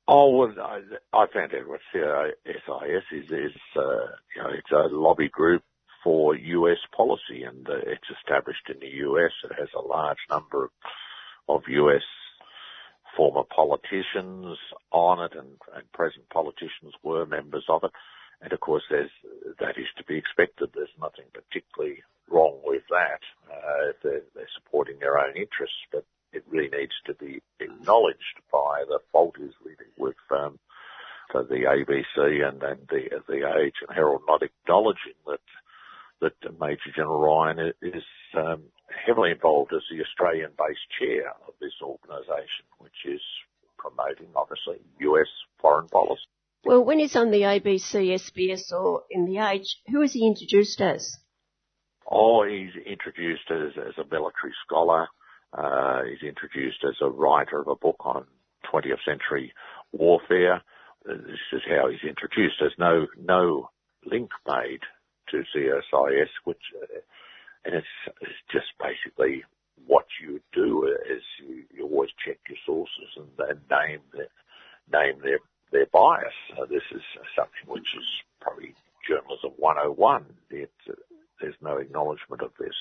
[0.06, 0.80] Oh, well, I,
[1.12, 3.30] I found out what CSIS is.
[3.30, 5.62] is uh, you know, it's a lobby group
[6.02, 9.32] for US policy, and uh, it's established in the US.
[9.44, 10.70] It has a large number
[11.48, 12.02] of US
[13.16, 14.56] former politicians
[14.92, 17.90] on it, and, and present politicians were members of it.
[18.40, 19.10] And of course, there's,
[19.58, 20.70] that is to be expected.
[20.74, 23.20] There's nothing particularly wrong with that.
[23.50, 28.84] Uh, they're, they're supporting their own interests, but it really needs to be acknowledged by
[28.86, 30.58] the fault is really with um,
[31.32, 35.40] the ABC and, and the the Age and Herald not acknowledging that
[36.20, 38.02] that Major General Ryan is
[38.36, 38.62] um,
[39.06, 43.20] heavily involved as the Australian-based chair of this organisation, which is
[43.78, 45.28] promoting obviously US
[45.60, 46.22] foreign policy.
[46.64, 50.80] Well, when he's on the ABC, SBS, or in the Age, who is he introduced
[50.80, 51.16] as?
[52.10, 55.08] Oh, he's introduced as, as a military scholar.
[55.52, 58.26] Uh, he's introduced as a writer of a book on
[58.72, 59.52] 20th century
[59.92, 60.62] warfare.
[61.04, 62.56] This is how he's introduced.
[62.60, 63.70] There's no no
[64.04, 64.80] link made
[65.30, 66.98] to CSIS, which uh,
[67.64, 67.86] and it's,
[68.20, 69.44] it's just basically
[69.86, 74.26] what you do is you, you always check your sources and then name the,
[74.92, 75.38] name their
[75.72, 76.34] their bias.
[76.68, 77.02] This is
[77.36, 78.04] something which is
[78.40, 78.74] probably
[79.08, 80.26] journalism 101.
[80.50, 80.70] It,
[81.40, 82.74] there's no acknowledgement of this.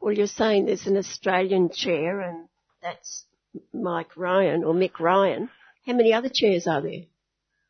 [0.00, 2.48] Well, you're saying there's an Australian chair, and
[2.82, 3.24] that's
[3.72, 5.50] Mike Ryan or Mick Ryan.
[5.86, 7.04] How many other chairs are there?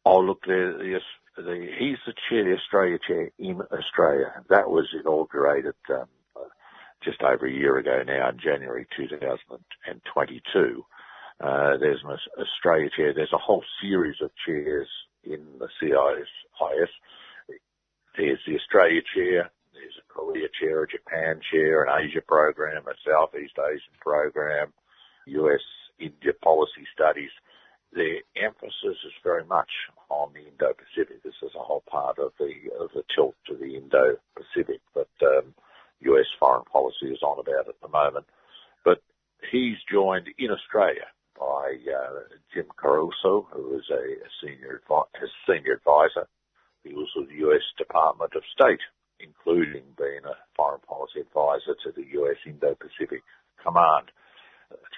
[0.04, 1.02] Oh, look, there, yes,
[1.36, 4.32] the, he's the chair, the Australia chair in Australia.
[4.48, 6.08] That was inaugurated um,
[7.02, 10.84] just over a year ago now, in January 2022.
[11.40, 13.14] Uh, there's an Australia chair.
[13.14, 14.88] There's a whole series of chairs
[15.22, 16.28] in the CIS.
[18.16, 19.50] There's the Australia chair.
[19.72, 24.72] There's a Korea chair, a Japan chair, an Asia program, a Southeast Asian program,
[25.26, 25.62] US
[26.00, 27.30] India policy studies.
[27.92, 29.70] The emphasis is very much
[30.10, 31.22] on the Indo-Pacific.
[31.22, 35.54] This is a whole part of the of the tilt to the Indo-Pacific that um,
[36.00, 38.26] US foreign policy is on about at the moment.
[38.84, 39.00] But
[39.52, 41.06] he's joined in Australia
[41.38, 44.04] by uh, Jim Carouso, who is a,
[44.42, 46.26] senior a senior advisor.
[46.84, 47.62] He was with the U.S.
[47.76, 48.82] Department of State,
[49.20, 52.36] including being a foreign policy advisor to the U.S.
[52.46, 53.22] Indo-Pacific
[53.62, 54.10] Command.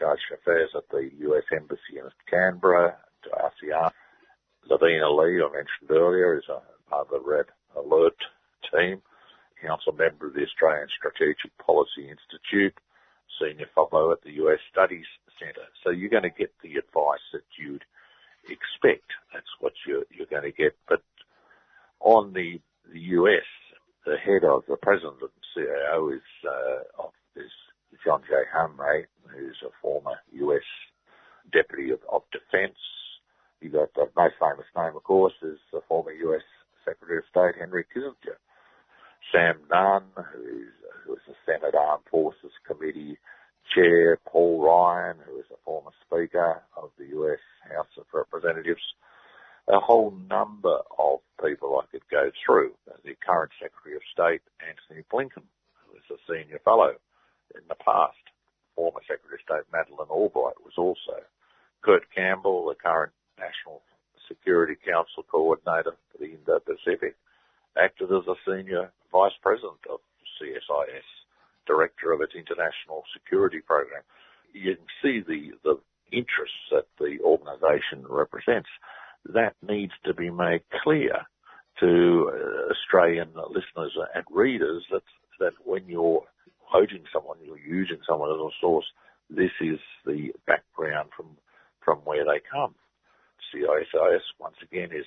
[0.00, 1.44] Chargé d'affaires at the U.S.
[1.52, 3.90] Embassy in Canberra, to ASEAN.
[4.68, 7.46] Lavina Lee, I mentioned earlier, is a part of the Red
[7.76, 8.16] Alert
[8.72, 9.02] team.
[9.62, 12.74] Council member of the Australian Strategic Policy Institute,
[13.38, 15.06] senior fellow at the US Studies
[15.40, 15.68] Centre.
[15.82, 17.84] So you're going to get the advice that you'd
[18.44, 19.08] expect.
[19.32, 20.76] That's what you're, you're going to get.
[20.88, 21.02] But
[22.00, 22.60] on the,
[22.92, 23.48] the US,
[24.04, 26.80] the head of the president and CIO is, uh,
[28.04, 28.32] John J.
[28.54, 30.64] Hamre, who's a former US
[31.52, 32.78] Deputy of, of Defence.
[33.60, 36.42] You got the most famous name, of course, is the former US
[36.84, 38.40] Secretary of State Henry Kissinger.
[39.32, 40.72] Sam Nunn, who's,
[41.06, 43.18] the Senate Armed Forces Committee
[43.74, 47.38] Chair Paul Ryan, who is a former Speaker of the US
[47.70, 48.82] House of Representatives,
[49.68, 52.72] a whole number of people I could go through.
[53.04, 55.46] The current Secretary of State, Antony Blinken,
[55.86, 56.94] who is a senior fellow
[57.54, 58.18] in the past.
[58.74, 61.22] Former Secretary of State Madeleine Albright was also.
[61.82, 63.82] Kurt Campbell, the current National
[64.28, 67.16] Security Council Coordinator for the Indo-Pacific,
[67.80, 70.00] acted as a senior Vice President of
[70.38, 71.08] CSIS
[71.66, 74.02] director of its international security program.
[74.52, 75.76] You can see the, the
[76.12, 78.68] interests that the organisation represents.
[79.26, 81.26] That needs to be made clear
[81.80, 85.02] to uh, Australian listeners and readers that,
[85.38, 86.24] that when you're
[86.70, 88.86] quoting someone, you're using someone as a source,
[89.28, 91.26] this is the background from,
[91.84, 92.74] from where they come.
[93.52, 95.06] CISIS, once again, is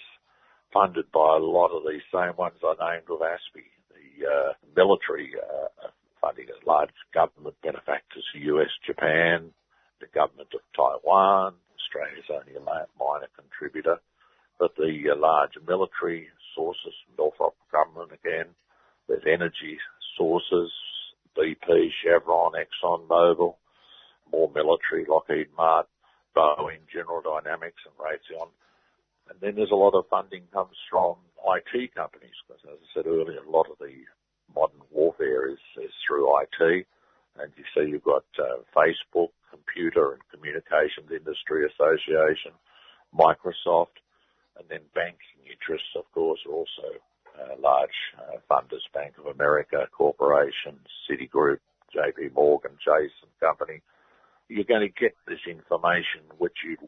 [0.73, 3.69] funded by a lot of these same ones I named with ASPI.
[3.89, 5.87] The uh, military uh,
[6.23, 9.51] funding as large government benefactors, US, Japan,
[9.99, 11.55] the government of Taiwan.
[11.75, 13.99] Australia is only a minor contributor,
[14.57, 18.55] but the uh, large military sources, Northrop Grumman again,
[19.07, 19.77] there's energy
[20.17, 20.71] sources,
[21.37, 23.55] BP, Chevron, Exxon Mobil,
[24.31, 25.91] more military, Lockheed Martin,
[26.35, 28.47] Boeing, General Dynamics and Raytheon.
[29.29, 33.07] And then there's a lot of funding comes from IT companies, because as I said
[33.07, 33.91] earlier, a lot of the
[34.55, 36.85] modern warfare is, is through IT.
[37.39, 42.53] And you see you've got uh, Facebook, Computer and Communications Industry Association,
[43.13, 44.01] Microsoft,
[44.57, 46.87] and then banking interests, of course, are also
[47.37, 51.59] uh, large uh, funders, Bank of America, corporations, Citigroup,
[51.95, 53.81] JP Morgan, Chase and Company.
[54.49, 56.81] You're going to get this information which you'd,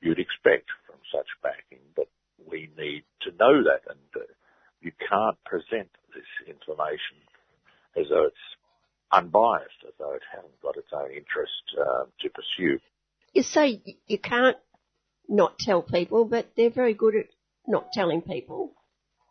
[0.00, 2.08] you'd expect from such backing, but
[2.50, 4.28] we need to know that and uh,
[4.80, 7.18] you can't present this information
[7.96, 8.36] as though it's
[9.12, 12.78] unbiased, as though it hasn't got its own interest uh, to pursue.
[13.32, 14.56] You say you can't
[15.28, 17.26] not tell people, but they're very good at
[17.66, 18.72] not telling people.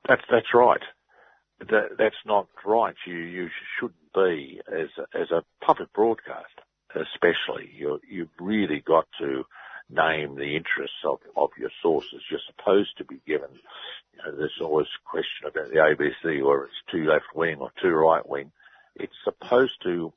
[0.08, 0.82] That's that's right.
[1.60, 2.96] That, that's not right.
[3.06, 3.48] You you
[3.80, 6.64] shouldn't be as a, as a public broadcaster,
[6.96, 7.70] especially.
[7.76, 9.44] You you've really got to
[9.90, 12.22] name the interests of, of your sources.
[12.30, 13.50] You're supposed to be given.
[14.14, 17.72] You know, there's always a question about the ABC, whether it's too left wing or
[17.82, 18.52] too right wing.
[18.96, 20.14] It's supposed to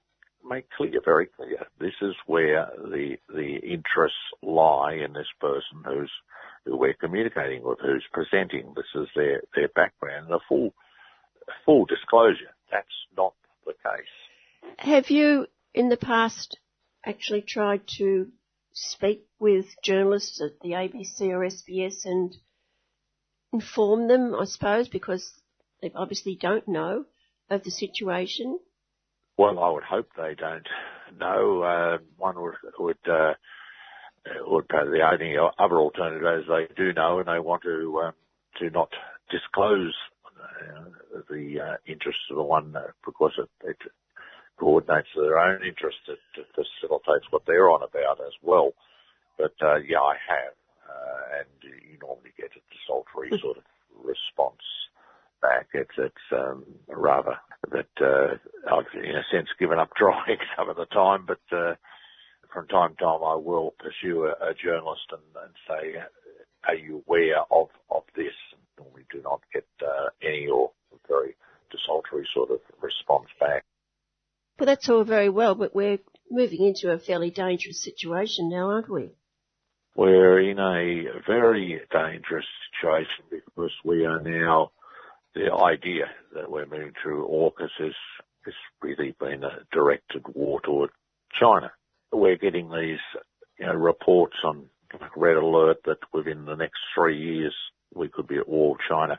[0.49, 6.11] make clear, very clear, this is where the the interests lie in this person who's
[6.65, 8.73] who we're communicating with, who's presenting.
[8.75, 10.73] This is their their background, and a full
[11.65, 12.55] full disclosure.
[12.71, 12.87] That's
[13.17, 13.35] not
[13.67, 14.75] the case.
[14.79, 16.59] Have you, in the past,
[17.05, 18.29] actually tried to
[18.73, 22.37] speak with journalists at the ABC or SBS and
[23.53, 25.29] inform them, I suppose, because
[25.83, 27.05] they obviously don't know
[27.49, 28.59] of the situation?
[29.37, 30.67] Well, I would hope they don't
[31.19, 31.63] know.
[31.63, 33.35] Uh, one would, would uh,
[34.47, 38.13] would the only other alternative is they do know and they want to um,
[38.59, 38.91] to not
[39.31, 39.95] disclose
[40.27, 40.91] uh,
[41.31, 42.75] the uh, interests of the one
[43.05, 43.77] because it, it
[44.61, 46.05] coordinates their own interests.
[46.07, 48.73] It, it facilitates what they're on about as well.
[49.39, 50.55] But uh, yeah, I have,
[50.85, 53.65] uh, and you normally get a desultory sort of
[54.05, 54.61] response
[55.41, 55.69] back.
[55.73, 57.37] It's it's um, rather
[57.73, 58.37] that uh,
[58.69, 61.75] I've in a sense given up trying some of the time, but uh,
[62.53, 66.05] from time to time I will pursue a, a journalist and, and say,
[66.69, 70.73] "Are you aware of of this?" And normally do not get uh, any or
[71.09, 71.35] very
[71.71, 73.65] desultory sort of response back.
[74.61, 76.01] Well, that's all very well, but we're
[76.31, 79.09] moving into a fairly dangerous situation now, aren't we?
[79.97, 82.45] We're in a very dangerous
[82.77, 84.73] situation because we are now
[85.35, 87.95] the idea that we're moving through AUKUS has,
[88.45, 90.91] has really been a directed war toward
[91.41, 91.73] China.
[92.13, 92.99] We're getting these
[93.59, 94.67] you know, reports on
[95.17, 97.55] red alert that within the next three years
[97.95, 99.19] we could be at war with China.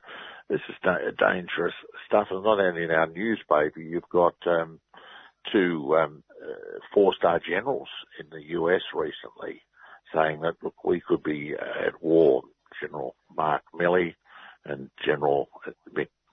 [0.50, 1.74] This is da- dangerous
[2.06, 3.80] stuff, and not only in our newspaper.
[3.80, 4.80] You've got um,
[5.52, 7.90] two um, uh, four-star generals
[8.20, 9.62] in the US recently
[10.14, 12.44] saying that look, we could be at war.
[12.82, 14.16] General Mark Milley
[14.66, 15.50] and General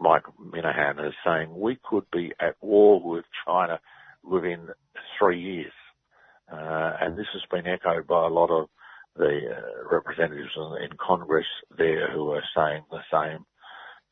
[0.00, 3.80] Mike Minihan is saying we could be at war with China
[4.22, 4.68] within
[5.18, 5.72] three years.
[6.50, 8.68] Uh, and this has been echoed by a lot of
[9.16, 13.44] the uh, representatives in, in, Congress there who are saying the same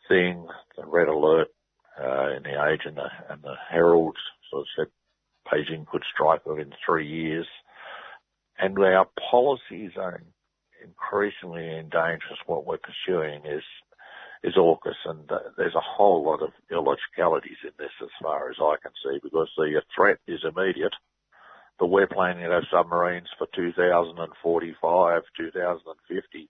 [0.09, 0.47] thing.
[0.77, 1.49] The red alert
[2.01, 4.17] uh, in the Age and the, and the Herald
[4.51, 4.87] sort of said
[5.51, 7.47] Beijing could strike within three years.
[8.59, 10.21] And our policies are
[10.83, 12.25] increasingly in danger.
[12.47, 13.63] What we're pursuing is
[14.43, 18.77] is AUKUS, and there's a whole lot of illogicalities in this as far as I
[18.81, 20.93] can see, because the threat is immediate,
[21.79, 26.49] but we're planning to have submarines for 2045, 2050.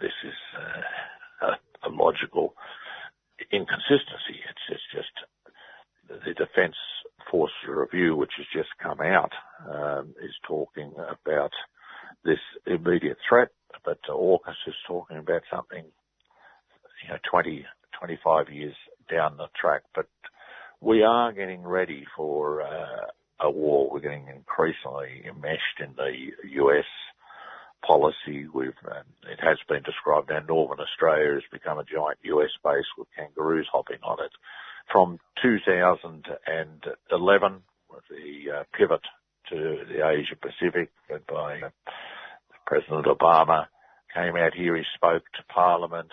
[0.00, 2.54] This is uh, a, a, logical
[3.52, 4.38] inconsistency.
[4.48, 5.14] It's, it's just
[6.08, 6.76] the Defence
[7.30, 9.32] Force Review, which has just come out,
[9.68, 11.50] um, is talking about
[12.24, 13.48] this immediate threat,
[13.84, 15.84] but AUKUS is talking about something
[17.04, 17.64] you know, 20,
[17.98, 18.74] 25 years
[19.10, 19.82] down the track.
[19.94, 20.06] But
[20.80, 23.06] we are getting ready for uh,
[23.40, 23.90] a war.
[23.90, 26.84] We're getting increasingly enmeshed in the US
[27.86, 28.46] policy.
[28.54, 28.72] Um,
[29.30, 33.68] it has been described now Northern Australia has become a giant US base with kangaroos
[33.70, 34.32] hopping on it.
[34.92, 39.02] From 2011, with the uh, pivot
[39.50, 41.70] to the Asia Pacific led by uh,
[42.66, 43.66] President Obama,
[44.14, 46.12] came out here, he spoke to Parliament,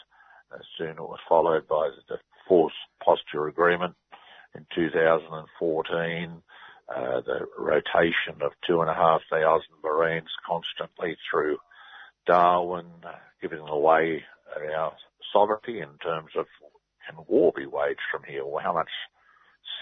[0.78, 2.18] soon it was followed by the
[2.48, 2.74] Force
[3.04, 3.96] Posture Agreement
[4.56, 6.42] in 2014, uh,
[6.90, 11.58] the rotation of two and a half thousand Marines constantly through
[12.26, 13.12] Darwin, uh,
[13.42, 14.24] giving away
[14.76, 14.94] our
[15.34, 16.46] sovereignty in terms of
[17.08, 18.46] can war be waged from here?
[18.46, 18.90] Well, how much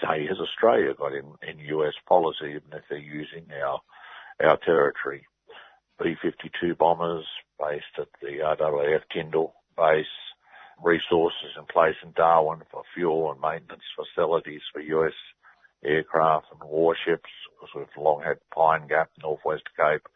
[0.02, 3.80] say has Australia got in, in US policy, even if they're using our,
[4.42, 5.26] our territory?
[6.02, 7.24] B-52 bombers
[7.58, 10.06] based at the RAAF Tindal base,
[10.82, 15.14] resources in place in Darwin for fuel and maintenance facilities for US
[15.86, 20.06] aircraft and warships, because we've long had Pine Gap, Northwest Cape.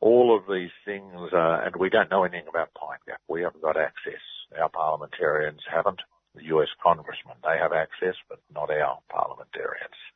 [0.00, 3.20] All of these things, uh, and we don't know anything about Pine Gap.
[3.28, 4.22] We haven't got access.
[4.58, 6.00] Our parliamentarians haven't.
[6.34, 7.36] the US congressmen.
[7.42, 9.98] They have access, but not our parliamentarians.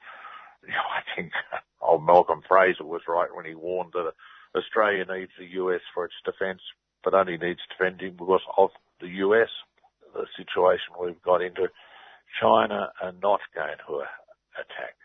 [0.64, 1.32] You know, I think
[1.80, 4.12] old Malcolm Fraser was right when he warned that
[4.56, 6.60] Australia needs the US for its defence,
[7.02, 8.70] but only needs defending because of
[9.00, 9.48] the US.
[10.14, 11.66] The situation we've got into,
[12.40, 14.04] China are not going to
[14.58, 14.96] attack.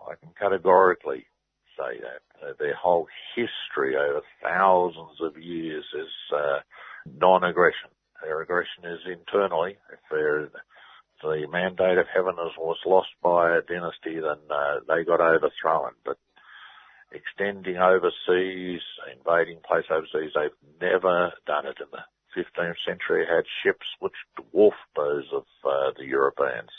[0.00, 1.26] I can categorically
[1.78, 2.22] say that.
[2.42, 3.06] Uh, their whole
[3.36, 6.58] history over thousands of years is uh,
[7.20, 7.90] non-aggression.
[8.22, 9.76] Their aggression is internally.
[9.92, 10.50] If the
[11.52, 15.92] mandate of heaven was lost by a dynasty, then uh, they got overthrown.
[16.04, 16.18] But
[17.12, 18.82] extending overseas,
[19.12, 22.04] invading place overseas, they've never done it in the
[22.36, 23.24] 15th century.
[23.26, 26.70] Had ships which dwarfed those of uh, the Europeans.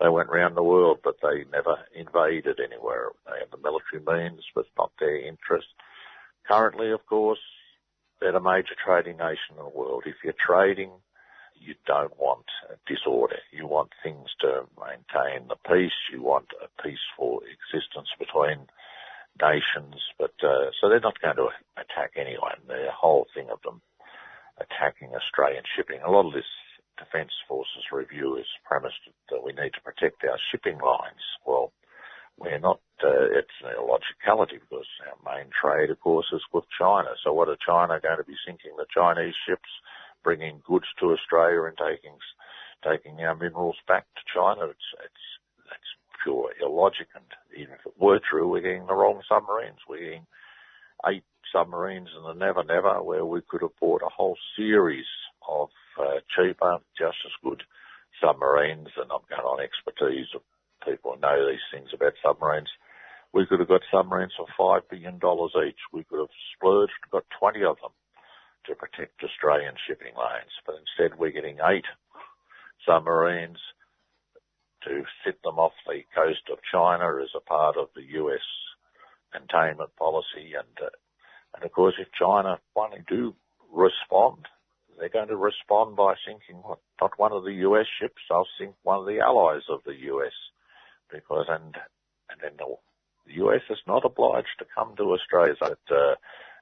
[0.00, 3.10] They went round the world, but they never invaded anywhere.
[3.26, 5.68] They had the military means, but not their interest.
[6.48, 7.38] Currently, of course,
[8.20, 10.04] they're a major trading nation in the world.
[10.06, 10.90] If you're trading,
[11.54, 12.46] you don't want
[12.86, 13.38] disorder.
[13.52, 15.96] You want things to maintain the peace.
[16.12, 18.66] You want a peaceful existence between
[19.40, 20.02] nations.
[20.18, 22.58] But uh, so they're not going to attack anyone.
[22.66, 23.80] The whole thing of them
[24.58, 26.00] attacking Australian shipping.
[26.04, 26.50] A lot of this
[26.98, 31.22] Defence Forces review is premised that we need to protect our shipping lines.
[31.46, 31.72] Well,
[32.38, 37.10] we're not, uh, it's an illogicality because our main trade, of course, is with China.
[37.22, 39.68] So what are China going to be sinking the Chinese ships,
[40.22, 42.18] bringing goods to Australia and taking,
[42.82, 44.66] taking our minerals back to China?
[44.66, 45.24] It's, it's,
[45.70, 45.92] that's
[46.22, 47.08] pure illogic.
[47.14, 47.24] And
[47.56, 49.78] even if it were true, we're getting the wrong submarines.
[49.88, 50.26] We're getting
[51.06, 55.06] eight submarines in the Never Never where we could have bought a whole series
[55.48, 55.68] of
[56.00, 57.62] uh, cheaper, just as good
[58.20, 60.42] submarines, and I'm going on expertise of
[60.86, 62.68] people who know these things about submarines.
[63.32, 65.80] We could have got submarines for five billion dollars each.
[65.92, 67.92] We could have splurged, got 20 of them
[68.66, 71.84] to protect Australian shipping lanes, but instead we're getting eight
[72.86, 73.58] submarines
[74.84, 78.44] to sit them off the coast of China as a part of the US
[79.32, 80.54] containment policy.
[80.56, 80.94] And, uh,
[81.54, 83.34] and of course, if China finally do
[83.72, 84.46] respond
[84.98, 86.62] they're going to respond by sinking
[87.00, 90.32] not one of the US ships, they'll sink one of the allies of the US.
[91.10, 91.76] Because, and,
[92.30, 92.76] and then the,
[93.44, 95.54] US is not obliged to come to Australia.
[95.58, 96.14] So that, uh,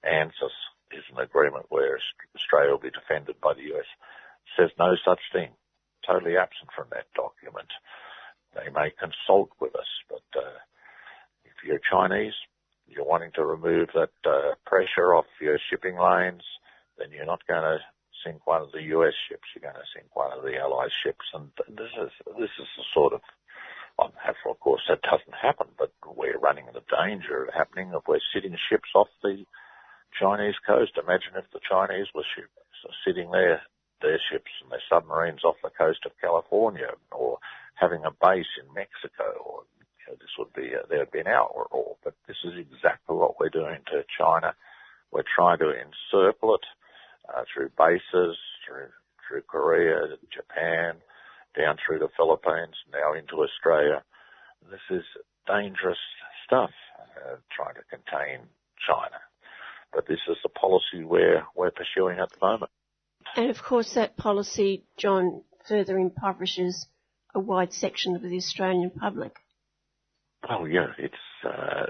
[0.07, 0.53] ANZUS
[0.93, 1.99] is an agreement where
[2.37, 3.87] Australia will be defended by the US.
[4.47, 5.51] It says no such thing.
[6.07, 7.71] Totally absent from that document.
[8.55, 10.59] They may consult with us, but, uh,
[11.45, 12.35] if you're Chinese,
[12.87, 16.43] you're wanting to remove that, uh, pressure off your shipping lanes,
[16.99, 17.79] then you're not going to
[18.25, 21.27] sink one of the US ships, you're going to sink one of the Allied ships,
[21.35, 23.21] and this is this is the sort of
[23.99, 28.57] of course that doesn't happen, but we're running the danger of happening if we're sitting
[28.69, 29.45] ships off the
[30.19, 30.93] Chinese coast.
[30.99, 32.25] Imagine if the Chinese were
[33.07, 33.63] sitting there,
[34.01, 37.39] their ships and their submarines off the coast of California, or
[37.75, 39.63] having a base in Mexico, or
[40.01, 41.97] you know, this would be a, there would be an outroar.
[42.05, 44.55] But this is exactly what we're doing to China.
[45.13, 46.67] We're trying to encircle it
[47.35, 48.37] uh, through bases,
[48.67, 48.89] through
[49.29, 50.95] through Korea, Japan,
[51.57, 54.03] down through the Philippines, now into Australia.
[54.71, 55.03] This is
[55.47, 55.99] dangerous
[56.47, 56.71] stuff,
[57.17, 58.47] uh, trying to contain
[58.87, 59.17] China.
[59.93, 62.71] But this is the policy we're, we're pursuing at the moment.
[63.37, 66.87] And of course that policy, John, further impoverishes
[67.35, 69.37] a wide section of the Australian public.
[70.49, 71.15] Well, yeah, it's,
[71.45, 71.87] uh,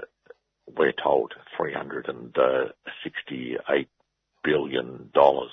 [0.77, 3.87] we're told 368
[4.43, 5.51] billion dollars.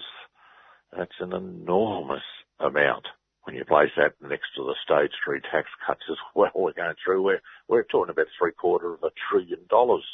[0.97, 2.23] That's an enormous
[2.59, 3.07] amount.
[3.45, 6.95] When you place that next to the stage three tax cuts as well we're going
[7.05, 10.05] through, we're, we're talking about three quarter of a trillion dollars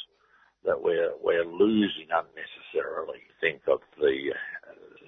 [0.65, 3.19] that we're, we're losing unnecessarily.
[3.41, 4.31] Think of the,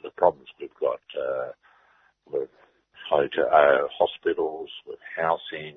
[0.03, 1.51] the problems we've got, uh,
[2.31, 2.49] with
[3.09, 5.75] hotel, uh, hospitals, with housing,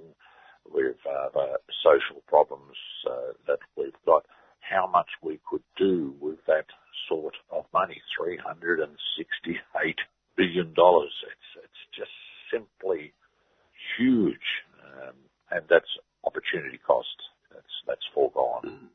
[0.71, 2.77] with, uh, the social problems,
[3.11, 4.25] uh, that we've got,
[4.63, 6.67] how much we could do with that
[7.09, 8.87] sort of money, $368
[10.37, 10.75] billion.
[10.77, 12.11] It's, it's just
[12.51, 13.13] simply
[13.99, 14.37] huge.
[14.83, 15.15] Um,
[15.51, 15.89] and that's
[16.25, 17.09] opportunity cost.
[17.53, 18.63] That's, that's foregone.
[18.65, 18.89] Mm.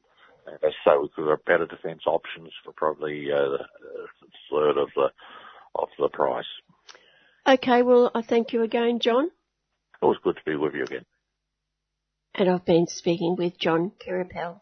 [0.64, 4.07] And so we could have better defence options for probably uh, a
[4.49, 5.10] third of the
[5.76, 6.45] of the price.
[7.48, 9.30] Okay, well, I thank you again, John.
[10.02, 11.06] Always good to be with you again.
[12.34, 14.61] And I've been speaking with John Queripel.